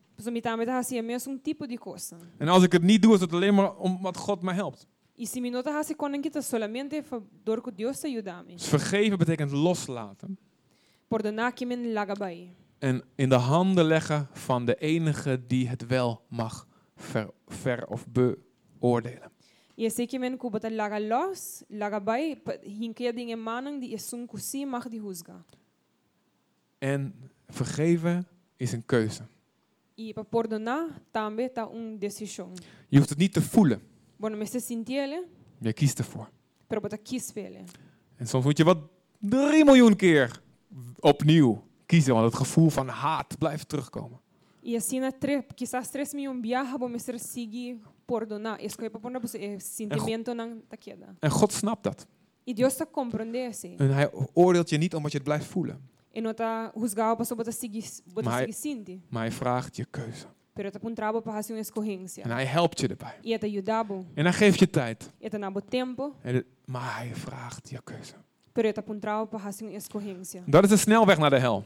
En 2.38 2.48
als 2.48 2.64
ik 2.64 2.72
het 2.72 2.84
niet 2.84 3.02
doe, 3.02 3.14
is 3.14 3.20
het 3.20 3.34
alleen 3.34 3.56
maar 3.56 3.76
omdat 3.76 4.18
God 4.18 4.42
me 4.42 4.54
helpt. 4.54 4.88
Dus 5.16 5.32
vergeven 8.68 9.18
betekent 9.18 9.52
loslaten. 9.52 10.38
En 12.80 13.04
in 13.16 13.30
de 13.30 13.36
handen 13.36 13.86
leggen 13.86 14.28
van 14.32 14.66
de 14.66 14.76
enige 14.76 15.42
die 15.48 15.68
het 15.68 15.88
wel 15.88 16.22
mag 16.30 16.68
ver, 16.96 17.30
ver 17.48 17.88
of 17.88 18.06
beoordelen. 18.08 19.32
E 19.80 20.18
men 20.18 20.38
que 20.38 20.50
bota 20.50 20.72
laga 20.72 21.00
los, 21.00 21.64
laga 21.68 22.02
hinkeer 22.64 23.14
dingen 23.14 23.80
die 23.80 23.98
kusi 24.28 24.66
mag 24.66 24.90
die. 24.90 25.02
En 26.78 27.14
vergeven 27.48 28.28
is 28.56 28.72
een 28.72 28.86
keuze. 28.86 29.22
Para 30.14 30.24
perdonar 30.24 31.02
também 31.12 31.46
está 31.46 31.68
uma 31.68 31.98
decisão. 31.98 32.54
Je 32.88 32.98
hoeft 32.98 33.10
het 33.10 33.18
niet 33.18 33.34
te 33.34 33.42
voelen. 33.42 33.82
Bueno, 34.18 34.38
me 34.38 34.46
se 34.46 34.60
sintiele, 34.60 35.28
Je 35.60 35.74
kiest 35.74 36.00
ervoor. 36.00 36.30
pero. 36.68 36.82
En 38.16 38.28
soms 38.28 38.46
moet 38.46 38.58
je 38.58 38.64
wat 38.64 38.78
drie 39.20 39.66
miljoen 39.66 39.96
keer 39.96 40.42
opnieuw 41.00 41.64
kiezen, 41.86 42.14
want 42.14 42.26
het 42.26 42.36
gevoel 42.36 42.70
van 42.70 42.88
haat 42.88 43.38
blijft 43.38 43.70
terugkomen. 43.70 44.20
E 44.64 44.76
assim, 44.76 45.00
na 45.00 45.12
tre, 45.12 45.46
quizás 45.56 45.90
tres 45.90 46.14
milhões 46.14 46.42
viaja, 46.42 46.78
vamos 46.78 47.02
ser 47.04 47.20
seguir 47.20 47.78
perdonar. 48.06 48.60
Escolhe 48.60 48.90
para 48.90 49.00
pôr 49.00 49.24
o 49.24 49.60
sentimento 49.60 50.34
não 50.34 50.62
tá 50.68 50.78
queda. 50.78 51.16
En 51.20 51.30
God 51.30 51.54
snapt 51.54 51.84
dat. 51.84 52.06
E 52.44 52.54
Deus 52.54 52.74
está 52.74 52.86
compreendendo 52.86 53.50
isso. 53.50 53.68
En 53.78 53.94
hij 53.94 54.12
oordeelt 54.34 54.70
je 54.70 54.78
niet 54.78 54.96
omdat 54.96 55.12
je 55.12 55.18
het 55.18 55.28
blijft 55.28 55.46
voelen, 55.46 55.90
Está 56.26 56.72
juzgado 56.76 57.16
para 57.16 57.26
só 57.26 57.36
botar 57.36 57.54
seguir, 57.54 57.84
botar 58.14 58.32
Maar- 59.10 59.22
hij 59.22 59.32
vraagt 59.32 59.76
je 59.76 59.86
keuze. 59.90 60.26
Pero 60.54 60.68
está 60.70 60.80
apuntado 60.80 61.22
para 61.22 61.36
fazer 61.36 61.52
uma 61.54 61.60
En 61.60 61.66
escorrência. 61.66 62.24
hij 62.28 62.46
helpt 62.46 62.80
je 62.80 62.88
erbij. 62.88 63.16
E 63.24 63.34
está 63.34 63.48
ajudado. 63.48 64.06
En 64.16 64.24
hij 64.26 64.34
geeft 64.34 64.60
je 64.60 64.70
tijd. 64.70 65.12
E 65.20 65.26
está 65.30 65.38
nabo 65.38 65.60
tempo, 65.70 66.14
En 66.22 66.36
het- 66.36 66.46
Maar 66.66 66.96
hij 66.98 67.12
vraagt 67.16 67.70
je 67.70 67.80
keuze. 67.84 68.14
pero 68.52 68.68
está 68.68 68.82
apuntado 68.82 69.26
para 69.28 69.44
fazer 69.44 69.68
uma 69.68 69.76
escorrência. 69.78 70.42
Dat 70.46 70.64
is 70.64 70.70
de 70.70 70.78
snelweg 70.78 71.18
naar 71.18 71.30
de 71.30 71.40
hel. 71.40 71.66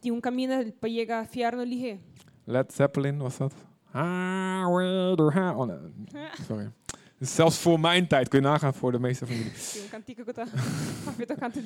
Tem 0.00 0.12
um 0.12 0.20
caminho 0.20 0.70
para 0.78 0.92
chegar 0.92 1.22
a 1.22 1.26
fiar 1.26 1.56
no 1.56 1.62
lihe. 1.64 1.98
Led 2.44 2.72
Zeppelin 2.74 3.18
was 3.18 3.36
dat? 3.36 3.52
Highway 3.92 5.14
to 5.16 5.30
hell. 5.30 5.54
Oh, 5.54 5.66
nee. 5.66 6.26
Sorry. 6.48 6.70
Dus 7.18 7.34
zelfs 7.34 7.58
voor 7.58 7.80
mijn 7.80 8.06
tijd 8.06 8.28
kun 8.28 8.40
je 8.40 8.46
nagaan 8.46 8.74
voor 8.74 8.92
de 8.92 8.98
meeste 8.98 9.26
van 9.26 9.36
jullie. 9.36 9.52
Um 9.52 9.88
cantico 9.90 10.24
que 10.24 10.32
canto. 10.32 11.60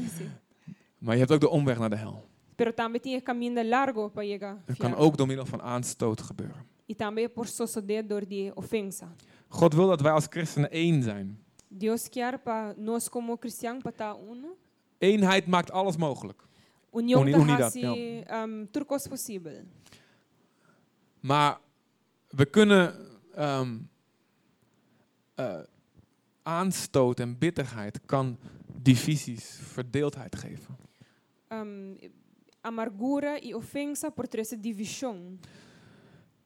Maar 0.99 1.15
je 1.15 1.21
hebt 1.21 1.33
ook 1.33 1.41
de 1.41 1.49
omweg 1.49 1.79
naar 1.79 1.91
de 1.91 1.97
hel. 1.97 2.27
Pero 2.57 2.73
também 2.73 3.01
tem 3.01 3.15
um 3.15 3.21
caminho 3.23 3.63
largo 3.65 4.09
para 4.09 4.27
chegar 4.27 4.51
a 4.57 4.63
Dat 4.67 4.77
kan 4.77 4.95
ook 4.95 5.17
door 5.17 5.27
middel 5.27 5.47
van 5.47 5.63
aanstoot 5.63 6.21
gebeuren. 6.23 6.67
E 6.87 6.95
também 6.95 7.29
por 7.29 7.47
suceder 7.47 8.07
door 8.07 8.27
die 8.29 8.57
ofensa. 8.57 9.15
God 9.49 9.75
wil 9.75 9.87
dat 9.87 10.01
wij 10.01 10.13
als 10.13 10.27
christenen 10.31 10.71
één 10.71 11.03
zijn. 11.03 11.39
Deus 11.69 12.09
quer 12.09 12.39
para 12.39 12.75
nós 12.77 13.09
como 13.09 13.37
cristãos 13.39 13.83
para 13.83 13.91
estar 13.91 14.17
uno. 14.31 14.57
Eenheid 14.99 15.47
maakt 15.47 15.71
alles 15.71 15.97
mogelijk. 15.97 16.43
União 16.93 17.21
Uni- 17.23 17.33
da 17.33 17.39
unidade, 17.39 17.81
raça, 17.81 18.45
um, 18.45 18.69
tudo 18.71 18.85
coisa 18.87 19.09
possível. 19.09 19.63
Maar 21.21 21.59
we 22.29 22.45
kunnen 22.47 22.95
ehm, 23.35 23.77
eh, 25.35 25.61
aanstoot 26.43 27.21
en 27.21 27.39
bitterheid 27.39 28.01
kan 28.07 28.39
divisies, 28.83 29.59
verdeeldheid 29.63 30.37
geven. 30.37 30.77
Um, 31.51 31.97
amargura 32.61 33.39
e 33.43 33.55
ofensa 33.55 34.11
por 34.11 34.27
ter 34.27 34.41
essa 34.41 34.57
divisão. 34.57 35.39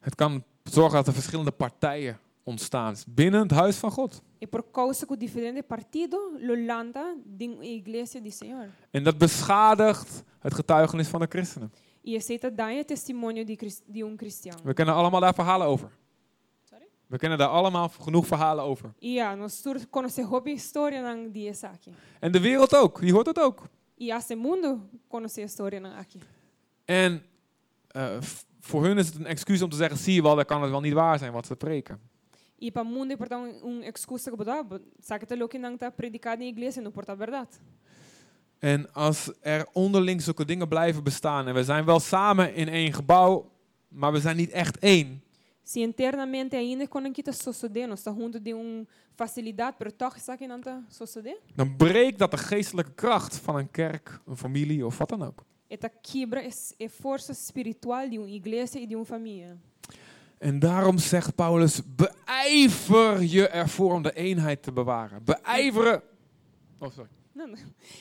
Het 0.01 0.15
kan 0.15 0.45
zorgen 0.65 0.95
dat 0.95 1.07
er 1.07 1.13
verschillende 1.13 1.51
partijen 1.51 2.19
ontstaan 2.45 2.95
binnen 3.09 3.41
het 3.43 3.51
huis 3.51 3.77
van 3.77 3.91
God. 3.91 4.23
E 4.39 4.47
por 4.47 4.71
causa 4.71 5.07
que 5.07 5.13
o 5.15 5.17
diferente 5.17 5.63
partido 5.63 6.17
lo 6.39 6.57
landa 6.57 7.15
din 7.25 7.59
a 7.59 7.65
igreja 7.65 8.21
do 8.21 8.31
Senhor. 8.31 8.69
En 8.91 9.03
dat 9.05 9.19
beschadigt 9.19 10.23
het 10.41 10.55
getuigenis 10.55 11.09
van 11.09 11.21
de 11.21 11.27
christenen. 11.29 11.73
E 12.03 12.17
aceita 12.17 12.51
dar 12.51 12.73
o 12.73 12.85
testemunho 12.85 13.45
de, 13.45 13.57
cris- 13.57 13.83
de 13.87 14.05
um 14.05 14.17
cristão. 14.17 14.57
We 14.65 14.73
kennen 14.75 14.95
allemaal 14.95 15.21
daar 15.21 15.35
verhalen 15.35 15.67
over. 15.67 15.91
Sorry? 16.63 16.87
We 17.07 17.17
kennen 17.19 17.39
daar 17.39 17.49
allemaal 17.49 17.89
genoeg 17.89 18.27
verhalen 18.27 18.65
over. 18.65 18.93
Ja, 18.99 19.35
nós 19.35 19.61
todos 19.61 19.87
conhecemos 19.91 20.47
a 20.47 20.51
história 20.51 21.03
nan 21.03 21.31
die 21.33 21.49
essa 21.49 21.69
aqui. 21.69 21.93
En 22.21 22.33
de 22.33 22.41
wereld 22.41 22.75
ook, 22.75 23.01
die 23.01 23.13
hoort 23.13 23.27
het 23.27 23.39
ook. 23.39 23.69
E 24.03 24.11
esse 24.11 24.35
mundo 24.35 24.81
conhece 25.09 25.41
a 25.41 25.45
história 25.45 25.81
nan 25.81 25.93
aqui. 25.97 26.19
En 26.85 27.23
f- 28.21 28.45
voor 28.61 28.85
hun 28.85 28.99
is 28.99 29.07
het 29.07 29.15
een 29.17 29.27
excuus 29.27 29.63
om 29.63 29.71
te 29.71 29.77
zeggen, 29.77 29.99
zie 29.99 30.15
je 30.15 30.23
wel, 30.23 30.35
dan 30.35 30.45
kan 30.45 30.63
het 30.63 30.71
wel 30.71 30.81
niet 30.81 30.93
waar 30.93 31.19
zijn 31.19 31.33
wat 31.33 31.47
ze 31.47 31.57
preken. 31.57 32.01
E 32.59 32.71
para 32.71 32.87
o 32.87 32.91
mundo, 32.91 33.17
portanto, 33.17 33.67
um 33.67 33.81
excusa 33.83 34.31
que 34.31 34.37
botar, 34.37 34.65
sabe 35.01 35.27
que 35.27 35.49
que 35.49 35.59
não 35.59 35.75
está 35.75 35.91
predicado 35.91 36.39
na 36.43 36.49
igreja 36.49 36.81
não 36.81 36.91
porta 36.93 37.17
verdade. 37.17 37.51
En 38.59 38.93
als 38.93 39.31
er 39.41 39.67
onderling 39.73 40.23
zulke 40.23 40.45
dingen 40.45 40.69
blijven 40.69 41.03
bestaan 41.03 41.47
en 41.47 41.55
we 41.55 41.65
zijn 41.65 41.85
wel 41.85 42.01
samen 42.01 42.55
in 42.55 42.69
één 42.69 42.93
gebouw, 42.93 43.51
maar 43.89 44.13
we 44.13 44.21
zijn 44.21 44.37
niet 44.37 44.51
echt 44.51 44.79
één, 44.79 45.23
Se 45.65 45.81
internamente 45.81 46.57
ainda 46.57 46.87
quando 46.87 47.13
está 47.17 47.33
sucedendo, 47.33 47.95
está 47.95 48.11
junto 48.11 48.41
de 48.41 48.53
uma 48.53 48.87
facilidade, 49.17 49.77
pero 49.79 49.93
toch 49.93 50.17
que 50.37 50.49
não 50.49 50.59
está 50.59 50.83
sucedendo. 50.89 51.41
dan 51.55 51.77
breekt 51.77 52.19
dat 52.19 52.31
de 52.31 52.37
geestelijke 52.37 52.93
kracht 52.95 53.37
van 53.37 53.57
een 53.57 53.71
kerk, 53.71 54.21
een 54.27 54.37
familie 54.37 54.87
of 54.87 54.99
wat 54.99 55.09
dan 55.09 55.23
ook. 55.23 55.45
Eta 55.69 55.89
quebra 55.89 56.41
a 56.41 56.89
força 56.89 57.31
espiritual 57.31 58.09
de 58.11 58.19
uma 58.19 58.29
igreja 58.29 58.79
e 58.79 58.87
de 58.87 58.95
uma 58.95 59.05
família. 59.05 59.57
En 60.39 60.59
daarom 60.59 60.99
zegt 60.99 61.35
Paulus, 61.35 61.81
beijver 61.87 63.23
je 63.23 63.49
ervoor 63.49 63.95
om 63.95 64.03
de 64.03 64.13
eenheid 64.13 64.63
te 64.63 64.73
bewaren. 64.73 65.25
Beijveren. 65.25 66.03
Oh, 66.79 66.91
sorry. 66.91 67.09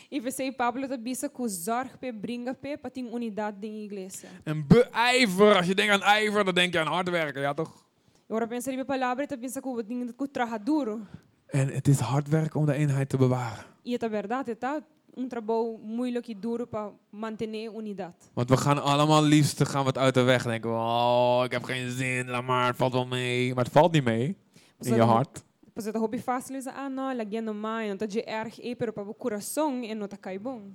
E 0.10 0.20
você, 0.20 0.52
Pablo, 0.52 0.88
bisa 0.98 1.30
que 1.30 1.48
zorg 1.48 1.98
pe 1.98 2.12
bringa 2.12 2.54
pe 2.54 2.78
para 2.78 2.92
ter 2.92 3.04
unidade 3.04 3.60
de 3.60 3.68
igreja. 3.68 4.30
En 4.44 4.68
beijver, 4.68 5.56
als 5.56 5.68
je 5.68 5.76
denkt 5.76 5.94
aan 5.94 6.02
ijver, 6.02 6.46
dan 6.46 6.54
denk 6.54 6.74
je 6.74 6.80
aan 6.80 6.88
hard 6.88 7.10
werken, 7.10 7.42
ja 7.42 7.54
toch? 7.54 7.90
Agora 8.30 8.48
pensa 8.48 8.72
em 8.72 8.86
palavra, 8.86 9.24
está 9.24 9.36
bisa 9.38 9.62
que 9.62 9.68
o 9.68 9.84
ding 9.84 10.16
que 10.16 10.28
trabalha 10.28 10.58
duro. 10.58 11.00
En 11.48 11.68
het 11.68 11.88
is 11.88 12.00
hard 12.00 12.30
werken 12.30 12.60
om 12.60 12.66
de 12.66 12.74
eenheid 12.74 13.10
te 13.10 13.18
bewaren. 13.18 13.66
E 13.84 13.96
é 13.96 14.10
verdade, 14.10 14.56
tá 14.56 14.82
um 15.18 15.28
trabalho 15.28 15.78
muito 15.78 16.32
e 16.32 16.34
duro 16.34 16.66
para 16.66 16.94
manter 17.10 17.48
unidade. 17.76 18.16
Want 18.34 18.50
we 18.50 18.58
gaan 18.58 18.82
allemaal 18.84 19.24
liefst 19.24 19.68
gaan 19.68 19.86
het 19.86 19.98
uit 19.98 20.14
de 20.14 20.22
weg 20.22 20.44
denken. 20.44 20.70
Oh, 20.70 21.42
ik 21.46 21.52
heb 21.52 21.64
geen 21.64 21.90
zin, 21.90 22.30
laat 22.30 22.44
maar, 22.44 22.68
het 22.68 22.76
valt 22.76 22.94
wel 22.94 23.06
mee. 23.06 23.54
Maar 23.54 23.64
het 23.64 23.74
valt 23.74 23.92
niet 23.92 24.04
mee 24.04 24.38
in 24.80 24.96
je 24.96 25.02
hart. 25.02 25.44
Pois 25.74 25.88
é, 25.88 25.92
hobby 25.98 26.20
fácil 26.20 26.58
is 26.58 26.68
ah 26.68 26.90
não, 26.90 27.14
lá 27.16 27.24
no 27.42 27.54
mai, 27.54 27.90
não 27.90 27.98
tá 27.98 28.06
de 28.06 28.20
erg 28.28 28.60
e 28.62 28.76
pero 28.76 28.92
para 28.94 29.04
o 29.10 29.14
coração 29.14 29.84
e 29.84 29.96
não 29.96 30.08
tá 30.08 30.18
cai 30.18 30.38
bom. 30.38 30.72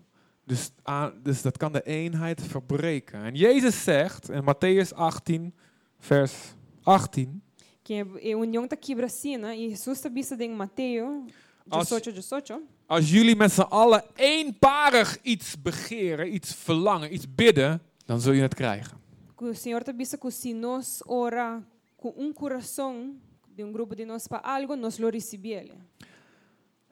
Dus, 0.46 0.72
aan- 0.84 1.12
dus 1.22 1.42
dat 1.42 1.56
kan 1.58 1.72
de 1.72 1.82
eenheid 1.84 2.40
verbreken. 2.40 3.24
En 3.24 3.34
Jezus 3.34 3.84
zegt 3.84 4.28
in 4.30 4.44
Matthäus 4.44 4.92
18, 4.92 5.52
vers 5.98 6.54
18. 6.84 7.42
Que 7.82 8.04
é 8.22 8.34
união 8.36 8.66
tá 8.66 8.76
quebra 8.76 9.06
né? 9.38 9.56
E 9.56 9.68
Jesus 9.70 10.00
tá 10.00 10.08
bisa 10.08 10.34
em 10.42 10.54
Mateus 10.54 11.24
Als- 11.68 11.88
18, 11.88 12.12
18. 12.12 12.60
Als 12.86 13.10
jullie 13.10 13.36
met 13.36 13.52
z'n 13.52 13.60
allen 13.68 14.02
eenparig 14.14 15.18
iets 15.22 15.56
begeren, 15.62 16.32
iets 16.34 16.54
verlangen, 16.54 17.12
iets 17.12 17.34
bidden, 17.34 17.80
dan 18.06 18.20
zul 18.20 18.32
je 18.32 18.42
het 18.42 18.54
krijgen. 18.54 18.98
O 19.36 19.52
Senhor 19.52 19.82
tá 19.82 19.92
bisa 19.92 20.16
que 20.16 20.30
se 20.30 20.54
nós 20.54 21.02
ora 21.06 21.62
com 21.96 22.14
um 22.16 22.32
coração 22.32 23.14
de 23.56 23.64
um 23.64 23.72
grupo 23.72 23.94
de 23.94 24.04
nós 24.04 24.28
para 24.28 24.42
algo, 24.44 24.76
nós 24.76 24.98
lo 24.98 25.08
recebemos. 25.08 25.76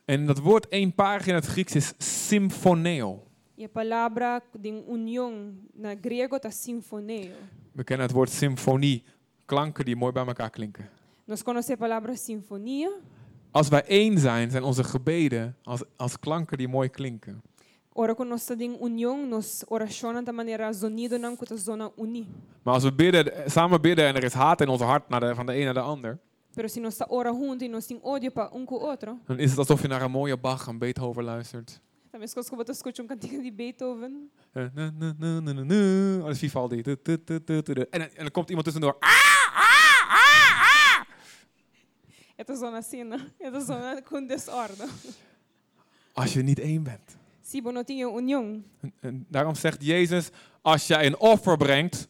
En 0.05 0.27
dat 0.27 0.39
woord 0.39 0.67
eenparig 0.71 1.27
in 1.27 1.35
het 1.35 1.47
Grieks 1.47 1.75
is 1.75 1.95
symphoneo. 1.99 3.23
E 3.57 3.65
a 3.65 3.69
palavra 3.69 4.43
de 4.59 4.71
união 4.89 5.55
na 5.75 5.95
grego 5.95 6.39
tá 6.39 6.51
sinfoneo. 6.51 7.37
We 7.73 7.85
kennen 7.85 8.07
het 8.07 8.15
woord 8.15 8.31
symfonie, 8.31 9.05
klanken 9.45 9.85
die 9.85 9.97
mooi 9.97 10.13
bij 10.13 10.27
elkaar 10.27 10.51
klinken. 10.51 10.89
Nós 11.25 11.43
conhecemos 11.43 11.81
a 11.81 11.87
palavra 11.87 12.15
sinfonia. 12.15 12.91
Als 13.51 13.69
wij 13.69 13.85
één 13.85 14.19
zijn, 14.19 14.51
zijn 14.51 14.63
onze 14.63 14.85
gebeden 14.85 15.57
als, 15.63 15.83
als 15.97 16.19
klanken 16.19 16.59
die 16.59 16.69
mooi 16.69 16.89
klinken. 16.89 17.43
Ora 17.97 18.15
quando 18.15 18.31
nós 18.31 18.51
em 18.51 18.77
união, 18.81 19.25
nós 19.27 19.65
oracionamos 19.69 20.25
da 20.25 20.33
maneira 20.33 20.71
não 21.19 21.37
tá 21.37 21.57
zona 21.57 21.93
uni. 21.97 22.27
Maar 22.63 22.75
als 22.75 22.83
we 22.83 22.93
bidden, 22.93 23.51
samen 23.51 23.81
bidden 23.81 24.07
en 24.07 24.17
er 24.17 24.25
is 24.25 24.33
haat 24.33 24.61
in 24.61 24.69
ons 24.69 24.81
hart 24.81 25.09
naar 25.09 25.21
de, 25.21 25.35
van 25.35 25.47
de 25.47 25.57
een 25.57 25.65
naar 25.65 25.75
de 25.75 25.81
ander, 25.81 26.19
Pero 26.55 26.69
nós 26.81 26.95
está 26.95 27.07
ora 27.09 27.33
junto 27.33 27.69
nós 27.69 27.87
tem 27.87 27.99
ódio 28.03 28.31
para 28.31 28.51
um 28.55 28.65
com 28.65 28.77
o 28.77 28.79
outro, 28.87 29.19
dan 29.27 29.39
is 29.39 29.51
het 29.51 29.59
alsof 29.59 29.83
je 29.83 29.89
naar 29.89 30.03
een 30.03 30.11
mooie 30.11 30.37
Bach 30.37 30.69
en 30.69 30.79
Beethoven 30.79 31.25
luistert. 31.25 31.81
também 32.11 32.29
se 32.29 32.35
que 32.35 32.41
eu 32.55 32.65
escuto 32.71 33.03
um 33.03 33.07
cantigo 33.09 33.43
de 33.43 33.51
Beethoven. 33.51 34.31
Oh, 34.55 36.23
dat 36.23 36.31
is 36.31 36.39
Vivaldi. 36.39 36.81
En, 36.83 36.99
dan- 37.91 37.91
en 37.91 38.11
dan 38.17 38.31
komt 38.31 38.49
iemand 38.49 38.65
tussendoor. 38.65 38.97
Ah, 39.01 39.11
ah, 39.55 40.09
ah, 40.09 40.61
ah. 41.01 41.07
Esta 42.37 42.55
zona 42.55 42.77
assim, 42.77 43.03
né? 43.05 43.17
Esta 43.39 43.61
zona 43.61 44.01
com 44.03 44.27
desordem. 44.27 44.89
Als 46.13 46.33
je 46.33 46.43
niet 46.43 46.59
één 46.61 46.83
bent. 46.83 47.17
En, 48.81 48.93
en 49.01 49.27
daarom 49.29 49.55
zegt 49.55 49.85
Jezus, 49.85 50.31
als 50.63 50.87
jij 50.87 51.07
een 51.07 51.19
offer 51.19 51.57
brengt, 51.57 52.09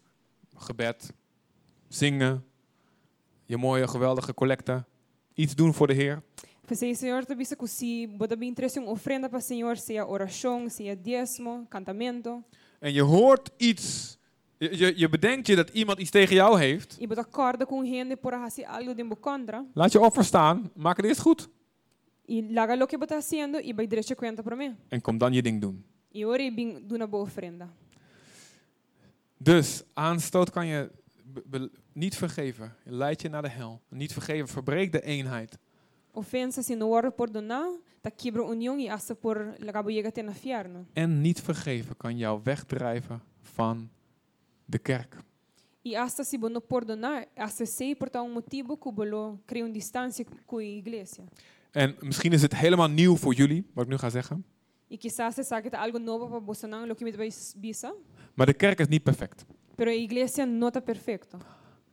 gebed, 0.56 1.12
zingen, 1.88 2.44
je 3.46 3.56
mooie 3.56 3.88
geweldige 3.88 4.34
collecte, 4.34 4.84
iets 5.34 5.54
doen 5.54 5.74
voor 5.74 5.86
de 5.86 5.94
Heer, 5.94 6.22
Pensei, 6.66 6.94
Senhor, 6.94 7.26
que 7.26 7.66
se 7.66 8.08
você 8.18 8.36
bem 8.36 8.54
trouxe 8.54 8.78
uma 8.78 8.90
ofrenda 8.90 9.28
para 9.28 9.38
o 9.38 9.42
Senhor, 9.42 9.76
seja 9.76 10.06
oração, 10.06 10.68
seja 10.70 10.96
diezmo, 10.96 11.66
cantamento, 11.68 12.42
en 12.80 12.92
je 12.92 13.02
hoort 13.02 13.50
iets, 13.56 14.18
je, 14.58 14.76
je, 14.78 14.92
je 14.96 15.08
bedenkt 15.08 15.46
je 15.46 15.56
dat 15.56 15.70
iemand 15.70 15.98
iets 15.98 16.10
tegen 16.10 16.34
jou 16.36 16.58
heeft, 16.58 16.96
e 17.00 17.06
você 17.06 17.20
acorda 17.20 17.66
com 17.66 17.84
gente 17.84 18.16
por 18.16 18.32
fazer 18.32 18.64
algo 18.66 18.94
de 18.94 19.16
contra, 19.20 19.64
laat 19.74 19.92
je 19.92 20.00
offer 20.00 20.24
staan, 20.24 20.70
maak 20.74 20.96
het 20.96 21.06
eerst 21.06 21.20
goed 21.20 21.48
e 22.26 22.42
larga 22.50 22.82
o 22.82 22.86
que 22.86 22.96
está 22.96 23.14
fazendo 23.20 23.58
e 23.58 23.74
vai 23.74 23.86
direito 23.86 24.14
conta 24.14 24.42
para 24.42 24.56
mim. 24.56 24.74
en 24.88 25.00
kom 25.00 25.18
dan 25.18 25.32
je 25.32 25.42
ding 25.42 25.60
doen. 25.60 25.84
E 26.12 26.24
ora 26.24 26.50
bem 26.50 26.86
de 26.86 26.94
uma 26.94 27.06
boa 27.06 27.22
ofrenda. 27.22 27.68
Dus 29.38 29.82
aanstoot 29.94 30.50
kan 30.50 30.66
je 30.66 30.90
be- 31.24 31.42
be- 31.46 31.70
niet 31.94 32.16
vergeven, 32.16 32.74
leidt 32.84 33.22
je 33.22 33.28
naar 33.28 33.42
de 33.42 33.48
hel. 33.48 33.80
Niet 33.88 34.12
vergeven 34.12 34.48
verbreekt 34.48 34.92
de 34.92 35.02
eenheid. 35.02 35.58
ofensas 36.16 36.68
e 36.68 36.76
não 36.76 36.90
ora 36.90 37.10
perdonar, 37.10 37.66
tá 38.00 38.10
quebra 38.10 38.42
união 38.42 38.78
e 38.78 38.88
assa 38.88 39.14
por 39.16 39.54
lagabo 39.58 39.90
llega 39.90 40.08
até 40.08 40.22
na 40.22 40.32
fierno. 40.32 40.86
En 40.92 41.20
niet 41.20 41.40
vergeven 41.40 41.96
kan 41.96 42.16
jou 42.16 42.40
wegdrijven 42.42 43.22
van 43.42 43.90
de 44.64 44.78
kerk. 44.78 45.16
E 45.82 45.96
assa 45.96 46.24
se 46.24 46.38
não 46.38 46.60
perdonar, 46.60 47.26
assa 47.36 47.66
sei 47.66 47.94
por 47.94 48.08
tal 48.08 48.28
motivo 48.28 48.76
que 48.76 48.92
bolo 48.92 49.40
cria 49.44 49.64
uma 49.64 49.72
distância 49.72 50.24
com 50.46 50.58
a 50.58 50.62
igreja. 50.62 51.24
En 51.72 51.96
misschien 52.00 52.32
is 52.32 52.42
het 52.42 52.54
helemaal 52.56 52.88
nieuw 52.88 53.16
voor 53.16 53.34
jullie, 53.34 53.64
wat 53.74 53.84
ik 53.84 53.90
nu 53.90 53.98
ga 53.98 54.10
zeggen. 54.10 54.44
E 54.88 54.96
quizás 54.96 55.34
se 55.34 55.42
sabe 55.42 55.70
que 55.70 55.76
algo 55.76 55.98
novo 55.98 56.28
para 56.28 56.40
você 56.40 56.66
não, 56.68 56.86
lo 56.86 56.94
que 56.94 57.04
me 57.04 57.12
vai 57.12 57.30
bisa, 57.56 57.92
Maar 58.34 58.46
de 58.46 58.54
kerk 58.54 58.78
is 58.78 58.86
niet 58.88 59.02
perfect. 59.02 59.44
pero 59.74 59.90
a 59.90 59.94
igreja 59.94 60.46
não 60.46 60.68
está 60.68 60.80
perfeito. 60.80 61.38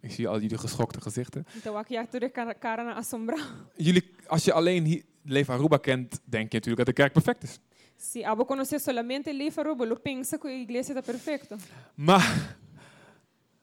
Ik 0.02 0.12
zie 0.12 0.28
al 0.28 0.40
jullie 0.40 0.58
geschokte 0.58 1.02
gezichten. 1.02 1.46
Jullie, 3.76 4.12
als 4.28 4.44
je 4.44 4.54
alleen 4.54 5.04
Leef 5.24 5.50
Aruba 5.50 5.78
kent, 5.78 6.20
denk 6.24 6.52
je 6.52 6.58
natuurlijk 6.58 6.86
dat 6.86 6.96
de 6.96 7.02
kerk 7.02 7.14
perfect 7.14 7.44
is. 7.44 7.60
Se 7.96 8.26
abo 8.26 8.46
conhecer 8.46 8.80
solamente 8.80 9.34
Lífaro, 9.34 9.76
bolo 9.76 9.96
pensa 9.96 10.38
que 10.38 10.48
a 10.48 10.52
igreja 10.52 10.94
está 10.94 11.02
perfeita. 11.02 11.56
Maar 11.96 12.58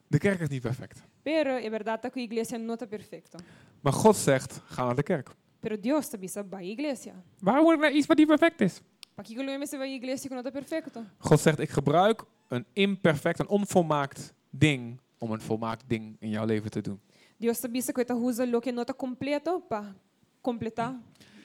de 0.06 0.18
kerk 0.18 0.40
is 0.40 0.48
niet 0.48 0.62
perfect. 0.62 1.02
Pero 1.22 1.50
é 1.50 1.70
verdade 1.70 2.10
que 2.10 2.20
a 2.20 2.22
igreja 2.22 2.58
não 2.58 2.74
está 2.74 2.86
perfeita. 2.86 3.38
Maar 3.80 3.92
God 3.92 4.16
zegt, 4.16 4.60
ga 4.64 4.84
naar 4.84 4.94
de 4.94 5.02
kerk. 5.02 5.34
Pero 5.60 5.76
Deus 5.76 6.04
está 6.04 6.18
bisa 6.18 6.44
vai 6.44 6.64
a 6.64 6.70
igreja. 6.70 7.14
Waarom 7.40 7.80
naar 7.80 7.92
iets 7.92 8.06
wat 8.06 8.16
niet 8.16 8.26
perfect 8.26 8.60
is? 8.60 8.80
Para 9.14 9.28
que 9.28 9.42
lo 9.42 9.66
se 9.66 9.76
vai 9.76 9.90
a 9.90 9.94
igreja 9.94 10.28
que 10.28 10.34
não 10.34 10.42
está 10.42 10.52
perfeito? 10.52 11.04
God 11.18 11.40
zegt, 11.40 11.58
ik 11.58 11.70
gebruik 11.70 12.22
een 12.48 12.66
imperfect, 12.72 13.38
een 13.38 13.48
onvolmaakt 13.48 14.34
ding 14.50 15.00
om 15.18 15.32
een 15.32 15.40
volmaakt 15.40 15.84
ding 15.86 16.16
in 16.18 16.30
jouw 16.30 16.46
leven 16.46 16.70
te 16.70 16.80
doen. 16.80 17.00
Deus 17.36 17.56
está 17.56 17.68
bisa 17.68 17.92
que 17.92 18.00
está 18.02 18.14
usa 18.14 18.44
lo 18.46 18.60
que 18.60 18.70
está 18.70 18.94
completo 18.94 19.60
para 19.68 19.94
completar 20.40 20.94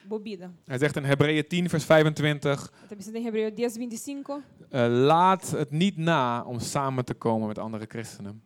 bobida. 0.08 0.50
Hij 0.64 0.78
zegt 0.78 0.96
in 0.96 1.04
Hebreeën 1.04 1.46
10, 1.48 1.68
vers 1.68 1.84
25, 1.84 2.72
Está 2.82 2.96
bisa 2.96 3.12
em 3.12 3.24
Hebreu 3.24 3.52
10, 3.54 3.70
25. 3.70 4.42
eh, 4.70 4.86
laat 4.88 5.50
het 5.50 5.70
niet 5.70 5.96
na 5.96 6.42
om 6.42 6.60
samen 6.60 7.04
te 7.04 7.14
komen 7.14 7.46
met 7.48 7.58
andere 7.58 7.84
christenen. 7.88 8.42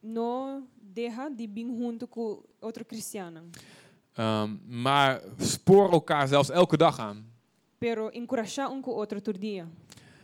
Não 0.00 0.66
deja 0.92 1.30
de 1.36 1.48
vir 1.54 1.66
junto 1.66 2.06
com 2.06 2.42
outro 2.60 2.84
cristiano. 2.84 3.40
Ehm, 4.14 4.56
maar 4.66 5.20
spoor 5.38 5.92
elkaar 5.92 6.28
zelfs 6.28 6.50
elke 6.50 6.76
dag 6.76 6.98
aan. 6.98 7.24
Pero 7.78 8.08
encorajar 8.08 8.70
um 8.70 8.80
com 8.80 8.92
o 8.92 8.96
outro 8.96 9.20
todo 9.20 9.38
dia. 9.38 9.68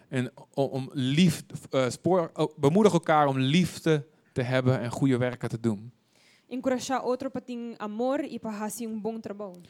En 0.09 0.31
om, 0.55 0.65
om 0.65 0.91
lief, 0.93 1.45
eh, 1.71 1.89
spoor, 1.89 2.31
oh, 2.35 2.57
bemoedig 2.57 2.93
elkaar 2.93 3.27
om 3.27 3.39
liefde 3.39 4.07
te 4.37 4.43
hebben 4.43 4.81
en 4.81 4.91
goede 4.91 5.17
werken 5.17 5.49
te 5.49 5.61
doen. 5.61 5.93
Encorajar 6.49 7.01
outro 7.01 7.29
para 7.29 7.45
ter 7.45 7.79
amor 7.79 8.21
e 8.25 8.39
para 8.39 8.57
fazer 8.59 8.87
um 8.89 9.01
bom 9.01 9.21
trabalho. 9.21 9.61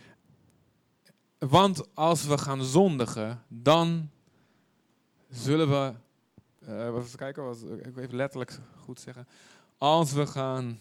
Want 1.39 1.95
als 1.95 2.27
we 2.27 2.39
gaan 2.39 2.65
zondigen, 2.65 3.43
dan 3.49 4.11
zullen 5.29 5.69
we. 5.71 5.93
eh 6.67 6.87
even 6.87 7.17
kijken, 7.19 7.43
was, 7.45 7.63
ik 7.63 7.95
wil 7.95 8.05
even 8.05 8.17
letterlijk 8.17 8.59
goed 8.77 9.01
zeggen. 9.01 9.27
Als 9.79 10.13
we 10.13 10.27
gaan. 10.27 10.79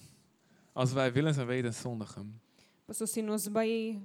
Als 0.74 0.94
wij 0.94 1.14
willens 1.14 1.38
en 1.38 1.46
wetens 1.46 1.80
zondigen, 1.80 2.42
Pastor, 2.86 3.08
se 3.08 3.22
nós 3.22 3.48
vai 3.52 4.00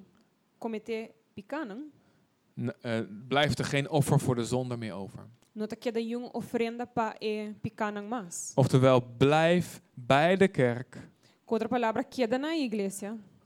cometer 0.58 1.10
picanam, 1.34 1.90
n- 2.60 2.72
eh, 2.80 3.00
blijft 3.28 3.58
er 3.58 3.64
geen 3.64 3.88
offer 3.90 4.20
voor 4.20 4.34
de 4.34 4.44
zonde 4.44 4.76
meer 4.76 4.92
over. 4.94 5.26
Um 5.52 5.66
e 7.18 8.00
mais. 8.08 8.52
Oftewel, 8.54 9.02
blijf 9.16 9.80
bij 9.94 10.36
de 10.36 10.48
kerk. 10.48 11.08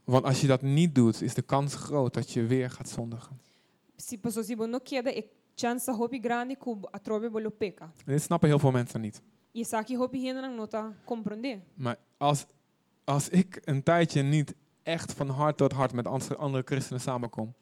Want 0.03 0.23
als 0.23 0.41
je 0.41 0.47
dat 0.47 0.61
niet 0.61 0.95
doet, 0.95 1.21
is 1.21 1.33
de 1.33 1.41
kans 1.41 1.75
groot 1.75 2.13
dat 2.13 2.31
je 2.31 2.45
weer 2.45 2.69
gaat 2.69 2.89
zondigen. 2.89 3.39
Se 3.95 4.19
queda, 4.83 5.91
hopi 5.91 6.19
grande 6.21 7.29
bolo 7.31 7.49
peca. 7.49 7.83
En 7.83 8.11
dit 8.11 8.21
snappen 8.21 8.49
heel 8.49 8.59
veel 8.59 8.71
mensen 8.71 9.01
niet. 9.01 9.21
E 9.53 9.63
hopi. 9.95 10.31
Maar 11.73 11.97
als, 12.17 12.45
als 13.03 13.29
ik 13.29 13.61
een 13.63 13.83
tijdje 13.83 14.21
niet 14.21 14.55
echt 14.83 15.13
van 15.13 15.29
hart 15.29 15.57
tot 15.57 15.71
hart 15.71 15.93
met 15.93 16.07
andere 16.37 16.63
christenen 16.65 17.01
samenkom, 17.01 17.53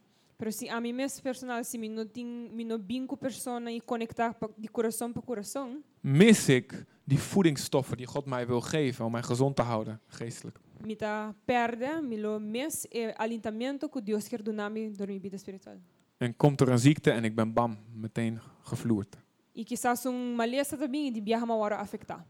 Se 0.52 0.70
a 0.70 0.80
mim 0.80 0.94
mesmo 0.94 1.22
personal, 1.22 1.62
me 1.78 1.90
não 1.90 2.06
tem, 2.06 2.26
me 2.26 2.64
não 2.64 2.78
bem 2.78 3.08
com 3.08 3.16
persona 3.16 3.72
e 3.72 3.80
conectar 3.80 4.36
de 4.58 4.68
coração 4.68 5.12
para 5.14 5.22
coração, 5.22 5.84
mis 6.02 6.50
ik 6.50 6.86
die 7.04 7.20
voedingsstoffen 7.20 7.98
die 7.98 8.06
God 8.06 8.26
mij 8.26 8.48
wil 8.48 8.62
geven 8.62 9.06
om 9.06 9.12
mij 9.12 9.24
gezond 9.24 9.56
te 9.56 9.62
houden, 9.62 10.02
geestelijk. 10.08 10.60
me 10.86 10.96
tá 10.96 11.34
perde, 11.46 12.02
me 12.02 12.18
lo 12.18 12.40
mes 12.40 12.88
é 12.92 13.14
alinhamento 13.18 13.90
que 13.90 14.02
Deus 14.02 14.28
quer 14.28 14.42
donar 14.42 14.70
me 14.70 14.90
da 14.90 15.06
minha 15.06 15.20
vida 15.20 15.36
espiritual. 15.36 15.78
En 16.18 16.36
komt 16.36 16.62
er 16.62 16.70
een 16.70 16.80
ziekte 16.80 17.12
en 17.12 17.24
ik 17.24 17.36
ben 17.36 17.54
bam, 17.54 17.78
meteen 17.94 18.40
gevloerd. 18.62 19.18
E 19.56 19.64
quizás 19.64 20.06
um 20.06 20.36
maleza 20.36 20.78
também 20.78 21.12
de 21.12 21.22
viajar 21.22 21.44
uma 21.44 21.56
hora 21.56 21.76
afetar. 21.78 22.26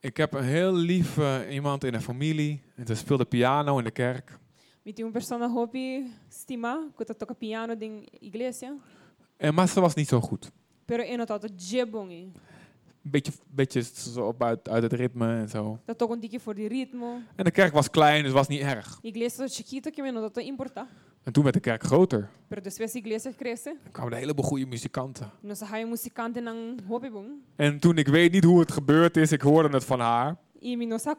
Ik 0.00 0.16
heb 0.16 0.34
een 0.34 0.44
heel 0.44 0.72
lief 0.72 1.18
eh, 1.18 1.54
iemand 1.54 1.84
in 1.84 1.92
de 1.92 2.00
familie 2.00 2.62
en 2.76 2.86
ze 2.86 2.94
speelde 2.94 3.24
piano 3.24 3.78
in 3.78 3.84
de 3.84 3.90
kerk. 3.90 4.38
Me 4.88 4.94
tem 4.94 5.04
uma 5.04 5.12
pessoa 5.12 5.46
hopi 5.46 6.10
estima 6.30 6.88
que 6.96 7.04
toca 7.04 7.34
piano 7.34 7.74
em 7.74 8.06
igreja, 8.22 8.74
En, 9.36 9.54
maar 9.54 9.68
ze 9.68 9.80
was 9.80 9.94
niet 9.94 10.08
zo 10.08 10.20
goed. 10.20 10.50
pero 10.86 11.02
é 11.02 11.16
notado 11.16 11.46
je 11.56 11.86
bom. 11.86 12.08
Een 12.08 12.32
beetje, 13.02 13.32
beetje 13.50 13.82
zo 13.82 14.26
op 14.26 14.42
uit, 14.42 14.68
uit 14.68 14.82
het 14.82 14.92
ritme 14.92 15.26
en 15.26 15.48
zo. 15.48 15.78
Tá 15.84 15.94
toca 15.94 16.14
um 16.14 16.20
tique 16.20 16.40
for 16.40 16.54
de 16.54 16.68
ritmo. 16.68 17.20
En 17.36 17.44
de 17.44 17.50
kerk 17.50 17.72
was 17.72 17.90
klein, 17.90 18.24
dus 18.24 18.32
was 18.32 18.48
niet 18.48 18.60
erg. 18.60 19.00
Tá 19.36 19.48
chiquita 19.48 19.90
que 19.90 20.02
me 20.02 20.10
não 20.10 20.30
tá 20.30 20.40
importa. 20.40 20.86
En 21.22 21.32
toen 21.32 21.42
werd 21.42 21.54
de 21.54 21.60
kerk 21.60 21.82
groter. 21.82 22.28
Pero 22.48 22.62
depois 22.62 22.94
a 22.94 22.98
igreja 22.98 23.32
cresce, 23.36 23.76
Er 23.84 23.90
kwamen 23.90 24.12
een 24.12 24.18
heleboel 24.18 24.44
goede 24.44 24.66
muzikanten. 24.66 25.30
En 27.56 27.78
toen, 27.78 27.98
ik 27.98 28.08
weet 28.08 28.32
niet 28.32 28.44
hoe 28.44 28.60
het 28.60 28.72
gebeurd 28.72 29.16
is, 29.16 29.32
ik 29.32 29.42
hoorde 29.42 29.68
het 29.68 29.84
van 29.84 30.00
haar. 30.00 30.36
Não 30.60 30.98
só 30.98 31.14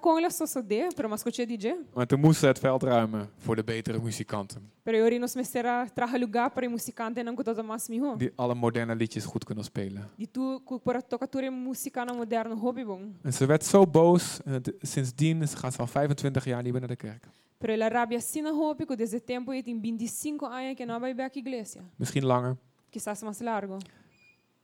de, 0.62 0.90
pero 0.96 1.08
mas 1.10 1.24
coche 1.24 1.46
DJ. 1.46 1.74
Maar 1.94 2.06
toen 2.08 2.20
moest 2.20 2.40
ze 2.40 2.48
het 2.48 2.60
veld 2.60 2.84
ruimen 2.84 3.30
voor 3.38 3.56
de 3.56 3.64
betere 3.64 4.00
muzikanten. 4.00 4.72
Pero 4.84 5.18
nos 5.20 5.36
mestera 5.36 5.86
traga 5.94 6.18
lugar 6.18 6.52
para 6.52 6.70
musicante 6.70 7.24
nang 7.24 7.36
kuta 7.36 7.64
mas 7.64 7.88
miho. 7.88 8.18
Die 8.18 8.32
alle 8.36 8.54
moderne 8.56 8.96
liedjes 8.96 9.26
goed 9.26 9.44
kunnen 9.44 9.64
spelen. 9.64 10.10
Di 10.18 10.28
tu 10.32 10.60
ku 10.66 10.80
para 10.80 11.02
toca 11.02 11.28
ture 11.28 11.50
musicana 11.50 12.14
moderno 12.14 12.56
hopi 12.56 12.86
bom. 12.86 13.16
En 13.24 13.34
ze 13.34 13.46
werd 13.46 13.64
zo 13.66 13.86
boos. 13.88 14.40
Sindsdien 14.82 15.42
is- 15.42 15.54
gaat 15.54 15.74
ze 15.74 15.80
al 15.80 15.88
25 15.88 16.46
jaar 16.46 16.62
niet 16.64 16.72
meer 16.72 16.82
naar 16.82 16.90
de 16.90 16.96
kerk. 16.96 17.28
Pero 17.58 17.74
ela 17.74 17.88
rabia 17.88 18.20
sina 18.20 18.52
hopi 18.52 18.86
que 18.86 18.96
desde 18.96 19.24
tempo 19.24 19.52
e 19.52 19.62
tem 19.64 19.80
25 19.82 20.44
anos 20.50 20.76
que 20.76 20.86
não 20.86 21.00
vai 21.00 21.16
back 21.16 21.36
igreja. 21.36 21.80
Misschien 21.96 22.26
langer. 22.26 22.58
Quizás 22.90 23.22
mais 23.22 23.40
largo. 23.40 23.78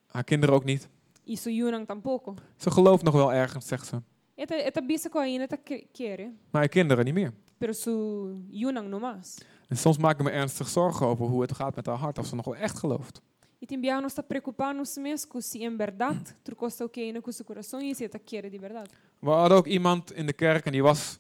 Haar 0.08 0.24
kinderen 0.24 0.56
ook 0.56 0.64
niet. 0.66 0.88
Isso 1.24 1.50
Yunang 1.50 1.86
tampouco. 1.88 2.34
Ze 2.58 2.72
gelooft 2.72 3.04
nog 3.04 3.14
wel 3.14 3.34
ergens, 3.34 3.68
zegt 3.68 3.88
ze. 3.88 4.02
Ainda 4.38 5.48
ta 5.48 5.58
quer, 5.92 6.20
Maar 6.52 6.62
haar 6.62 6.68
kinderen 6.68 7.06
niet 7.06 7.14
meer. 7.14 7.34
pero 7.58 7.74
su 7.74 7.92
Yunang 8.50 8.90
no 8.90 9.00
mas. 9.00 9.38
En 9.68 9.78
soms 9.78 9.98
maak 9.98 10.20
ik 10.20 10.24
me 10.24 10.32
ernstig 10.32 10.68
zorgen 10.68 11.06
over 11.06 11.26
hoe 11.26 11.42
het 11.42 11.54
gaat 11.54 11.76
met 11.76 11.86
haar 11.86 11.98
hart. 11.98 12.18
Of 12.18 12.26
ze 12.26 12.36
nog 12.36 12.46
wel 12.46 12.56
echt 12.56 12.80
gelooft. 12.80 13.22
E 13.60 13.66
está 13.66 14.24
se 15.42 15.64
em 15.64 15.78
verdade 15.78 16.36
com 16.54 16.70
seu 17.32 17.46
coração 17.46 17.82
e 17.82 17.96
se 17.96 18.08
de 18.08 18.60
verdade. 18.60 18.90
We 19.20 19.30
hadden 19.30 19.58
ook 19.58 19.68
iemand 19.68 20.12
in 20.12 20.26
de 20.26 20.34
kerk 20.34 20.66
en 20.66 20.72
die 20.72 20.84
was... 20.84 21.20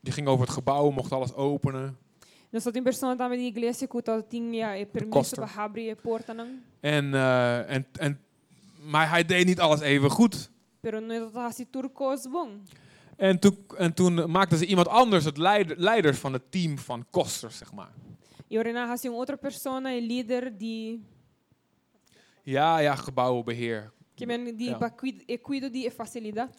Die 0.00 0.12
ging 0.12 0.28
over 0.28 0.44
het 0.44 0.54
gebouw, 0.54 0.90
mocht 0.90 1.12
alles 1.12 1.34
openen. 1.34 1.96
Nós 2.52 2.62
só 2.62 2.70
tem 2.70 2.82
pessoa 2.82 3.16
também 3.16 3.38
de 3.38 3.46
igreja 3.46 3.86
que 3.86 4.22
tinha 4.28 4.78
e 4.78 4.86
permisso 4.86 5.10
koster. 5.10 5.40
para 5.40 5.64
abrir 5.64 5.90
a 5.90 5.96
porta 5.96 6.32
não. 6.32 6.62
En, 6.80 7.14
eh, 7.14 7.74
en, 7.74 7.86
en, 7.98 8.20
maar 8.84 9.10
hij 9.10 9.24
deed 9.24 9.46
niet 9.46 9.60
alles 9.60 9.80
even 9.80 10.10
goed. 10.10 10.50
Pero 10.86 11.00
não 11.00 11.14
é 11.16 11.30
tá 11.32 11.50
se 11.50 11.64
turcos 11.64 12.28
bom. 12.28 12.60
En 13.16 13.38
toen, 13.40 13.56
en 13.76 13.92
toen 13.94 14.30
maakte 14.30 14.56
ze 14.56 14.66
iemand 14.66 14.88
anders 14.88 15.24
het 15.24 15.36
leider, 15.36 15.76
leider 15.78 16.14
van 16.14 16.32
het 16.32 16.50
team 16.50 16.78
van 16.78 17.04
kosters, 17.10 17.58
zeg 17.58 17.72
maar. 17.72 17.90
E 18.48 18.58
orena 18.58 18.92
assim 18.92 19.10
outra 19.10 19.36
pessoa 19.36 19.92
e 19.92 20.00
líder 20.00 20.56
de 20.58 21.00
Ja, 22.42 22.78
ja, 22.78 22.94
gebouwenbeheer. 22.94 23.90
que 24.14 24.26
men 24.26 24.56
die 24.56 24.68
Ja. 24.68 24.78
ba 24.78 24.90
cuid 24.94 25.22
e 25.26 25.38
cuido 25.40 25.70
de 25.70 25.90
facilidade. 25.90 26.50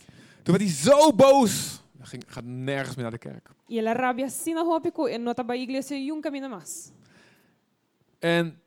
Toen 0.44 0.58
werd 0.58 0.62
hij 0.62 0.74
zo 0.74 1.14
boos. 1.14 1.82
Hij 1.98 2.08
ging, 2.08 2.24
gaat 2.28 2.44
nergens 2.46 2.96
meer 2.96 3.04
naar 3.04 3.20
de 3.20 3.30
kerk. 3.30 3.50
E 3.68 3.78
ela 3.78 3.94
rabia 3.94 4.28
sina 4.28 4.64
hopico 4.64 5.06
e 5.08 5.18
nota 5.18 5.44
ba 5.44 5.54
igreja 5.56 5.96
e 5.96 6.12
um 6.12 6.22
caminho 6.22 6.50
mais. 6.50 6.92
En 8.20 8.60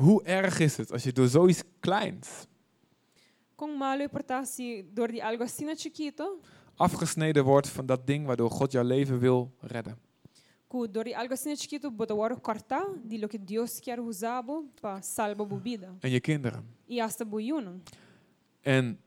hoe 0.00 0.22
erg 0.22 0.58
is 0.58 0.76
het 0.76 0.92
als 0.92 1.02
je 1.02 1.12
door 1.12 1.28
zoiets 1.28 1.62
kleins 1.80 2.28
Com 3.54 3.76
malo 3.76 4.02
e 4.02 4.08
portar-se 4.08 4.84
door 4.92 5.08
de 5.08 5.22
algo 5.22 5.42
assim 5.42 5.76
chiquito, 5.76 6.40
afgesneden 6.76 7.44
wordt 7.44 7.68
van 7.68 7.86
dat 7.86 8.06
ding 8.06 8.26
waardoor 8.26 8.50
God 8.50 8.72
jouw 8.72 8.84
leven 8.84 9.18
wil 9.18 9.54
redden? 9.60 9.98
que 10.70 10.90
door 10.90 11.04
de 11.04 11.16
algo 11.16 11.32
assim 11.32 11.56
chiquito 11.56 11.90
bota 11.90 12.14
o 12.14 12.40
cortar 12.40 12.86
de 13.04 13.18
lo 13.18 13.28
que 13.28 13.38
Deus 13.38 13.80
quer 13.80 13.98
usar 13.98 14.44
para 14.80 15.02
salvar 15.02 15.46
a 15.52 15.56
vida. 15.56 15.96
En 16.00 16.10
je 16.10 16.20
kinderen. 16.20 16.64
E 16.86 17.00
hasta 17.00 17.24
boiuno. 17.24 17.80
En 18.60 19.00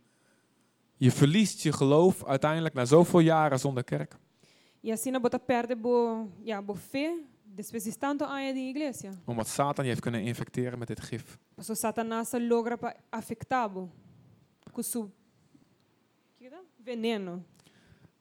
je 0.97 1.11
verliest 1.11 1.61
je 1.61 1.71
geloof 1.71 2.25
uiteindelijk 2.25 2.73
na 2.73 2.85
zoveel 2.85 3.19
jaren 3.19 3.59
zonder 3.59 3.83
kerk. 3.83 4.17
E 4.83 4.91
assim 4.91 5.19
bota 5.19 5.37
perde 5.37 5.75
bo, 5.75 6.27
ja, 6.43 6.61
bo 6.61 6.75
fé, 6.75 7.13
depois 7.55 7.83
de 7.83 7.97
tanto 7.97 8.25
anos 8.25 8.53
de 8.53 8.59
igreja. 8.59 9.11
Omdat 9.25 9.47
Satan 9.47 9.83
je 9.83 9.89
heeft 9.89 10.01
kunnen 10.01 10.21
infecteren 10.21 10.79
met 10.79 10.87
dit 10.87 11.01
gif. 11.01 11.37
Pastor 11.55 11.75
Satanás 11.75 12.31
logra 12.31 12.77
que 12.77 12.95
que 16.37 16.45
é? 16.45 16.49
veneno. 16.83 17.43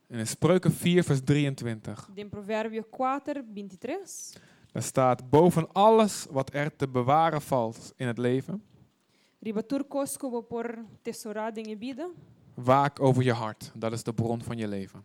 En 0.07 0.19
in 0.19 0.27
Spreuken 0.27 0.71
4, 0.71 1.03
vers 1.03 1.23
23, 1.23 2.09
Em 2.15 2.29
Provérbio 2.29 2.83
4, 2.91 3.45
23, 3.53 4.33
daar 4.71 4.83
staat: 4.83 5.29
Boven 5.29 5.71
alles 5.71 6.25
wat 6.29 6.53
er 6.53 6.75
te 6.75 6.87
bewaren 6.87 7.41
valt 7.41 7.93
in 7.95 8.07
het 8.07 8.17
leven, 8.17 8.63
ribatur 9.39 9.87
cosco 9.87 10.29
bo 10.29 10.41
por 10.41 10.85
tesourado 11.01 11.59
em 11.59 11.77
vida, 11.77 12.09
waak 12.53 12.99
over 12.99 13.23
je 13.23 13.31
hart. 13.31 13.71
Dat 13.75 13.91
is 13.91 14.03
de 14.03 14.13
bron 14.13 14.43
van 14.43 14.57
je 14.57 14.67
leven. 14.67 15.03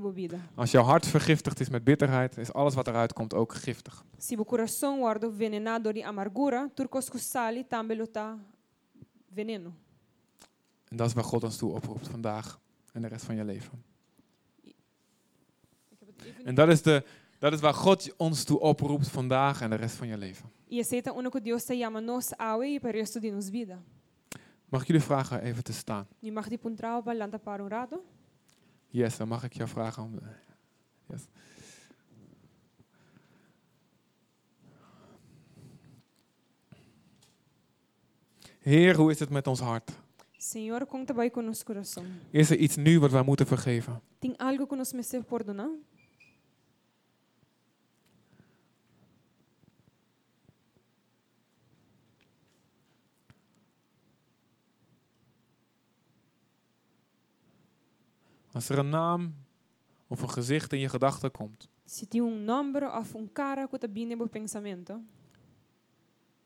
bebida. 0.00 0.38
Als 0.54 0.70
jouw 0.70 0.82
hart 0.82 1.06
vergiftigd 1.06 1.60
is 1.60 1.68
met 1.68 1.84
bitterheid, 1.84 2.36
is 2.36 2.52
alles 2.52 2.74
wat 2.74 2.86
eruit 2.86 3.12
komt 3.12 3.34
ook 3.34 3.54
giftig. 3.54 4.04
Se 4.18 4.38
o 4.38 4.44
coração 4.44 4.98
guarda 5.00 5.30
venenado 5.30 5.92
de 5.92 6.04
amargura, 6.04 6.70
tur 6.74 6.88
cosco 6.88 7.18
sali 7.18 7.64
também 7.64 7.96
lo 7.96 8.06
tá 8.06 8.38
veneno. 9.34 9.72
En 10.88 10.96
dat 10.96 11.06
is 11.06 11.14
waar 11.14 11.24
God 11.24 11.44
ons 11.44 11.56
toe 11.56 11.72
oproept 11.72 12.08
vandaag 12.08 12.60
en 12.92 13.02
de 13.02 13.08
rest 13.08 13.24
van 13.24 13.36
je 13.36 13.44
leven. 13.44 13.84
En 16.44 16.54
dat 16.54 16.68
is, 16.68 16.82
de, 16.82 17.04
dat 17.38 17.52
is 17.52 17.60
waar 17.60 17.74
God 17.74 18.14
ons 18.16 18.44
toe 18.44 18.60
oproept 18.60 19.08
vandaag 19.08 19.60
en 19.60 19.70
de 19.70 19.76
rest 19.76 19.96
van 19.96 20.08
je 20.08 20.16
leven. 20.16 20.52
E 20.70 20.80
aceita 20.80 21.12
o 21.12 21.18
único 21.18 21.40
Deus 21.40 21.64
te 21.64 21.76
chama 21.76 22.00
nos 22.00 22.32
awe 22.36 22.66
e 22.66 22.80
para 22.80 22.96
o 22.96 23.00
resto 23.00 23.20
de 23.20 23.30
nos 23.30 23.48
vida. 23.48 23.82
Mag 24.74 24.82
ik 24.82 24.88
jullie 24.88 25.02
vragen 25.02 25.42
even 25.42 25.64
te 25.64 25.72
staan? 25.72 26.06
E 26.20 26.30
mag 26.30 26.48
de 26.48 26.58
puntrao 26.58 27.14
lanta 27.14 27.38
para 27.38 27.68
rato. 27.68 28.04
Yes, 28.88 29.16
dan 29.16 29.28
mag 29.28 29.44
ik 29.44 29.52
jou 29.52 29.68
vragen 29.68 30.02
om. 30.02 30.18
Yes. 31.06 31.26
Heer, 38.58 38.96
hoe 38.96 39.10
is 39.10 39.18
het 39.18 39.30
met 39.30 39.46
ons 39.46 39.60
hart? 39.60 39.90
Senhor, 40.36 40.86
conta 40.86 41.14
bem 41.14 41.30
com 41.30 41.44
nosso 41.44 41.64
coração. 41.64 42.04
Is 42.30 42.50
er 42.50 42.56
iets 42.56 42.76
nu 42.76 43.00
wat 43.00 43.10
wij 43.10 43.22
moeten 43.22 43.46
vergeven? 43.46 44.00
Tem 44.18 44.34
algo 44.36 44.66
que 44.66 44.76
nós 44.76 44.92
merecemos 44.92 45.26
perdonar? 45.26 45.70
Als 58.54 58.68
er 58.68 58.78
een 58.78 58.88
naam 58.88 59.34
of 60.06 60.22
een 60.22 60.30
gezicht 60.30 60.72
in 60.72 60.78
je 60.78 60.88
gedachten 60.88 61.30
komt, 61.30 61.68
Se 61.84 62.06
tem 62.08 62.22
um 62.22 62.44
nome 62.44 62.98
of 62.98 63.14
um 63.14 63.32
cara 63.32 63.66
que 63.66 63.76
está 63.76 63.88
vindo 63.92 64.16
no 64.16 64.26
pensamento, 64.26 65.00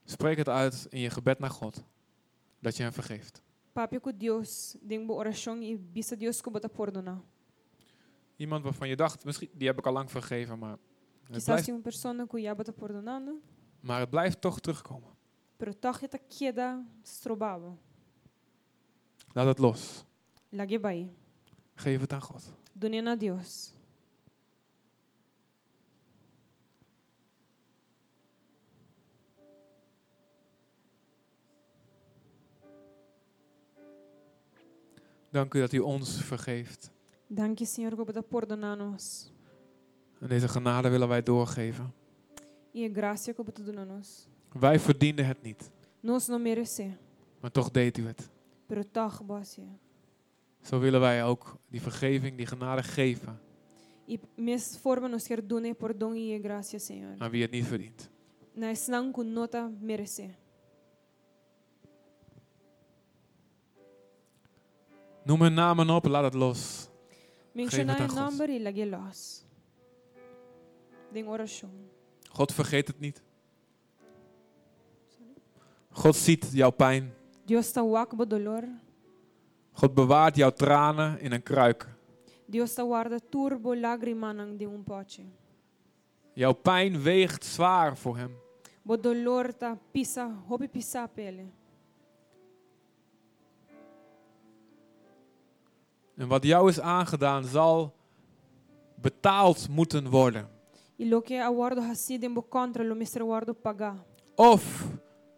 spreek 0.04 0.36
het 0.36 0.48
uit 0.48 0.86
in 0.90 1.00
je 1.00 1.10
gebed 1.10 1.38
naar 1.38 1.50
God. 1.50 1.84
Dat 2.60 2.76
je 2.76 2.82
hem 2.82 2.92
vergeeft. 2.92 3.42
papi 3.72 4.00
com 4.00 4.12
Deus, 4.12 4.76
uma 4.90 5.12
oração 5.14 5.62
e 5.62 5.76
bisa 5.76 6.16
Deus 6.16 6.40
que 6.40 6.50
bota 6.50 6.68
perdonar. 6.68 7.20
Iemand 8.36 8.64
waarvan 8.64 8.88
je 8.88 8.96
dacht, 8.96 9.24
misschien, 9.24 9.50
die 9.52 9.66
heb 9.66 9.78
ik 9.78 9.86
al 9.86 9.92
lang 9.92 10.10
vergeven, 10.10 10.58
maar 10.58 10.78
het 11.30 11.44
blijft, 11.44 11.68
uma 11.68 11.80
pessoa 11.80 12.26
que 12.26 12.40
já 12.40 12.54
bota 12.54 12.72
perdonando, 12.72 13.40
maar 13.80 14.00
het 14.00 14.10
blijft 14.10 14.40
toch 14.40 14.60
terugkomen. 14.60 15.16
pero 15.56 15.72
toch 15.72 16.02
está 16.02 16.18
queda 16.18 16.84
strobava. 17.02 17.76
Laat 19.34 19.46
het 19.46 19.58
los. 19.58 20.04
Lage 20.50 20.80
vai. 20.80 21.10
Geef 21.78 22.00
het 22.00 22.12
aan 22.12 22.22
God. 22.22 22.52
Donena 22.72 23.10
a 23.10 23.16
Deus. 23.16 23.72
Dank 35.30 35.54
u 35.54 35.60
dat 35.60 35.72
u 35.72 35.78
ons 35.78 36.22
vergeeft. 36.22 36.90
Danke, 37.26 37.64
Senhor, 37.66 37.94
que 37.96 38.04
bota 38.04 38.20
perdonar 38.22 38.76
nós. 38.76 39.32
En 40.20 40.28
deze 40.28 40.48
genade 40.48 40.88
willen 40.88 41.08
wij 41.08 41.22
doorgeven. 41.22 41.92
E 42.72 42.90
graça 42.92 43.32
que. 43.34 44.26
Wij 44.52 44.78
verdienden 44.80 45.26
het 45.26 45.42
niet, 45.42 45.70
Nós 46.00 46.26
não 46.26 46.38
merece, 46.42 46.96
maar 47.40 47.50
toch 47.50 47.70
deed 47.70 47.98
u 47.98 48.06
het. 48.06 48.28
pero 48.66 48.82
toch 48.92 49.22
bosse. 49.24 49.60
Zo 50.62 50.78
willen 50.78 51.00
wij 51.00 51.24
ook 51.24 51.56
die 51.68 51.80
vergeving, 51.80 52.36
die 52.36 52.46
genade 52.46 52.82
geven 52.82 53.40
E 54.08 54.18
mes 54.36 54.74
forma 54.78 55.06
nos 55.06 55.26
quer 55.26 55.42
donar 55.42 55.74
perdão 55.74 56.16
e 56.16 56.34
a 56.34 56.38
graça, 56.38 56.78
Senhor. 56.78 57.14
aan 57.18 57.30
wie 57.30 57.42
het 57.42 57.50
niet 57.50 57.66
verdient. 57.66 58.10
Que 59.12 59.22
nota 59.22 59.70
merece. 59.80 60.34
Noem 65.24 65.42
hun 65.42 65.54
namen 65.54 65.90
op, 65.90 66.06
laat 66.06 66.24
het 66.24 66.34
los. 66.34 66.88
God. 67.54 68.14
nome 68.14 68.44
e 68.48 68.58
lage 68.58 68.86
los. 68.86 69.44
Den 71.12 71.26
oração. 71.26 71.70
God 72.30 72.52
vergeet 72.52 72.86
het 72.86 73.00
niet. 73.00 73.22
God 75.90 76.16
ziet 76.16 76.48
jouw 76.52 76.70
pijn. 76.70 77.12
Deus 77.44 77.66
está 77.66 77.82
wak 77.82 78.16
bo 78.16 78.26
dolor. 78.26 78.64
God 79.78 79.94
bewaart 79.94 80.36
jouw 80.36 80.50
tranen 80.50 81.20
in 81.20 81.32
een 81.32 81.42
kruik. 81.42 81.86
Deus 82.46 82.70
está 82.70 82.82
guarda 82.82 83.18
turbo 83.30 83.74
lágrima 83.74 84.32
nang 84.32 84.58
de 84.58 84.64
um 84.64 84.82
pote. 84.82 85.22
Jouw 86.32 86.52
pijn 86.52 87.02
weegt 87.02 87.44
zwaar 87.44 87.96
voor 87.96 88.16
hem. 88.16 88.36
Bo 88.82 89.00
dolor 89.00 89.56
tá 89.56 89.78
pisa, 89.90 90.30
hope 90.46 90.68
pisa 90.68 91.06
pele. 91.06 91.44
En 96.16 96.28
wat 96.28 96.44
jou 96.44 96.68
is 96.68 96.80
aangedaan 96.80 97.44
zal 97.44 97.94
betaald 98.94 99.68
moeten 99.68 100.10
worden. 100.10 100.48
E 100.96 101.08
lo 101.08 101.20
que 101.20 101.42
a 101.42 101.48
guardo 101.48 101.80
hasi 101.80 102.18
den 102.18 102.34
bo 102.34 102.42
contra 102.48 102.84
lo 102.84 102.94
mestre 102.94 103.24
guardo 103.24 103.52
pagar. 103.52 104.04
Of 104.34 104.86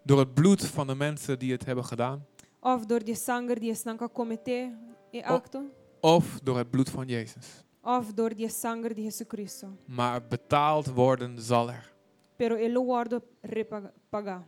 door 0.02 0.18
het 0.18 0.34
bloed 0.34 0.66
van 0.66 0.86
de 0.86 0.94
mensen 0.94 1.38
die 1.38 1.52
het 1.52 1.64
hebben 1.64 1.84
gedaan. 1.84 2.26
Of 2.60 2.86
door 2.86 3.04
de 3.04 3.14
sangue 3.14 3.54
die 3.58 3.70
es 3.70 3.82
nanka 3.84 4.08
comete 4.08 4.76
e 5.10 5.22
acto. 5.22 5.62
Of 6.00 6.40
door 6.42 6.58
het 6.58 6.70
bloed 6.70 6.90
van 6.90 7.08
Jezus. 7.08 7.64
Of 7.82 8.12
door 8.12 8.34
de 8.34 8.48
sangue 8.48 8.94
de 8.94 9.02
Jesus 9.02 9.26
Cristo. 9.26 9.76
Maar 9.86 10.26
betaald 10.26 10.86
worden 10.86 11.40
zal 11.42 11.70
er. 11.70 11.92
Pero 12.36 12.54
ele 12.54 12.72
lo 12.72 12.84
guardo 12.84 13.20
repaga-. 13.40 14.44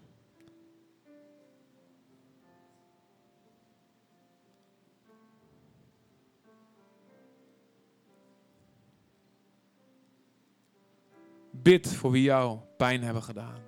Bid 11.50 11.86
voor 11.86 12.10
wie 12.10 12.22
jou 12.22 12.58
pijn 12.76 13.02
hebben 13.02 13.22
gedaan. 13.22 13.60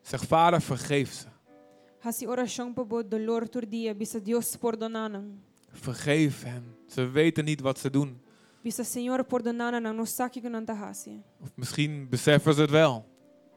Zeg, 0.00 0.24
vader, 0.24 0.60
vergeef 0.60 1.12
ze. 1.12 1.37
Hasi 2.00 2.26
oração 2.26 2.72
bo 2.72 3.02
dolor 3.02 3.48
tur 3.48 3.66
dia 3.66 3.94
bisa 3.94 4.20
Deus 4.20 4.56
perdonanan. 4.56 5.38
Vergeef 5.72 6.42
hen. 6.42 6.64
Ze 6.86 7.10
weten 7.10 7.44
niet 7.44 7.60
wat 7.60 7.78
ze 7.78 7.90
doen. 7.90 8.20
Bisa 8.62 8.84
Senhor 8.84 9.24
perdonanan 9.24 9.82
nang 9.82 9.96
no 9.96 10.04
saki 10.04 10.40
que 10.40 10.48
nanta 10.48 10.74
hasi. 10.74 11.22
Of 11.40 11.50
misschien 11.54 12.08
beseffen 12.08 12.54
ze 12.54 12.60
het 12.60 12.70
wel. 12.70 13.04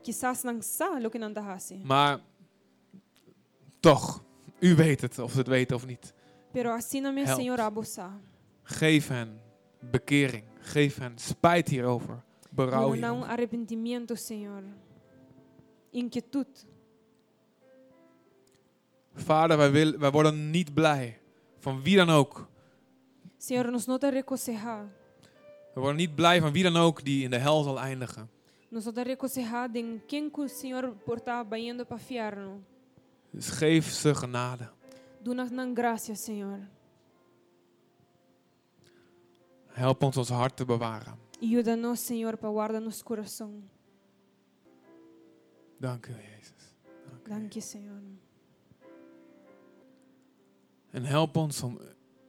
Quizás 0.01 0.43
nang 0.43 0.63
sa 0.63 0.99
lo 0.99 1.09
que 1.09 1.19
nanta 1.19 1.41
hasi. 1.41 1.81
Maar 1.83 2.19
toch, 3.79 4.23
u 4.59 4.75
weet 4.75 5.01
het, 5.01 5.19
of 5.19 5.31
ze 5.31 5.37
het 5.37 5.47
weten 5.47 5.75
of 5.75 5.85
niet. 5.85 6.13
Pero 6.51 6.71
assim 6.71 7.03
na 7.03 7.11
me. 7.11 7.25
Senhor 7.25 7.59
abusa. 7.59 8.19
Geef 8.63 9.07
hen 9.07 9.39
bekering. 9.79 10.43
Geef 10.59 10.97
hen 10.97 11.17
spijt 11.17 11.67
hierover. 11.67 12.23
Berouw 12.49 12.91
hierover. 12.91 13.27
arrependimento, 13.27 14.15
Senhor. 14.15 14.63
Inquietude. 15.91 16.69
Vader, 19.13 19.57
wij, 19.57 19.71
wil, 19.71 19.97
wij 19.97 20.11
worden 20.11 20.49
niet 20.49 20.73
blij. 20.73 21.19
Van 21.59 21.81
wie 21.81 21.95
dan 21.95 22.09
ook. 22.09 22.47
Senhor, 23.37 23.71
nos 23.71 23.85
nota 23.85 24.09
recocejar. 24.09 24.85
We 25.73 25.79
worden 25.79 25.95
niet 25.97 26.15
blij 26.15 26.41
van 26.41 26.51
wie 26.51 26.63
dan 26.63 26.75
ook 26.75 27.03
die 27.03 27.23
in 27.23 27.29
de 27.29 27.37
hel 27.37 27.63
zal 27.63 27.79
eindigen. 27.79 28.29
Nos 28.69 28.85
nota 28.85 29.01
recocejar 29.01 29.71
de 29.71 29.99
quem 30.07 30.31
que 30.31 30.41
o 30.41 30.47
Senhor 30.47 30.95
porta 31.05 31.43
baiando 31.43 31.85
para. 31.85 32.57
Dus 33.31 33.49
geef 33.49 33.91
ze 33.91 34.15
genade. 34.15 34.69
Duna 35.23 35.47
nang 35.51 35.75
graça, 35.75 36.15
Senhor. 36.15 36.59
Help 39.67 40.03
ons 40.03 40.17
ons 40.17 40.29
hart 40.29 40.55
te 40.55 40.65
bewaren. 40.65 41.17
Ajuda-nos, 41.41 41.99
Senhor, 41.99 42.37
para 42.37 42.51
guardar 42.51 42.81
nos 42.81 43.03
coração. 43.03 43.63
Dank 45.79 46.07
u, 46.07 46.11
Jezus. 46.11 46.75
Dank 47.09 47.27
u. 47.27 47.29
Danke, 47.29 47.61
Senhor. 47.61 48.01
En 50.91 51.03
help 51.03 51.35
ons 51.35 51.63
om 51.63 51.79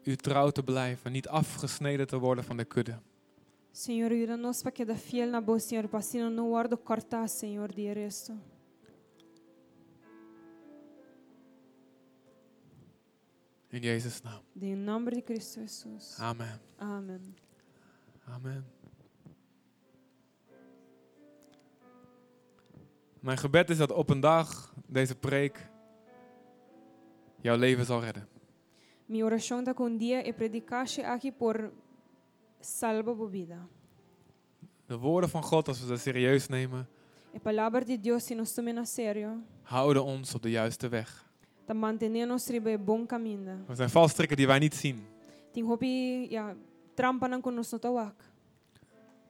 u 0.03 0.17
trouw 0.17 0.51
te 0.51 0.63
blijven, 0.63 1.13
niet 1.13 1.29
afgesneden 1.29 2.07
te 2.07 2.19
worden 2.19 2.45
van 2.45 2.57
de 2.57 2.65
kudde. 2.65 2.99
Senhor, 3.73 4.11
ajuda-nos 4.11 4.63
para 4.63 4.75
quedar 4.75 4.97
fiel 4.97 5.31
na 5.31 5.41
boa, 5.41 5.59
Senhor, 5.59 5.89
para 5.89 5.99
assim 5.99 6.31
não 6.31 6.51
guardo 6.51 6.77
cortar, 6.77 7.29
Senhor, 7.29 7.75
de 7.75 7.93
resto. 7.93 8.33
In 13.69 13.81
Jezus' 13.81 14.23
naam. 14.23 14.43
De 14.53 14.67
nome 14.67 15.11
de 15.11 15.23
Cristo 15.23 15.61
Jesus. 15.61 16.19
Amen. 16.19 16.61
Amém. 16.77 17.35
Amen. 18.25 18.65
Mijn 23.21 23.39
gebed 23.39 23.71
is 23.71 23.77
dat 23.77 23.93
op 23.93 24.11
een 24.11 24.21
dag 24.21 24.75
deze 24.87 25.15
preek 25.15 25.71
jouw 27.41 27.57
leven 27.57 27.85
zal 27.85 28.01
redden. 28.01 28.32
Minha 29.13 29.27
oração 29.27 29.59
está 29.59 29.75
com 29.75 29.85
um 29.85 29.97
dia 29.99 30.27
e 30.27 30.33
predicaste 30.33 31.03
aqui 31.03 31.31
por 31.31 31.71
salva 32.61 33.11
a 33.13 33.27
vida. 33.29 33.59
De 34.87 34.97
woorden 34.97 35.29
van 35.29 35.43
God, 35.43 35.69
als 35.69 35.81
we 35.81 35.87
ze 35.87 35.97
serieus 35.99 36.49
nemen, 36.49 36.87
A 37.37 37.39
palavra 37.39 37.85
de 37.85 37.99
Deus, 38.01 38.25
se 38.25 38.35
nós 38.35 38.55
tomamos 38.55 38.81
a 38.81 38.85
sério, 38.87 39.43
houden 39.65 40.03
ons 40.03 40.35
op 40.35 40.43
de 40.43 40.51
juiste 40.51 40.89
weg. 40.89 41.09
mantendo 41.75 42.27
nos 42.27 42.47
ribe 42.49 42.79
bom 42.79 43.07
caminho. 43.07 43.65
Er 43.69 43.77
zijn 43.77 43.91
valstrikken 43.91 44.37
die 44.37 44.47
wij 44.47 44.59
niet 44.59 44.75
zien. 44.75 45.05
Tem 45.53 45.65
hopi, 45.67 46.27
ja, 46.31 46.55
trampa 46.95 47.27
não 47.29 47.41
conosco 47.43 47.77
no 47.77 47.81
tawak. 47.81 48.15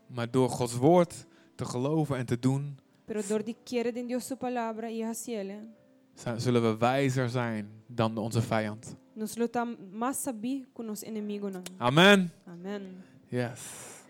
Maar 0.07 0.31
door 0.31 0.49
Gods 0.49 0.77
woord 0.77 1.27
te 1.57 1.65
geloven 1.65 2.17
en 2.17 2.27
te 2.27 2.39
doen, 2.39 2.79
Pero 3.05 3.21
dor 3.29 3.43
de 3.45 3.55
querer 3.65 3.93
de 3.93 4.07
Deus 4.07 4.27
sua 4.27 4.37
palavra 4.37 4.89
e 4.89 5.03
a 5.03 5.13
ciele, 5.13 5.59
zijn- 6.15 6.41
zullen 6.41 6.63
we 6.63 6.77
wijzer 6.77 7.29
zijn 7.29 7.69
dan 7.89 8.17
onze 8.19 8.41
vijand. 8.43 8.97
Nos 9.15 9.37
lutam 9.37 9.77
mais 9.93 10.17
saber 10.17 10.67
com 10.73 10.83
nos 10.83 11.03
inimigo 11.03 11.51
não. 11.51 11.63
Amen. 11.79 12.31
Amen. 12.47 12.97
Yes. 13.33 14.02